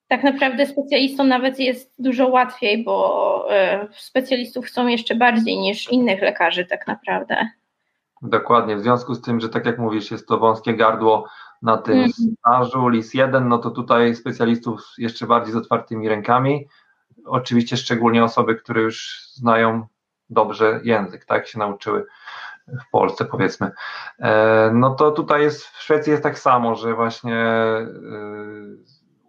tak 0.08 0.24
naprawdę 0.24 0.66
specjalistom 0.66 1.28
nawet 1.28 1.60
jest 1.60 1.94
dużo 2.00 2.28
łatwiej, 2.28 2.84
bo 2.84 3.48
e, 3.52 3.88
specjalistów 3.92 4.66
chcą 4.66 4.88
jeszcze 4.88 5.16
bardziej 5.16 5.58
niż 5.58 5.92
innych 5.92 6.22
lekarzy 6.22 6.66
tak 6.66 6.88
naprawdę. 6.88 7.48
Dokładnie, 8.22 8.76
w 8.76 8.82
związku 8.82 9.16
z 9.16 9.22
tym, 9.22 9.40
że 9.40 9.50
tak 9.50 9.66
jak 9.66 9.80
mówisz, 9.80 10.12
jest 10.12 10.28
to 10.28 10.38
wąskie 10.38 10.74
gardło 10.74 11.28
na 11.62 11.78
tym 11.78 11.98
mm. 11.98 12.12
stażu 12.40 12.90
LIS-1, 12.90 13.46
no 13.46 13.58
to 13.58 13.72
tutaj 13.72 14.16
specjalistów 14.16 14.82
jeszcze 14.98 15.28
bardziej 15.28 15.54
z 15.54 15.58
otwartymi 15.58 16.10
rękami. 16.10 16.68
Oczywiście 17.26 17.78
szczególnie 17.78 18.24
osoby, 18.24 18.56
które 18.56 18.82
już 18.82 19.22
znają 19.34 19.88
dobrze 20.30 20.80
język, 20.84 21.26
tak 21.26 21.48
się 21.48 21.60
nauczyły 21.60 22.06
w 22.68 22.92
Polsce 22.92 23.26
powiedzmy. 23.26 23.72
E, 24.20 24.72
no 24.74 24.96
to 24.96 25.12
tutaj 25.12 25.42
jest, 25.42 25.66
w 25.66 25.82
Szwecji 25.82 26.12
jest 26.12 26.24
tak 26.24 26.40
samo, 26.40 26.76
że 26.76 26.94
właśnie 26.94 27.36
e, 27.36 27.88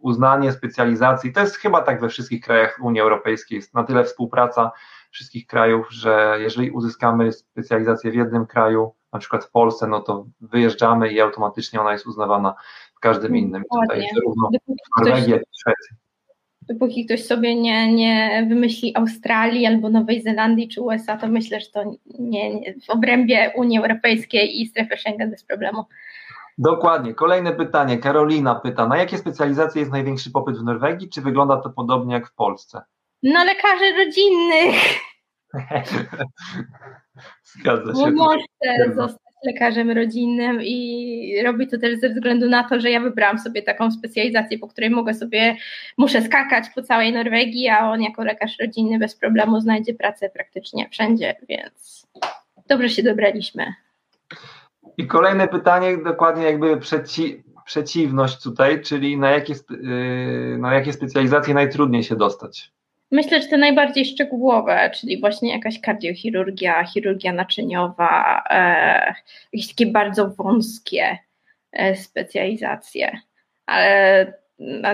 uznanie 0.01 0.53
specjalizacji. 0.53 1.33
To 1.33 1.41
jest 1.41 1.57
chyba 1.57 1.83
tak 1.83 2.01
we 2.01 2.09
wszystkich 2.09 2.41
krajach 2.41 2.79
Unii 2.83 3.01
Europejskiej. 3.01 3.57
Jest 3.57 3.75
na 3.75 3.85
tyle 3.85 4.05
współpraca 4.05 4.71
wszystkich 5.11 5.47
krajów, 5.47 5.87
że 5.91 6.37
jeżeli 6.41 6.71
uzyskamy 6.71 7.33
specjalizację 7.33 8.11
w 8.11 8.15
jednym 8.15 8.47
kraju, 8.47 8.95
na 9.13 9.19
przykład 9.19 9.45
w 9.45 9.51
Polsce, 9.51 9.87
no 9.87 10.01
to 10.01 10.27
wyjeżdżamy 10.41 11.13
i 11.13 11.21
automatycznie 11.21 11.81
ona 11.81 11.93
jest 11.93 12.07
uznawana 12.07 12.55
w 12.97 13.01
każdym 13.01 13.37
innym. 13.37 13.63
Tutaj 13.83 14.07
zarówno 14.15 14.51
w 14.69 15.05
Norwegii, 15.05 15.31
jak 15.31 15.43
i 15.43 15.45
w 15.45 15.61
Szwecji. 15.61 15.97
Dopóki 16.63 17.05
ktoś 17.05 17.25
sobie 17.25 17.55
nie, 17.55 17.95
nie 17.95 18.47
wymyśli 18.49 18.97
Australii 18.97 19.67
albo 19.67 19.91
Nowej 19.91 20.23
Zelandii 20.23 20.69
czy 20.69 20.81
USA, 20.81 21.17
to 21.17 21.29
myślę, 21.29 21.61
że 21.61 21.67
to 21.67 21.85
nie, 22.19 22.55
nie 22.55 22.75
w 22.87 22.91
obrębie 22.91 23.53
Unii 23.57 23.79
Europejskiej 23.79 24.61
i 24.61 24.67
strefy 24.67 24.97
Schengen 24.97 25.31
bez 25.31 25.45
problemu. 25.45 25.85
Dokładnie. 26.59 27.15
Kolejne 27.15 27.53
pytanie. 27.53 27.99
Karolina 27.99 28.55
pyta, 28.55 28.89
na 28.89 28.97
jakie 28.97 29.19
specjalizacje 29.19 29.81
jest 29.81 29.93
największy 29.93 30.31
popyt 30.31 30.59
w 30.59 30.63
Norwegii? 30.63 31.09
Czy 31.09 31.23
wygląda 31.23 31.57
to 31.57 31.71
podobnie 31.71 32.15
jak 32.15 32.29
w 32.29 32.35
Polsce? 32.35 32.83
No 33.23 33.45
lekarzy 33.45 33.93
rodzinnych. 34.05 34.75
Zgadza 37.43 37.95
się. 37.95 38.11
Mąż 38.11 38.43
chce 38.43 38.95
zostać 38.95 39.29
lekarzem 39.47 39.91
rodzinnym 39.91 40.63
i 40.63 41.43
robi 41.45 41.67
to 41.67 41.79
też 41.79 41.99
ze 41.99 42.09
względu 42.09 42.49
na 42.49 42.69
to, 42.69 42.81
że 42.81 42.91
ja 42.91 43.01
wybrałam 43.01 43.39
sobie 43.39 43.63
taką 43.63 43.91
specjalizację, 43.91 44.59
po 44.59 44.69
której 44.69 44.91
mogę 44.91 45.15
sobie, 45.15 45.57
muszę 45.99 46.23
skakać 46.23 46.65
po 46.75 46.83
całej 46.83 47.13
Norwegii, 47.13 47.69
a 47.69 47.91
on 47.91 48.03
jako 48.03 48.25
lekarz 48.25 48.59
rodzinny 48.61 48.99
bez 48.99 49.17
problemu 49.17 49.61
znajdzie 49.61 49.95
pracę 49.95 50.31
praktycznie 50.31 50.89
wszędzie, 50.91 51.37
więc 51.49 52.07
dobrze 52.69 52.89
się 52.89 53.03
dobraliśmy. 53.03 53.75
I 54.99 55.07
kolejne 55.07 55.49
pytanie, 55.49 55.97
dokładnie 55.97 56.45
jakby 56.45 56.77
przeci, 56.77 57.43
przeciwność 57.65 58.43
tutaj, 58.43 58.83
czyli 58.83 59.19
na 59.19 59.31
jakie, 59.31 59.55
yy, 59.71 60.59
na 60.59 60.75
jakie 60.75 60.93
specjalizacje 60.93 61.55
najtrudniej 61.55 62.03
się 62.03 62.17
dostać? 62.17 62.71
Myślę, 63.11 63.43
że 63.43 63.49
te 63.49 63.59
najbardziej 63.59 64.05
szczegółowe, 64.05 64.91
czyli 64.95 65.21
właśnie 65.21 65.53
jakaś 65.53 65.81
kardiochirurgia, 65.81 66.85
chirurgia 66.85 67.33
naczyniowa, 67.33 68.43
e, 68.51 69.15
jakieś 69.53 69.69
takie 69.69 69.87
bardzo 69.87 70.29
wąskie 70.29 71.19
e, 71.73 71.97
specjalizacje. 71.97 73.21
Ale 73.67 74.33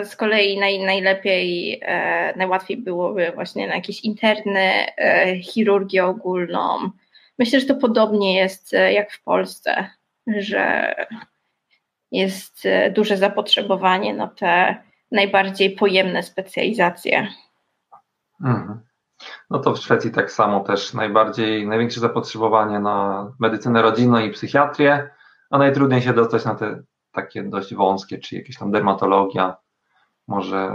z 0.05 0.17
kolei 0.17 0.59
naj, 0.59 0.79
najlepiej, 0.79 1.81
e, 1.83 2.37
najłatwiej 2.37 2.77
byłoby 2.77 3.33
właśnie 3.35 3.69
na 3.69 3.75
jakieś 3.75 4.05
interne 4.05 4.97
e, 4.97 5.39
chirurgię 5.43 6.05
ogólną, 6.05 6.91
Myślę, 7.39 7.61
że 7.61 7.67
to 7.67 7.75
podobnie 7.75 8.37
jest 8.37 8.75
e, 8.75 8.93
jak 8.93 9.13
w 9.13 9.23
Polsce, 9.23 9.91
że 10.27 10.95
jest 12.13 12.67
e, 12.67 12.91
duże 12.91 13.17
zapotrzebowanie 13.17 14.15
na 14.15 14.29
te 14.29 14.77
najbardziej 15.13 15.71
pojemne 15.71 16.23
specjalizacje. 16.23 17.29
Mhm. 18.45 18.81
No 19.51 19.59
to 19.59 19.75
w 19.75 19.79
Szwecji 19.79 20.11
tak 20.11 20.33
samo 20.33 20.61
też 20.61 20.95
najbardziej, 20.95 21.67
największe 21.67 22.01
zapotrzebowanie 22.01 22.81
na 22.81 23.29
medycynę 23.39 23.83
rodzinną 23.83 24.19
i 24.19 24.31
psychiatrię, 24.31 25.11
a 25.51 25.59
najtrudniej 25.59 26.03
się 26.03 26.13
dostać 26.13 26.45
na 26.45 26.55
te 26.55 26.83
takie 27.13 27.43
dość 27.43 27.75
wąskie, 27.75 28.19
czy 28.19 28.37
jakieś 28.37 28.59
tam 28.59 28.71
dermatologia, 28.71 29.57
może 30.29 30.71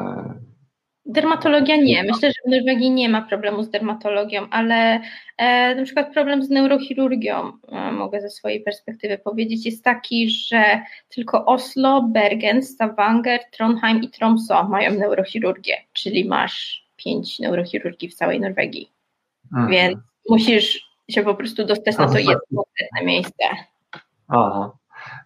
Dermatologia 1.09 1.75
nie. 1.75 2.03
Myślę, 2.03 2.29
że 2.29 2.41
w 2.45 2.51
Norwegii 2.51 2.91
nie 2.91 3.09
ma 3.09 3.21
problemu 3.21 3.63
z 3.63 3.69
dermatologią, 3.69 4.47
ale 4.51 5.01
e, 5.37 5.75
na 5.75 5.83
przykład 5.83 6.13
problem 6.13 6.43
z 6.43 6.49
neurochirurgią, 6.49 7.51
e, 7.67 7.91
mogę 7.91 8.21
ze 8.21 8.29
swojej 8.29 8.61
perspektywy 8.61 9.17
powiedzieć, 9.17 9.65
jest 9.65 9.83
taki, 9.83 10.29
że 10.29 10.81
tylko 11.09 11.45
Oslo, 11.45 12.01
Bergen, 12.01 12.63
Stavanger, 12.63 13.39
Trondheim 13.51 14.01
i 14.01 14.09
Tromsø 14.09 14.63
mają 14.69 14.91
neurochirurgię, 14.91 15.77
czyli 15.93 16.25
masz 16.25 16.87
pięć 16.95 17.39
neurochirurgii 17.39 18.09
w 18.09 18.15
całej 18.15 18.39
Norwegii. 18.39 18.91
Mhm. 19.53 19.71
Więc 19.71 19.99
musisz 20.29 20.89
się 21.09 21.23
po 21.23 21.35
prostu 21.35 21.65
dostać 21.65 21.97
na 21.97 22.07
to 22.07 22.17
jedno 22.17 22.35
konkretne 22.55 23.05
miejsce. 23.05 23.43
Aha. 24.27 24.71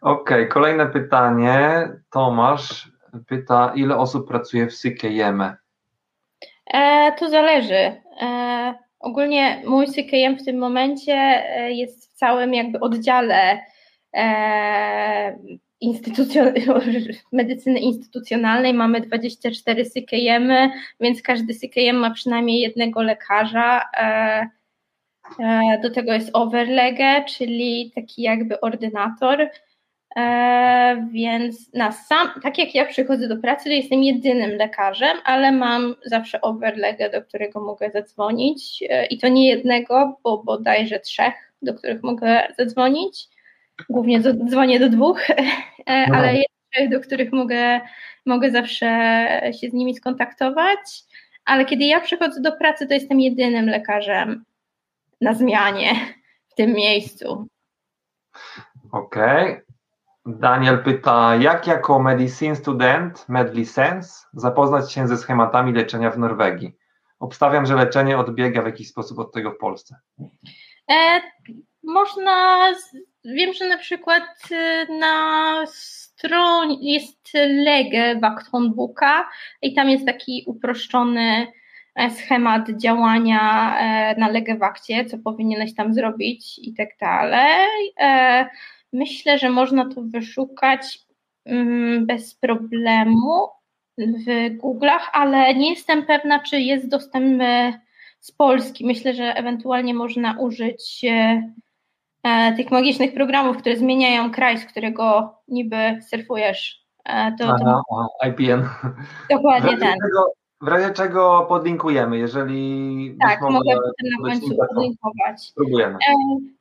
Okej, 0.01 0.21
okay. 0.21 0.47
kolejne 0.47 0.85
pytanie. 0.87 1.87
Tomasz 2.11 2.91
pyta, 3.27 3.73
ile 3.75 3.97
osób 3.97 4.27
pracuje 4.27 4.67
w 4.67 4.73
Sykejeme? 4.73 5.62
E, 6.67 7.11
to 7.11 7.29
zależy. 7.29 8.01
E, 8.21 8.73
ogólnie 8.99 9.61
mój 9.65 9.87
CKM 9.87 10.37
w 10.39 10.45
tym 10.45 10.57
momencie 10.57 11.13
e, 11.13 11.71
jest 11.71 12.13
w 12.13 12.17
całym 12.17 12.53
jakby 12.53 12.79
oddziale 12.79 13.59
e, 14.13 15.37
instytucjon 15.83 16.53
medycyny 17.31 17.79
instytucjonalnej. 17.79 18.73
Mamy 18.73 19.01
24 19.01 19.85
CKM, 19.85 20.51
więc 20.99 21.21
każdy 21.21 21.53
CKM 21.53 21.95
ma 21.95 22.11
przynajmniej 22.11 22.59
jednego 22.59 23.03
lekarza. 23.03 23.81
E, 23.97 24.49
e, 25.39 25.79
do 25.81 25.89
tego 25.89 26.13
jest 26.13 26.29
overlege, 26.33 27.25
czyli 27.25 27.91
taki 27.95 28.21
jakby 28.21 28.59
ordynator. 28.61 29.49
E, 30.15 31.07
więc 31.11 31.73
na 31.73 31.91
sam, 31.91 32.27
tak 32.43 32.57
jak 32.57 32.75
ja 32.75 32.85
przychodzę 32.85 33.27
do 33.27 33.37
pracy, 33.37 33.63
to 33.63 33.69
jestem 33.69 34.03
jedynym 34.03 34.51
lekarzem, 34.51 35.17
ale 35.23 35.51
mam 35.51 35.95
zawsze 36.05 36.41
overlegę, 36.41 37.09
do 37.09 37.21
którego 37.21 37.61
mogę 37.61 37.91
zadzwonić 37.91 38.83
e, 38.89 39.05
i 39.05 39.17
to 39.17 39.27
nie 39.27 39.49
jednego, 39.49 40.19
bo 40.23 40.43
bodajże 40.43 40.99
trzech, 40.99 41.33
do 41.61 41.73
których 41.73 42.03
mogę 42.03 42.47
zadzwonić. 42.57 43.27
Głównie 43.89 44.21
dzwonię 44.21 44.79
do 44.79 44.89
dwóch, 44.89 45.29
e, 45.29 46.07
no. 46.07 46.15
ale 46.15 46.35
jest 46.35 46.49
trzech, 46.73 46.89
do 46.89 46.99
których 46.99 47.31
mogę, 47.31 47.81
mogę 48.25 48.51
zawsze 48.51 48.87
się 49.61 49.69
z 49.69 49.73
nimi 49.73 49.95
skontaktować. 49.95 50.79
Ale 51.45 51.65
kiedy 51.65 51.85
ja 51.85 51.99
przychodzę 51.99 52.41
do 52.41 52.51
pracy, 52.51 52.87
to 52.87 52.93
jestem 52.93 53.19
jedynym 53.19 53.65
lekarzem 53.65 54.43
na 55.21 55.33
zmianie 55.33 55.93
w 56.47 56.55
tym 56.55 56.73
miejscu. 56.73 57.47
Okej. 58.91 59.51
Okay. 59.51 59.72
Daniel 60.25 60.83
pyta, 60.83 61.35
jak 61.35 61.67
jako 61.67 61.99
medicine 61.99 62.55
student, 62.55 63.29
medlicens, 63.29 64.27
zapoznać 64.33 64.93
się 64.93 65.07
ze 65.07 65.17
schematami 65.17 65.73
leczenia 65.73 66.11
w 66.11 66.17
Norwegii? 66.17 66.71
Obstawiam, 67.19 67.65
że 67.65 67.75
leczenie 67.75 68.17
odbiega 68.17 68.61
w 68.61 68.65
jakiś 68.65 68.89
sposób 68.89 69.19
od 69.19 69.33
tego 69.33 69.51
w 69.51 69.57
Polsce. 69.57 69.95
E, 70.91 71.21
można, 71.83 72.67
wiem, 73.25 73.53
że 73.53 73.67
na 73.67 73.77
przykład 73.77 74.23
e, 74.51 74.85
na 74.99 75.53
stronie 75.67 76.93
jest 76.93 77.29
Lege 77.33 78.19
Vakthondbuka 78.19 79.29
i 79.61 79.73
tam 79.73 79.89
jest 79.89 80.05
taki 80.05 80.43
uproszczony 80.47 81.47
e, 81.95 82.09
schemat 82.09 82.69
działania 82.69 83.75
e, 83.79 84.15
na 84.19 84.27
Legewakcie, 84.29 85.05
co 85.05 85.17
powinieneś 85.17 85.75
tam 85.75 85.93
zrobić 85.93 86.59
i 86.59 86.73
tak 86.73 86.89
dalej. 87.01 87.93
Myślę, 88.93 89.37
że 89.37 89.49
można 89.49 89.89
to 89.89 90.01
wyszukać 90.01 90.99
mm, 91.45 92.05
bez 92.05 92.35
problemu 92.35 93.47
w 93.97 94.25
Google'ach, 94.61 95.09
ale 95.13 95.55
nie 95.55 95.69
jestem 95.69 96.05
pewna, 96.05 96.39
czy 96.39 96.59
jest 96.59 96.89
dostępny 96.89 97.79
z 98.19 98.31
Polski. 98.31 98.85
Myślę, 98.85 99.13
że 99.13 99.23
ewentualnie 99.23 99.93
można 99.93 100.39
użyć 100.39 101.05
e, 101.09 101.51
e, 102.23 102.53
tych 102.55 102.71
magicznych 102.71 103.13
programów, 103.13 103.57
które 103.57 103.77
zmieniają 103.77 104.31
kraj, 104.31 104.57
z 104.57 104.65
którego 104.65 105.35
niby 105.47 105.99
surfujesz. 106.09 106.83
E, 107.05 107.31
to, 107.39 107.45
to... 107.45 107.83
Aha, 107.89 108.07
IPN. 108.29 108.63
Dokładnie 109.29 109.77
ten. 109.77 109.97
W 110.63 110.67
razie 110.67 110.93
czego 110.93 111.45
podlinkujemy, 111.49 112.17
jeżeli. 112.17 113.17
Tak, 113.21 113.41
mogę 113.41 113.75
potem 113.75 114.11
na 114.19 114.29
końcu 114.29 114.55
podlinkować. 114.55 115.41
Spróbujemy. 115.41 115.95
E, 115.95 116.13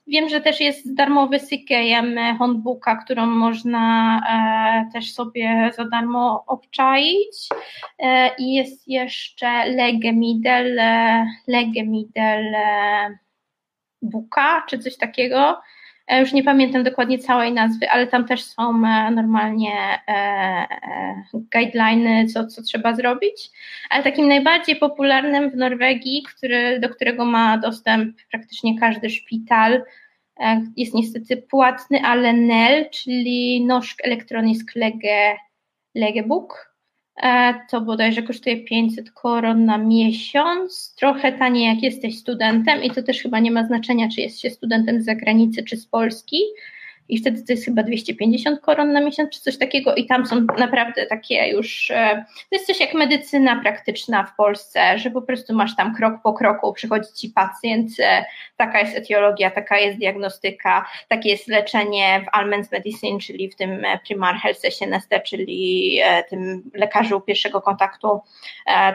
wiem, 0.07 0.29
że 0.29 0.41
też 0.41 0.61
jest 0.61 0.95
darmowy 0.95 1.41
CKM 1.41 2.37
handbooka, 2.39 2.97
którą 2.97 3.27
można 3.27 4.17
e, 4.29 4.93
też 4.93 5.13
sobie 5.13 5.71
za 5.77 5.85
darmo 5.85 6.45
obczaić. 6.47 7.49
E, 7.99 8.31
I 8.39 8.53
jest 8.53 8.89
jeszcze 8.89 9.67
Legemidel, 9.67 10.81
Legemidel 11.47 12.55
Buka, 14.03 14.63
czy 14.69 14.79
coś 14.79 14.97
takiego 14.97 15.61
już 16.21 16.33
nie 16.33 16.43
pamiętam 16.43 16.83
dokładnie 16.83 17.19
całej 17.19 17.53
nazwy, 17.53 17.91
ale 17.91 18.07
tam 18.07 18.27
też 18.27 18.45
są 18.45 18.87
e, 18.87 19.11
normalnie 19.11 19.73
e, 20.09 20.67
guidelines, 21.33 22.33
co, 22.33 22.47
co 22.47 22.63
trzeba 22.63 22.95
zrobić. 22.95 23.51
Ale 23.91 24.05
takim 24.05 24.29
najbardziej 24.29 24.77
popularnym 24.77 25.51
w 25.51 25.57
Norwegii, 25.57 26.23
który, 26.23 26.81
do 26.81 26.89
którego 26.89 27.25
ma 27.25 27.59
dostęp 27.59 28.17
praktycznie 28.31 28.81
każdy 28.81 29.11
szpital, 29.11 29.83
jest 30.77 30.95
niestety 30.95 31.37
płatny, 31.37 32.01
ale 32.05 32.33
NEL, 32.33 32.91
czyli 32.91 33.65
Norsk 33.67 34.05
Elektronisk 34.05 34.75
Lege, 34.75 35.37
Legebook 35.95 36.72
E, 36.72 36.72
to 37.71 37.81
bodajże 37.81 38.23
kosztuje 38.23 38.65
500 38.65 39.11
koron 39.11 39.65
na 39.65 39.79
miesiąc, 39.79 40.95
trochę 40.99 41.33
taniej 41.33 41.67
jak 41.67 41.83
jesteś 41.83 42.19
studentem 42.19 42.83
i 42.83 42.91
to 42.91 43.03
też 43.03 43.23
chyba 43.23 43.39
nie 43.39 43.51
ma 43.51 43.67
znaczenia, 43.67 44.09
czy 44.09 44.21
jest 44.21 44.41
się 44.41 44.51
studentem 44.51 45.03
z 45.03 45.05
zagranicy, 45.05 45.63
czy 45.63 45.77
z 45.77 45.87
Polski, 45.87 46.37
i 47.13 47.19
wtedy 47.19 47.43
to 47.43 47.53
jest 47.53 47.65
chyba 47.65 47.83
250 47.83 48.61
koron 48.61 48.93
na 48.93 49.01
miesiąc, 49.01 49.31
czy 49.31 49.41
coś 49.41 49.59
takiego 49.59 49.95
i 49.95 50.07
tam 50.07 50.27
są 50.27 50.47
naprawdę 50.59 51.07
takie 51.07 51.49
już, 51.49 51.91
e, 51.91 52.25
to 52.51 52.57
jest 52.57 52.67
coś 52.67 52.81
jak 52.81 52.95
medycyna 52.95 53.61
praktyczna 53.61 54.25
w 54.25 54.37
Polsce, 54.37 54.99
że 54.99 55.11
po 55.11 55.23
prostu 55.23 55.55
masz 55.55 55.77
tam 55.77 55.95
krok 55.95 56.15
po 56.23 56.33
kroku, 56.33 56.73
przychodzi 56.73 57.13
ci 57.17 57.29
pacjent, 57.29 57.91
e, 58.01 58.25
taka 58.57 58.81
jest 58.81 58.97
etiologia, 58.97 59.51
taka 59.51 59.79
jest 59.79 59.99
diagnostyka, 59.99 60.87
takie 61.09 61.29
jest 61.29 61.49
leczenie 61.49 62.25
w 62.27 62.37
Almen's 62.37 62.73
Medicine, 62.73 63.19
czyli 63.19 63.51
w 63.51 63.57
tym 63.57 63.85
e, 63.85 63.99
Primar 63.99 64.35
Health 64.35 64.61
SNST, 64.61 65.11
czyli 65.25 66.01
tym 66.29 66.63
lekarzu 66.75 67.21
pierwszego 67.21 67.63
kontaktu, 67.63 68.21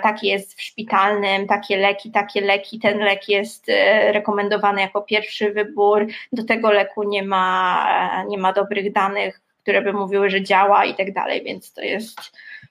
taki 0.04 0.28
jest 0.28 0.58
w 0.58 0.62
szpitalnym, 0.62 1.48
takie 1.48 1.78
leki, 1.78 2.12
takie 2.12 2.42
leki, 2.42 2.80
ten 2.80 3.00
lek 3.00 3.30
jest 3.30 3.72
rekomendowany 4.12 4.82
jako 4.82 5.02
pierwszy 5.02 5.52
wybór, 5.52 6.08
do 6.32 6.44
tego 6.44 6.72
leku 6.72 7.04
nie 7.04 7.24
ma 7.24 8.07
nie 8.28 8.38
ma 8.38 8.54
dobrych 8.54 8.94
danych, 8.94 9.42
które 9.62 9.82
by 9.82 9.94
mówiły, 9.94 10.30
że 10.30 10.44
działa 10.44 10.86
i 10.86 10.96
tak 10.96 11.14
dalej, 11.14 11.44
więc 11.44 11.74
to 11.74 11.82
jest 11.82 12.20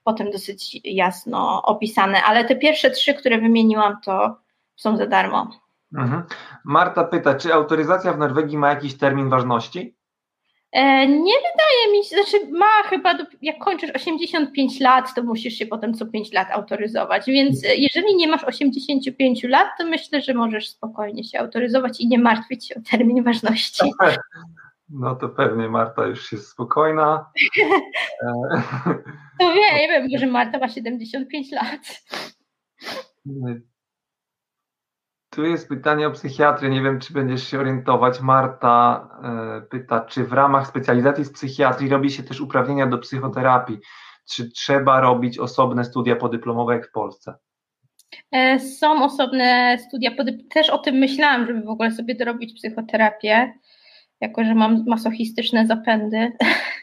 potem 0.05 0.31
dosyć 0.31 0.81
jasno 0.85 1.63
opisane. 1.63 2.23
Ale 2.23 2.45
te 2.45 2.57
pierwsze 2.57 2.91
trzy, 2.91 3.15
które 3.15 3.39
wymieniłam, 3.39 3.97
to 4.05 4.37
są 4.77 4.97
za 4.97 5.07
darmo. 5.07 5.51
Mhm. 5.95 6.23
Marta 6.65 7.05
pyta, 7.05 7.35
czy 7.35 7.55
autoryzacja 7.55 8.13
w 8.13 8.19
Norwegii 8.19 8.59
ma 8.59 8.71
jakiś 8.71 8.99
termin 8.99 9.29
ważności? 9.29 9.97
E, 10.73 11.07
nie 11.07 11.35
wydaje 11.35 11.93
mi 11.93 12.05
się, 12.05 12.17
znaczy 12.17 12.53
ma 12.53 12.83
chyba, 12.89 13.15
do, 13.15 13.25
jak 13.43 13.59
kończysz 13.59 13.91
85 13.91 14.81
lat, 14.81 15.15
to 15.15 15.23
musisz 15.23 15.55
się 15.55 15.67
potem 15.67 15.95
co 15.95 16.07
5 16.07 16.33
lat 16.33 16.51
autoryzować, 16.51 17.27
więc 17.27 17.63
jeżeli 17.77 18.17
nie 18.17 18.29
masz 18.29 18.45
85 18.45 19.45
lat, 19.45 19.69
to 19.79 19.85
myślę, 19.85 20.23
że 20.23 20.35
możesz 20.35 20.69
spokojnie 20.69 21.25
się 21.25 21.39
autoryzować 21.39 22.01
i 22.01 22.09
nie 22.09 22.19
martwić 22.19 22.69
się 22.69 22.75
o 22.75 22.81
termin 22.91 23.25
ważności. 23.25 23.93
No 24.89 25.17
to 25.17 25.29
pewnie 25.29 25.69
Marta 25.69 26.07
już 26.07 26.33
jest 26.33 26.49
spokojna. 26.49 27.31
To 29.41 29.55
wie, 29.55 29.75
nie 29.75 29.89
wiem, 29.89 30.09
może 30.13 30.27
Marta 30.27 30.59
ma 30.59 30.69
75 30.69 31.53
lat. 31.53 32.03
Tu 35.31 35.45
jest 35.45 35.69
pytanie 35.69 36.07
o 36.07 36.11
psychiatrię. 36.11 36.71
Nie 36.71 36.83
wiem, 36.83 37.01
czy 37.01 37.13
będziesz 37.13 37.49
się 37.49 37.61
orientować. 37.61 38.21
Marta 38.21 39.09
e, 39.23 39.61
pyta, 39.61 40.01
czy 40.01 40.25
w 40.25 40.33
ramach 40.33 40.67
specjalizacji 40.67 41.25
z 41.25 41.33
psychiatrii 41.33 41.89
robi 41.89 42.11
się 42.11 42.23
też 42.23 42.41
uprawnienia 42.41 42.87
do 42.87 42.99
psychoterapii? 42.99 43.79
Czy 44.31 44.51
trzeba 44.51 45.01
robić 45.01 45.39
osobne 45.39 45.85
studia 45.85 46.17
podyplomowe 46.17 46.75
jak 46.75 46.89
w 46.89 46.93
Polsce? 46.93 47.35
E, 48.33 48.61
są 48.61 49.05
osobne 49.05 49.79
studia, 49.79 50.11
też 50.51 50.71
o 50.71 50.79
tym 50.79 50.95
myślałam, 50.95 51.47
żeby 51.47 51.63
w 51.63 51.69
ogóle 51.69 51.91
sobie 51.91 52.15
dorobić 52.15 52.55
psychoterapię 52.59 53.53
jako 54.21 54.45
że 54.45 54.55
mam 54.55 54.85
masochistyczne 54.87 55.67
zapędy, 55.67 56.33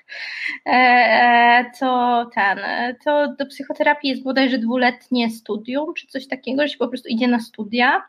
e, 0.66 1.66
to 1.80 2.26
ten, 2.36 2.60
to 3.06 3.36
do 3.40 3.46
psychoterapii 3.46 4.10
jest 4.10 4.24
bodajże 4.24 4.58
dwuletnie 4.58 5.30
studium, 5.30 5.94
czy 5.94 6.08
coś 6.08 6.28
takiego, 6.28 6.62
że 6.62 6.70
się 6.70 6.78
po 6.78 6.88
prostu 6.88 7.10
idzie 7.10 7.28
na 7.28 7.40
studia, 7.40 8.04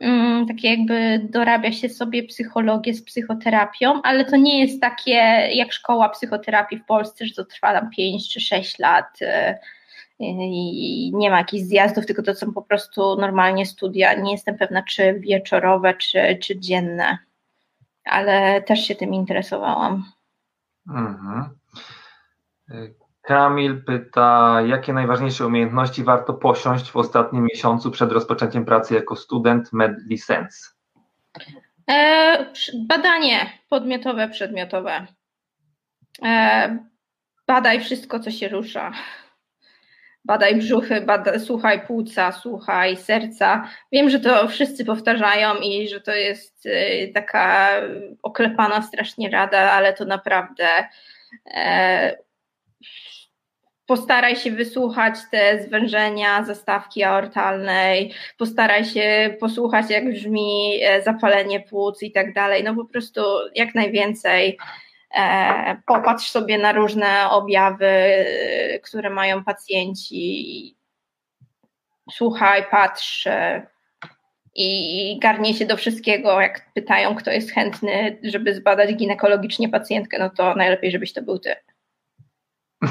mm, 0.00 0.46
takie 0.46 0.70
jakby 0.70 1.20
dorabia 1.30 1.72
się 1.72 1.88
sobie 1.88 2.22
psychologię 2.22 2.94
z 2.94 3.04
psychoterapią, 3.04 4.02
ale 4.02 4.24
to 4.24 4.36
nie 4.36 4.60
jest 4.60 4.80
takie 4.80 5.48
jak 5.52 5.72
szkoła 5.72 6.08
psychoterapii 6.08 6.78
w 6.78 6.84
Polsce, 6.84 7.26
że 7.26 7.34
to 7.34 7.44
trwa 7.44 7.80
tam 7.80 7.90
5 7.90 8.32
czy 8.32 8.40
6 8.40 8.78
lat 8.78 9.18
e, 9.22 9.58
i 10.20 11.12
nie 11.14 11.30
ma 11.30 11.38
jakichś 11.38 11.64
zjazdów, 11.64 12.06
tylko 12.06 12.22
to 12.22 12.34
są 12.34 12.52
po 12.52 12.62
prostu 12.62 13.16
normalnie 13.16 13.66
studia. 13.66 14.14
Nie 14.14 14.32
jestem 14.32 14.58
pewna, 14.58 14.82
czy 14.82 15.20
wieczorowe, 15.20 15.94
czy, 15.94 16.38
czy 16.42 16.60
dzienne 16.60 17.18
ale 18.04 18.62
też 18.62 18.86
się 18.86 18.94
tym 18.94 19.14
interesowałam. 19.14 20.04
Mhm. 20.88 21.58
Kamil 23.22 23.84
pyta, 23.84 24.62
jakie 24.66 24.92
najważniejsze 24.92 25.46
umiejętności 25.46 26.04
warto 26.04 26.34
posiąść 26.34 26.90
w 26.90 26.96
ostatnim 26.96 27.44
miesiącu 27.44 27.90
przed 27.90 28.12
rozpoczęciem 28.12 28.64
pracy 28.64 28.94
jako 28.94 29.16
student 29.16 29.72
MedLicense? 29.72 30.70
E, 31.90 32.46
badanie 32.88 33.50
podmiotowe, 33.68 34.28
przedmiotowe. 34.28 35.06
E, 36.22 36.78
badaj 37.46 37.80
wszystko, 37.80 38.20
co 38.20 38.30
się 38.30 38.48
rusza 38.48 38.92
badaj 40.24 40.56
brzuchy, 40.56 41.00
badaj, 41.00 41.40
słuchaj 41.40 41.86
płuca, 41.86 42.32
słuchaj 42.32 42.96
serca. 42.96 43.68
Wiem, 43.92 44.10
że 44.10 44.20
to 44.20 44.48
wszyscy 44.48 44.84
powtarzają 44.84 45.54
i 45.54 45.88
że 45.88 46.00
to 46.00 46.14
jest 46.14 46.66
y, 46.66 47.10
taka 47.14 47.70
oklepana 48.22 48.82
strasznie 48.82 49.30
rada, 49.30 49.72
ale 49.72 49.92
to 49.92 50.04
naprawdę 50.04 50.68
e, 51.54 52.16
postaraj 53.86 54.36
się 54.36 54.50
wysłuchać 54.50 55.14
te 55.30 55.62
zwężenia 55.62 56.44
zastawki 56.44 57.02
aortalnej, 57.02 58.12
postaraj 58.38 58.84
się 58.84 59.36
posłuchać, 59.40 59.90
jak 59.90 60.10
brzmi 60.12 60.78
e, 60.82 61.02
zapalenie 61.02 61.60
płuc 61.60 62.02
i 62.02 62.12
tak 62.12 62.32
dalej. 62.32 62.64
No 62.64 62.74
po 62.74 62.84
prostu 62.84 63.20
jak 63.54 63.74
najwięcej 63.74 64.58
popatrz 65.86 66.30
sobie 66.30 66.58
na 66.58 66.72
różne 66.72 67.30
objawy, 67.30 67.92
które 68.82 69.10
mają 69.10 69.44
pacjenci, 69.44 70.76
słuchaj, 72.10 72.64
patrz 72.70 73.28
i 74.56 75.18
garnie 75.22 75.54
się 75.54 75.66
do 75.66 75.76
wszystkiego, 75.76 76.40
jak 76.40 76.72
pytają, 76.74 77.14
kto 77.14 77.30
jest 77.30 77.52
chętny, 77.52 78.18
żeby 78.22 78.54
zbadać 78.54 78.94
ginekologicznie 78.94 79.68
pacjentkę, 79.68 80.18
no 80.18 80.30
to 80.30 80.54
najlepiej, 80.54 80.90
żebyś 80.90 81.12
to 81.12 81.22
był 81.22 81.38
ty. 81.38 81.56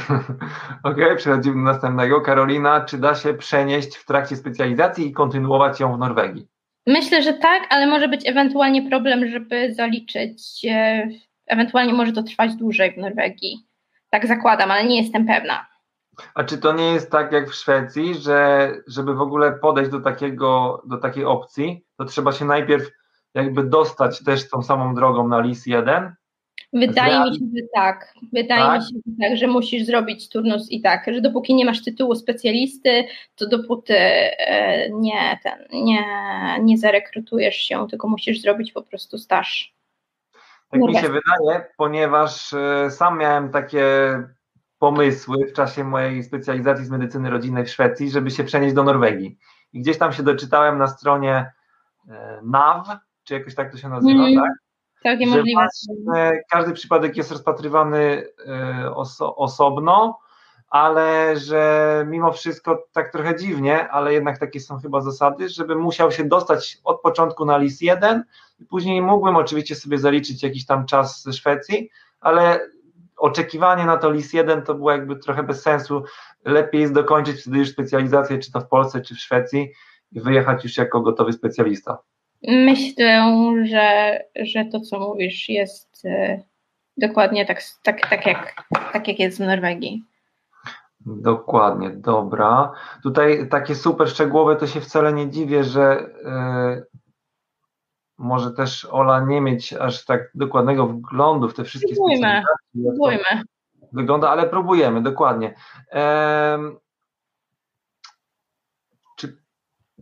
Okej, 0.84 1.04
okay, 1.04 1.16
przechodzimy 1.16 1.56
do 1.56 1.72
następnego. 1.72 2.22
Karolina, 2.22 2.86
czy 2.86 2.98
da 2.98 3.16
się 3.16 3.34
przenieść 3.34 3.96
w 3.96 4.06
trakcie 4.06 4.36
specjalizacji 4.36 5.08
i 5.08 5.14
kontynuować 5.14 5.80
ją 5.80 5.96
w 5.96 6.00
Norwegii? 6.00 6.48
Myślę, 6.88 7.24
że 7.24 7.34
tak, 7.34 7.64
ale 7.70 7.88
może 7.88 8.08
być 8.08 8.30
ewentualnie 8.30 8.90
problem, 8.90 9.28
żeby 9.28 9.74
zaliczyć. 9.74 10.66
Ewentualnie 11.54 11.94
może 11.94 12.12
to 12.12 12.24
trwać 12.24 12.56
dłużej 12.56 12.92
w 12.92 12.98
Norwegii. 12.98 13.68
Tak 14.10 14.28
zakładam, 14.28 14.72
ale 14.72 14.86
nie 14.86 15.02
jestem 15.02 15.26
pewna. 15.26 15.68
A 16.36 16.44
czy 16.44 16.58
to 16.58 16.74
nie 16.74 16.94
jest 16.94 17.12
tak 17.12 17.32
jak 17.32 17.50
w 17.50 17.56
Szwecji, 17.56 18.16
że 18.16 18.70
żeby 18.88 19.14
w 19.14 19.22
ogóle 19.22 19.52
podejść 19.52 19.92
do, 19.92 20.00
takiego, 20.00 20.82
do 20.86 20.98
takiej 20.98 21.26
opcji, 21.26 21.86
to 21.98 22.06
trzeba 22.06 22.32
się 22.32 22.46
najpierw 22.46 22.90
jakby 23.34 23.64
dostać 23.64 24.24
też 24.24 24.50
tą 24.50 24.62
samą 24.62 24.96
drogą 24.96 25.28
na 25.28 25.42
LIS 25.42 25.66
1, 25.66 26.16
Wydaje 26.74 27.20
mi 27.20 27.36
się, 27.38 27.46
że 27.56 27.68
tak. 27.74 28.14
Wydaje 28.34 28.64
tak? 28.64 28.82
mi 28.82 28.88
się, 28.88 28.96
że 29.06 29.30
tak, 29.30 29.38
że 29.38 29.48
musisz 29.48 29.86
zrobić 29.86 30.30
turnus 30.30 30.72
i 30.72 30.82
tak, 30.82 31.06
że 31.14 31.22
dopóki 31.22 31.56
nie 31.56 31.66
masz 31.66 31.84
tytułu 31.84 32.16
specjalisty, 32.16 33.06
to 33.36 33.48
dopóty 33.48 33.96
e, 33.98 34.90
nie, 34.90 35.40
ten, 35.44 35.84
nie, 35.84 36.06
nie 36.62 36.78
zarekrutujesz 36.78 37.56
się, 37.56 37.88
tylko 37.90 38.08
musisz 38.08 38.42
zrobić 38.42 38.72
po 38.72 38.82
prostu 38.82 39.18
staż. 39.18 39.73
Tak 40.74 40.82
mi 40.90 40.96
się 40.96 41.10
wydaje, 41.10 41.66
ponieważ 41.78 42.54
e, 42.54 42.92
sam 42.92 43.18
miałem 43.18 43.50
takie 43.50 43.84
pomysły 44.80 45.38
w 45.48 45.54
czasie 45.54 45.84
mojej 45.84 46.24
specjalizacji 46.24 46.86
z 46.86 46.90
medycyny 46.90 47.30
rodzinnej 47.30 47.66
w 47.66 47.70
Szwecji, 47.70 48.12
żeby 48.12 48.32
się 48.32 48.44
przenieść 48.44 48.76
do 48.76 48.84
Norwegii. 48.84 49.38
I 49.74 49.82
gdzieś 49.82 49.98
tam 49.98 50.14
się 50.14 50.24
doczytałem 50.24 50.78
na 50.78 50.88
stronie 50.88 51.52
e, 52.10 52.42
NAV, 52.44 52.98
czy 53.24 53.34
jakoś 53.34 53.56
tak 53.56 53.72
to 53.72 53.78
się 53.78 53.90
nazywa, 53.90 54.28
mm. 54.28 54.36
tak? 54.36 54.52
Całkiem 55.04 55.30
możliwe. 55.30 55.68
Każdy 56.52 56.74
przypadek 56.74 57.18
jest 57.18 57.32
rozpatrywany 57.32 58.28
e, 58.48 58.96
oso 58.96 59.36
osobno, 59.36 60.20
ale 60.74 61.38
że 61.38 62.06
mimo 62.10 62.32
wszystko 62.32 62.88
tak 62.94 63.12
trochę 63.12 63.36
dziwnie, 63.36 63.90
ale 63.90 64.14
jednak 64.14 64.40
takie 64.40 64.60
są 64.60 64.80
chyba 64.80 65.02
zasady, 65.02 65.50
żeby 65.50 65.76
musiał 65.76 66.12
się 66.12 66.24
dostać 66.24 66.78
od 66.84 67.02
początku 67.02 67.46
na 67.46 67.58
list 67.58 67.82
1 67.82 68.24
i 68.60 68.66
później 68.66 69.02
mógłbym 69.02 69.36
oczywiście 69.36 69.76
sobie 69.76 69.98
zaliczyć 69.98 70.44
jakiś 70.44 70.66
tam 70.66 70.86
czas 70.86 71.24
ze 71.24 71.34
Szwecji, 71.34 71.90
ale 72.22 72.60
oczekiwanie 73.18 73.86
na 73.86 73.98
to 73.98 74.12
list 74.12 74.34
1 74.34 74.62
to 74.62 74.76
było 74.76 74.92
jakby 74.92 75.16
trochę 75.16 75.44
bez 75.44 75.62
sensu. 75.62 76.04
Lepiej 76.46 76.82
jest 76.82 76.94
dokończyć 76.94 77.42
wtedy 77.42 77.58
już 77.58 77.70
specjalizację, 77.70 78.40
czy 78.40 78.52
to 78.52 78.60
w 78.60 78.68
Polsce, 78.68 79.02
czy 79.02 79.16
w 79.16 79.20
Szwecji 79.20 79.72
i 80.12 80.22
wyjechać 80.22 80.64
już 80.64 80.78
jako 80.78 81.02
gotowy 81.02 81.34
specjalista. 81.34 81.98
Myślę, 82.48 83.26
że, 83.66 84.20
że 84.36 84.66
to, 84.66 84.80
co 84.80 85.00
mówisz, 85.00 85.50
jest 85.50 86.06
e, 86.06 86.42
dokładnie 86.98 87.46
tak, 87.46 87.62
tak, 87.84 88.10
tak, 88.10 88.26
jak, 88.26 88.56
tak, 88.94 89.08
jak 89.08 89.20
jest 89.20 89.38
w 89.38 89.46
Norwegii. 89.46 90.13
Dokładnie, 91.06 91.90
dobra. 91.90 92.72
Tutaj 93.04 93.50
takie 93.50 93.76
super 93.76 94.10
szczegółowe 94.10 94.56
to 94.56 94.68
się 94.68 94.82
wcale 94.82 95.14
nie 95.14 95.30
dziwię, 95.30 95.64
że 95.64 96.10
yy, 96.24 96.86
może 98.18 98.52
też 98.52 98.88
Ola 98.92 99.20
nie 99.20 99.42
mieć 99.42 99.74
aż 99.74 100.06
tak 100.06 100.32
dokładnego 100.36 100.88
wglądu 100.88 101.50
w 101.50 101.54
te 101.54 101.64
wszystkie 101.64 101.96
Próbujmy, 101.96 102.44
próbujmy. 102.74 103.44
Wygląda, 103.94 104.30
ale 104.30 104.50
próbujemy, 104.50 105.02
dokładnie. 105.02 105.56
Yy, 105.94 106.00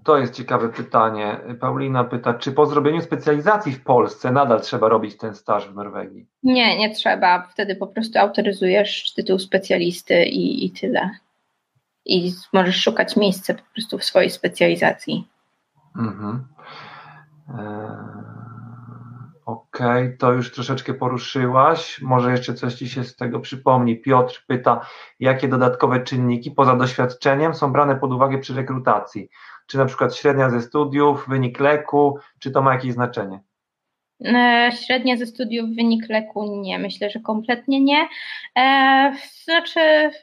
To 0.04 0.18
jest 0.18 0.34
ciekawe 0.34 0.70
pytanie. 0.70 1.40
Paulina 1.60 2.04
pyta, 2.04 2.34
czy 2.34 2.52
po 2.52 2.66
zrobieniu 2.66 3.02
specjalizacji 3.02 3.72
w 3.72 3.84
Polsce 3.84 4.32
nadal 4.32 4.62
trzeba 4.62 4.90
robić 4.90 5.18
ten 5.18 5.36
staż 5.36 5.70
w 5.70 5.76
Norwegii? 5.76 6.28
Nie, 6.44 6.78
nie 6.78 6.96
trzeba. 6.96 7.48
Wtedy 7.48 7.76
po 7.76 7.88
prostu 7.88 8.20
autoryzujesz 8.20 9.14
tytuł 9.14 9.40
specjalisty 9.40 10.26
i, 10.26 10.66
i 10.66 10.72
tyle. 10.72 11.10
I 12.06 12.34
możesz 12.54 12.82
szukać 12.84 13.16
miejsca 13.16 13.54
po 13.54 13.64
prostu 13.74 13.98
w 13.98 14.04
swojej 14.04 14.30
specjalizacji. 14.30 15.28
Mhm. 15.96 16.48
Eee... 17.50 18.32
Okej, 19.46 20.06
okay, 20.06 20.18
to 20.18 20.34
już 20.34 20.52
troszeczkę 20.52 20.94
poruszyłaś. 20.94 22.02
Może 22.02 22.32
jeszcze 22.32 22.54
coś 22.54 22.74
Ci 22.74 22.90
się 22.90 23.04
z 23.04 23.16
tego 23.16 23.40
przypomni. 23.40 24.02
Piotr 24.02 24.44
pyta, 24.48 24.86
jakie 25.20 25.48
dodatkowe 25.48 26.00
czynniki 26.00 26.52
poza 26.52 26.76
doświadczeniem 26.76 27.54
są 27.54 27.72
brane 27.72 27.96
pod 27.96 28.12
uwagę 28.14 28.38
przy 28.38 28.54
rekrutacji? 28.54 29.30
Czy 29.68 29.78
na 29.78 29.86
przykład 29.86 30.16
średnia 30.16 30.50
ze 30.50 30.62
studiów, 30.62 31.26
wynik 31.30 31.60
leku, 31.60 32.20
czy 32.40 32.52
to 32.52 32.62
ma 32.62 32.74
jakieś 32.74 32.94
znaczenie? 32.94 33.40
E, 34.26 34.72
średnia 34.86 35.18
ze 35.18 35.26
studiów, 35.26 35.70
wynik 35.76 36.10
leku 36.10 36.62
nie, 36.62 36.80
myślę, 36.80 37.10
że 37.10 37.20
kompletnie 37.20 37.82
nie. 37.82 38.08
E, 38.58 39.14
znaczy, 39.44 39.80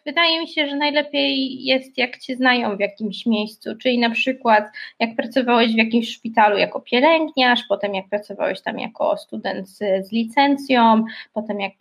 wydaje 0.06 0.40
mi 0.40 0.48
się, 0.48 0.66
że 0.66 0.76
najlepiej 0.76 1.64
jest, 1.64 1.98
jak 1.98 2.18
cię 2.18 2.36
znają 2.36 2.76
w 2.76 2.80
jakimś 2.80 3.26
miejscu, 3.26 3.76
czyli 3.76 3.98
na 3.98 4.10
przykład 4.10 4.64
jak 5.00 5.16
pracowałeś 5.16 5.72
w 5.72 5.76
jakimś 5.76 6.08
szpitalu 6.08 6.58
jako 6.58 6.80
pielęgniarz, 6.80 7.60
potem 7.68 7.94
jak 7.94 8.08
pracowałeś 8.08 8.62
tam 8.62 8.78
jako 8.78 9.16
student 9.16 9.68
z, 9.68 10.06
z 10.06 10.12
licencją, 10.12 11.04
potem 11.32 11.60
jak 11.60 11.72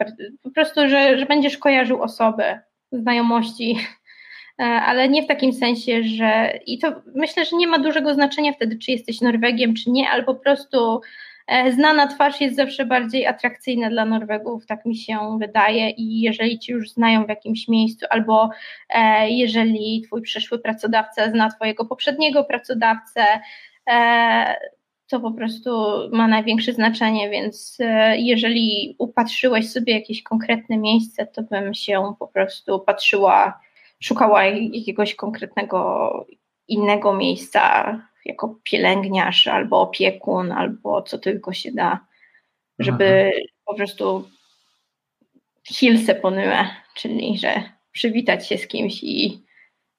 po 0.43 0.51
prostu, 0.51 0.89
że, 0.89 1.19
że 1.19 1.25
będziesz 1.25 1.57
kojarzył 1.57 2.01
osoby, 2.01 2.43
znajomości 2.91 3.77
ale 4.57 5.09
nie 5.09 5.23
w 5.23 5.27
takim 5.27 5.53
sensie, 5.53 6.03
że 6.03 6.59
i 6.65 6.79
to 6.79 7.01
myślę, 7.15 7.45
że 7.45 7.57
nie 7.57 7.67
ma 7.67 7.79
dużego 7.79 8.13
znaczenia 8.13 8.53
wtedy, 8.53 8.77
czy 8.77 8.91
jesteś 8.91 9.21
Norwegiem, 9.21 9.73
czy 9.75 9.91
nie, 9.91 10.09
ale 10.09 10.23
po 10.23 10.35
prostu 10.35 11.01
e, 11.47 11.71
znana 11.71 12.07
twarz 12.07 12.41
jest 12.41 12.55
zawsze 12.55 12.85
bardziej 12.85 13.27
atrakcyjna 13.27 13.89
dla 13.89 14.05
Norwegów, 14.05 14.65
tak 14.65 14.85
mi 14.85 14.95
się 14.95 15.37
wydaje. 15.39 15.89
I 15.89 16.21
jeżeli 16.21 16.59
ci 16.59 16.71
już 16.71 16.89
znają 16.89 17.25
w 17.25 17.29
jakimś 17.29 17.67
miejscu 17.67 18.05
albo 18.09 18.49
e, 18.89 19.29
jeżeli 19.29 20.01
twój 20.01 20.21
przyszły 20.21 20.59
pracodawca 20.59 21.31
zna 21.31 21.49
twojego 21.49 21.85
poprzedniego 21.85 22.43
pracodawcę, 22.43 23.25
to 25.07 25.19
po 25.19 25.31
prostu 25.31 25.71
ma 26.11 26.27
największe 26.27 26.73
znaczenie, 26.73 27.29
więc 27.29 27.77
jeżeli 28.15 28.95
upatrzyłeś 28.99 29.71
sobie 29.71 29.93
jakieś 29.93 30.23
konkretne 30.23 30.77
miejsce, 30.77 31.27
to 31.27 31.43
bym 31.43 31.73
się 31.73 32.13
po 32.19 32.27
prostu 32.27 32.79
patrzyła 32.79 33.59
szukała 33.99 34.45
jakiegoś 34.45 35.15
konkretnego 35.15 36.11
innego 36.67 37.13
miejsca 37.13 37.93
jako 38.25 38.55
pielęgniarz 38.63 39.47
albo 39.47 39.81
opiekun, 39.81 40.51
albo 40.51 41.01
co 41.01 41.17
tylko 41.17 41.53
się 41.53 41.71
da, 41.71 41.99
żeby 42.79 43.05
mhm. 43.05 43.33
po 43.65 43.75
prostu 43.75 44.29
hilse 45.67 46.15
ponyłe, 46.15 46.67
czyli 46.95 47.37
że 47.37 47.63
przywitać 47.91 48.47
się 48.47 48.57
z 48.57 48.67
kimś 48.67 49.03
i 49.03 49.43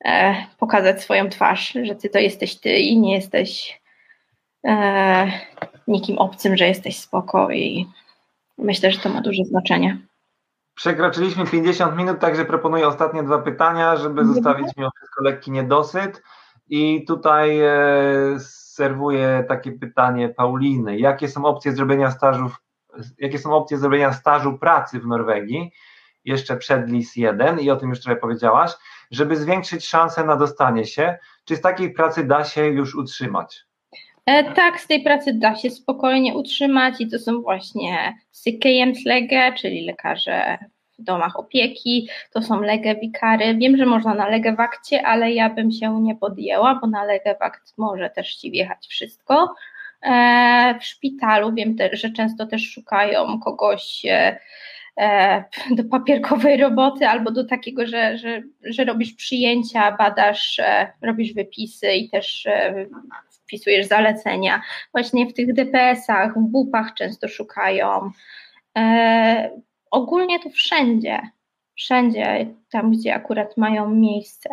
e, 0.05 0.47
pokazać 0.59 1.03
swoją 1.03 1.29
twarz, 1.29 1.73
że 1.83 1.95
ty 1.95 2.09
to 2.09 2.19
jesteś 2.19 2.57
ty 2.57 2.79
i 2.79 2.99
nie 2.99 3.15
jesteś 3.15 3.81
e, 4.67 5.33
nikim 5.89 6.19
obcym, 6.19 6.57
że 6.57 6.69
jesteś 6.69 6.99
spoko 6.99 7.51
i 7.51 7.87
myślę, 8.59 8.93
że 8.93 8.99
to 8.99 9.09
ma 9.09 9.21
duże 9.21 9.45
znaczenie. 9.45 9.99
Przekroczyliśmy 10.79 11.47
50 11.47 11.97
minut, 11.97 12.19
także 12.19 12.45
proponuję 12.45 12.89
ostatnie 12.89 13.23
dwa 13.23 13.39
pytania, 13.39 13.97
żeby 13.97 14.25
zostawić 14.25 14.67
mimo 14.77 14.91
wszystko 14.97 15.25
lekki 15.25 15.51
niedosyt. 15.51 16.23
I 16.69 17.05
tutaj 17.05 17.61
e, 17.61 17.71
serwuję 18.41 19.45
takie 19.49 19.73
pytanie 19.73 20.29
Pauliny. 20.29 20.99
Jakie 20.99 21.29
są 21.29 21.45
opcje 21.45 21.73
zrobienia 21.73 22.11
stażów, 22.11 22.63
jakie 23.19 23.39
są 23.39 23.53
opcje 23.53 23.79
zrobienia 23.79 24.13
stażu 24.13 24.59
pracy 24.59 25.01
w 25.01 25.07
Norwegii 25.07 25.73
jeszcze 26.25 26.57
przed 26.57 26.89
LIS 26.89 27.17
1 27.17 27.61
i 27.61 27.71
o 27.71 27.77
tym 27.77 27.91
już 27.91 28.01
trochę 28.01 28.21
powiedziałaś, 28.21 28.73
żeby 29.11 29.37
zwiększyć 29.37 29.89
szanse 29.89 30.25
na 30.25 30.37
dostanie 30.37 30.85
się, 30.85 31.19
czy 31.45 31.57
z 31.57 31.61
takiej 31.61 31.93
pracy 31.93 32.25
da 32.25 32.45
się 32.45 32.67
już 32.67 32.95
utrzymać? 32.95 33.68
E, 34.29 34.45
tak, 34.45 34.81
z 34.81 34.87
tej 34.87 35.03
pracy 35.03 35.33
da 35.35 35.57
się 35.57 35.71
spokojnie 35.71 36.35
utrzymać 36.35 36.95
i 37.01 37.09
to 37.09 37.19
są 37.19 37.41
właśnie 37.41 38.15
sykejemslegę, 38.31 39.53
czyli 39.53 39.87
lekarze 39.87 40.59
w 40.99 41.03
domach 41.03 41.39
opieki, 41.39 42.09
to 42.33 42.43
są 42.43 42.61
legewikary. 42.61 43.55
Wiem, 43.55 43.77
że 43.77 43.87
można 43.87 44.15
na 44.15 44.29
legewakcie, 44.29 45.07
ale 45.07 45.33
ja 45.33 45.51
bym 45.51 45.71
się 45.71 46.01
nie 46.01 46.17
podjęła, 46.17 46.79
bo 46.83 46.87
na 46.87 47.05
legewakt 47.05 47.79
może 47.79 48.11
też 48.11 48.37
ci 48.37 48.51
wjechać 48.51 48.87
wszystko. 48.87 49.55
E, 50.03 50.79
w 50.81 50.85
szpitalu 50.85 51.55
wiem, 51.55 51.77
że 51.93 52.11
często 52.11 52.47
też 52.47 52.71
szukają 52.71 53.41
kogoś 53.41 54.03
e, 54.09 55.45
do 55.71 55.85
papierkowej 55.85 56.57
roboty 56.57 57.09
albo 57.09 57.31
do 57.31 57.45
takiego, 57.45 57.87
że, 57.87 58.19
że, 58.19 58.43
że 58.65 58.85
robisz 58.85 59.13
przyjęcia, 59.13 59.97
badasz, 59.97 60.61
robisz 61.03 61.35
wypisy 61.35 61.93
i 61.93 62.11
też 62.11 62.49
wpisujesz 63.49 63.87
zalecenia. 63.87 64.63
Właśnie 64.93 65.27
w 65.27 65.33
tych 65.33 65.55
DPS-ach, 65.55 66.35
w 66.35 66.53
WUP-ach 66.53 66.95
często 66.95 67.29
szukają. 67.29 68.11
E, 68.79 69.51
ogólnie 69.91 70.41
to 70.41 70.51
wszędzie. 70.51 71.21
Wszędzie, 71.77 72.47
tam 72.71 72.93
gdzie 72.93 73.15
akurat 73.15 73.57
mają 73.57 73.91
miejsce. 73.91 74.49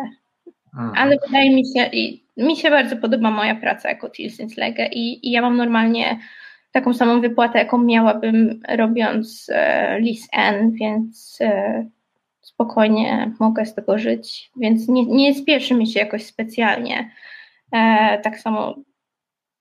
Mhm. 0.74 0.92
Ale 0.96 1.16
wydaje 1.26 1.54
mi 1.54 1.62
się, 1.66 1.90
mi 2.36 2.56
się 2.56 2.70
bardzo 2.70 2.96
podoba 2.96 3.30
moja 3.30 3.54
praca 3.54 3.88
jako 3.88 4.10
Tilsins 4.10 4.56
Lege 4.56 4.86
i, 4.86 5.28
i 5.28 5.30
ja 5.30 5.42
mam 5.42 5.56
normalnie 5.56 6.18
taką 6.72 6.94
samą 6.94 7.20
wypłatę, 7.20 7.58
jaką 7.58 7.78
miałabym 7.78 8.60
robiąc 8.68 9.46
e, 9.52 10.00
Lis 10.00 10.28
N, 10.32 10.72
więc 10.72 11.38
e, 11.40 11.86
spokojnie 12.40 13.32
mogę 13.40 13.66
z 13.66 13.74
tego 13.74 13.98
żyć, 13.98 14.50
więc 14.56 14.88
nie, 14.88 15.06
nie 15.06 15.34
spieszy 15.34 15.74
mi 15.74 15.86
się 15.86 16.00
jakoś 16.00 16.26
specjalnie. 16.26 17.10
E, 17.72 18.18
tak 18.18 18.38
samo 18.38 18.74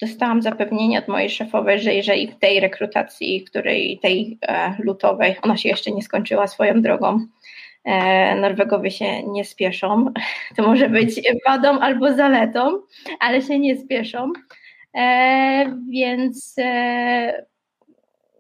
dostałam 0.02 0.42
zapewnienie 0.42 1.00
od 1.00 1.08
mojej 1.08 1.30
szefowej, 1.30 1.80
że 1.80 1.94
jeżeli 1.94 2.28
w 2.28 2.40
tej 2.40 2.60
rekrutacji, 2.60 3.44
której 3.44 4.00
tej 4.02 4.38
e, 4.42 4.76
lutowej, 4.80 5.36
ona 5.42 5.58
się 5.58 5.70
jeszcze 5.70 5.92
nie 5.92 6.04
skończyła 6.04 6.48
swoją 6.48 6.82
drogą, 6.82 7.28
e, 7.84 8.36
Norwegowie 8.36 8.92
się 8.92 9.24
nie 9.24 9.46
spieszą. 9.46 10.14
To 10.56 10.64
może 10.64 10.90
być 10.90 11.22
wadą 11.48 11.80
albo 11.80 12.14
zaletą, 12.14 12.82
ale 13.20 13.42
się 13.42 13.60
nie 13.60 13.78
spieszą. 13.78 14.32
Więc 15.90 16.56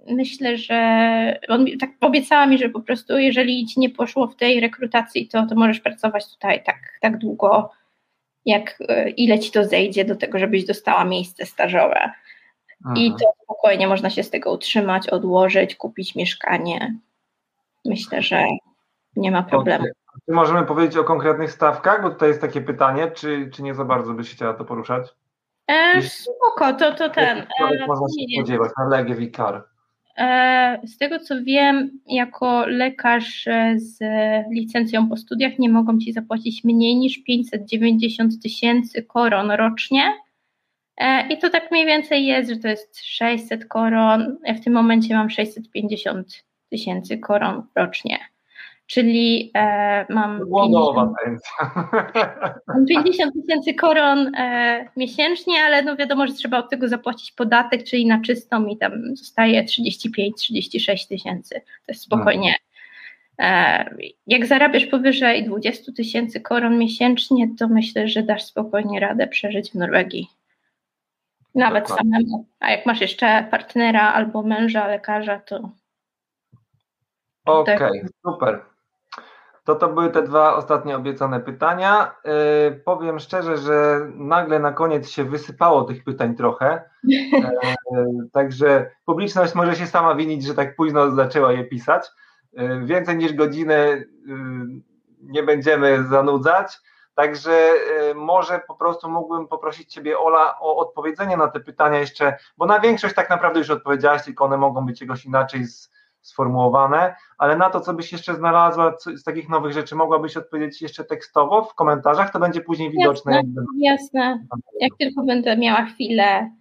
myślę, 0.08 0.58
że 0.58 1.40
on 1.48 1.66
tak 1.80 1.90
obiecała 2.02 2.46
mi, 2.46 2.58
że 2.58 2.70
po 2.70 2.82
prostu 2.82 3.18
jeżeli 3.18 3.66
ci 3.66 3.80
nie 3.80 3.90
poszło 3.90 4.28
w 4.28 4.36
tej 4.36 4.60
rekrutacji, 4.60 5.28
to, 5.28 5.46
to 5.46 5.56
możesz 5.56 5.80
pracować 5.80 6.34
tutaj 6.34 6.64
tak, 6.64 6.78
tak 7.02 7.18
długo, 7.18 7.72
jak 8.46 8.78
e, 8.90 9.10
ile 9.10 9.40
ci 9.40 9.52
to 9.52 9.66
zejdzie 9.66 10.06
do 10.06 10.16
tego, 10.16 10.40
żebyś 10.40 10.66
dostała 10.66 11.06
miejsce 11.06 11.46
stażowe. 11.46 12.12
Aha. 12.86 12.94
I 12.98 13.12
to 13.12 13.32
spokojnie 13.44 13.88
można 13.88 14.10
się 14.10 14.24
z 14.24 14.30
tego 14.30 14.52
utrzymać, 14.52 15.10
odłożyć, 15.10 15.76
kupić 15.76 16.16
mieszkanie. 16.16 16.96
Myślę, 17.86 18.22
że 18.22 18.46
nie 19.16 19.32
ma 19.32 19.44
problemu. 19.44 19.86
Czy 20.26 20.32
możemy 20.32 20.66
powiedzieć 20.66 20.98
o 20.98 21.04
konkretnych 21.04 21.52
stawkach? 21.52 22.02
Bo 22.02 22.10
tutaj 22.10 22.30
jest 22.30 22.42
takie 22.42 22.62
pytanie, 22.62 23.12
czy, 23.12 23.50
czy 23.54 23.64
nie 23.64 23.74
za 23.74 23.86
bardzo 23.86 24.14
byś 24.14 24.36
chciała 24.36 24.54
to 24.54 24.66
poruszać? 24.66 25.16
E, 25.68 26.02
spoko, 26.02 26.74
to, 26.74 26.96
to 26.96 27.10
ten. 27.10 27.38
E, 27.38 27.88
można 27.88 28.08
się 28.08 28.26
spodziewać 28.38 28.72
na 28.78 28.88
Legie 28.88 29.16
Wikar. 29.16 29.56
E, 29.56 29.75
z 30.86 30.98
tego 30.98 31.20
co 31.20 31.44
wiem, 31.44 32.00
jako 32.08 32.66
lekarz 32.68 33.48
e, 33.48 33.74
z 33.80 34.00
licencją 34.52 35.10
po 35.10 35.18
studiach 35.18 35.60
nie 35.60 35.70
mogą 35.70 36.00
ci 36.00 36.14
zapłacić 36.14 36.64
mniej 36.64 36.96
niż 36.96 37.18
590 37.18 38.42
tysięcy 38.44 39.04
koron 39.04 39.52
rocznie. 39.52 40.14
E, 40.98 41.28
I 41.28 41.38
to 41.38 41.50
tak 41.50 41.72
mniej 41.72 41.86
więcej 41.86 42.26
jest, 42.26 42.50
że 42.50 42.58
to 42.58 42.68
jest 42.68 43.00
600 43.06 43.66
koron. 43.66 44.38
Ja 44.44 44.54
w 44.54 44.62
tym 44.62 44.74
momencie 44.74 45.16
mam 45.16 45.30
650 45.30 46.46
tysięcy 46.70 47.18
koron 47.18 47.64
rocznie 47.76 48.35
czyli 48.88 49.52
e, 49.56 50.06
mam, 50.10 50.42
50, 52.88 53.34
tysięcy 53.42 53.74
koron 53.74 54.36
e, 54.36 54.90
miesięcznie, 54.98 55.54
ale 55.66 55.82
no 55.82 55.96
wiadomo, 55.96 56.28
że 56.28 56.34
trzeba 56.34 56.58
od 56.58 56.70
tego 56.70 56.88
zapłacić 56.88 57.32
podatek, 57.32 57.84
czyli 57.84 58.06
na 58.06 58.22
czystą 58.22 58.66
i 58.66 58.78
tam 58.78 59.16
zostaje 59.16 59.64
35-36 59.64 61.08
tysięcy. 61.10 61.56
To 61.60 61.88
jest 61.88 62.02
spokojnie. 62.02 62.56
E, 63.40 63.96
jak 64.28 64.46
zarabiasz 64.46 64.86
powyżej 64.86 65.44
20 65.44 65.92
tysięcy 65.92 66.42
koron 66.42 66.78
miesięcznie, 66.78 67.50
to 67.60 67.68
myślę, 67.68 68.08
że 68.08 68.24
dasz 68.24 68.44
spokojnie 68.44 69.00
radę 69.00 69.28
przeżyć 69.28 69.72
w 69.72 69.76
Norwegii. 69.76 70.28
Nawet 71.56 71.88
Dokładnie. 71.88 72.12
samemu. 72.12 72.46
A 72.60 72.72
jak 72.72 72.86
masz 72.86 73.02
jeszcze 73.02 73.48
partnera 73.52 74.14
albo 74.14 74.44
męża, 74.44 74.88
lekarza, 74.88 75.40
to. 75.40 75.70
Okej, 77.46 77.76
okay, 77.76 78.08
super. 78.26 78.75
To 79.66 79.76
to 79.76 79.88
były 79.88 80.10
te 80.10 80.24
dwa 80.24 80.56
ostatnie 80.56 80.96
obiecane 80.96 81.40
pytania. 81.40 82.16
Yy, 82.26 82.82
powiem 82.86 83.20
szczerze, 83.20 83.58
że 83.58 84.08
nagle 84.16 84.60
na 84.60 84.72
koniec 84.72 85.10
się 85.10 85.24
wysypało 85.24 85.84
tych 85.84 86.04
pytań 86.04 86.36
trochę. 86.36 86.90
Yy, 87.04 87.22
także 88.34 88.92
publiczność 89.06 89.56
może 89.56 89.76
się 89.76 89.88
sama 89.88 90.16
winić, 90.16 90.44
że 90.44 90.54
tak 90.54 90.76
późno 90.76 91.12
zaczęła 91.12 91.52
je 91.52 91.64
pisać. 91.64 92.08
Yy, 92.54 92.86
więcej 92.86 93.18
niż 93.18 93.34
godzinę 93.34 94.04
nie 95.22 95.44
będziemy 95.44 96.04
zanudzać. 96.04 96.78
Także 97.16 97.74
może 98.16 98.62
po 98.68 98.76
prostu 98.76 99.10
mógłbym 99.10 99.48
poprosić 99.48 99.94
Ciebie, 99.94 100.20
Ola, 100.20 100.60
o 100.60 100.78
odpowiedzenie 100.78 101.38
na 101.38 101.48
te 101.48 101.60
pytania 101.60 102.00
jeszcze, 102.00 102.38
bo 102.58 102.66
na 102.66 102.80
większość 102.80 103.16
tak 103.16 103.30
naprawdę 103.30 103.60
już 103.60 103.70
odpowiedziałaś, 103.70 104.24
tylko 104.24 104.46
one 104.46 104.58
mogą 104.58 104.86
być 104.86 105.02
jakoś 105.02 105.26
inaczej 105.26 105.66
z, 105.66 105.92
sformułowane, 106.26 107.16
ale 107.38 107.58
na 107.58 107.70
to, 107.70 107.82
co 107.82 107.94
byś 107.94 108.12
jeszcze 108.12 108.36
znalazła 108.36 108.94
z 109.16 109.24
takich 109.24 109.50
nowych 109.50 109.74
rzeczy, 109.74 109.96
mogłabyś 109.96 110.38
odpowiedzieć 110.38 110.82
jeszcze 110.82 111.04
tekstowo 111.04 111.64
w 111.64 111.76
komentarzach, 111.76 112.32
to 112.32 112.40
będzie 112.40 112.62
później 112.62 112.92
widoczne. 112.92 113.34
Jasne, 113.36 113.64
jasne. 113.82 114.46
jak 114.80 114.92
tylko 115.00 115.24
będę 115.24 115.58
miała 115.58 115.86
chwilę, 115.86 116.52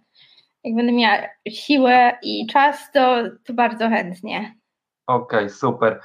jak 0.63 0.75
będę 0.75 0.91
miała 0.91 1.17
siłę 1.49 2.17
i 2.21 2.47
czas, 2.47 2.91
to, 2.93 3.15
to 3.45 3.53
bardzo 3.53 3.89
chętnie. 3.89 4.55
Okej, 5.07 5.39
okay, 5.39 5.49
super. 5.49 5.99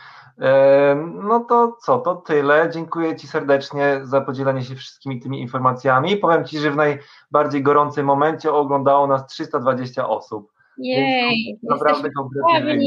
No 1.25 1.41
to 1.49 1.77
co, 1.83 1.99
to 1.99 2.15
tyle. 2.17 2.71
Dziękuję 2.73 3.17
Ci 3.17 3.27
serdecznie 3.27 4.01
za 4.03 4.21
podzielenie 4.21 4.63
się 4.63 4.75
wszystkimi 4.75 5.21
tymi 5.21 5.41
informacjami. 5.41 6.17
Powiem 6.17 6.45
Ci, 6.45 6.59
że 6.59 6.71
w 6.71 6.77
najbardziej 6.77 7.63
gorącym 7.63 8.07
momencie 8.07 8.53
oglądało 8.53 9.07
nas 9.07 9.27
320 9.27 10.09
osób. 10.09 10.53
Jej, 10.79 11.59
naprawdę 11.63 12.11
kompletnie. 12.11 12.83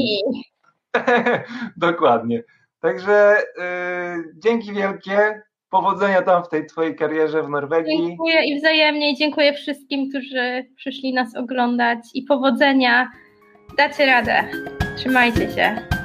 Dokładnie. 1.76 2.42
Także 2.80 3.36
yy, 3.58 4.32
dzięki 4.36 4.72
wielkie. 4.72 5.42
Powodzenia 5.70 6.22
tam 6.22 6.44
w 6.44 6.48
tej 6.48 6.66
Twojej 6.66 6.96
karierze 6.96 7.42
w 7.42 7.48
Norwegii. 7.48 8.06
Dziękuję 8.06 8.44
i 8.44 8.58
wzajemnie 8.58 9.14
dziękuję 9.14 9.52
wszystkim, 9.52 10.10
którzy 10.10 10.66
przyszli 10.76 11.14
nas 11.14 11.36
oglądać 11.36 11.98
i 12.14 12.22
powodzenia. 12.22 13.10
Dacie 13.76 14.06
radę. 14.06 14.44
Trzymajcie 14.96 15.50
się. 15.50 16.03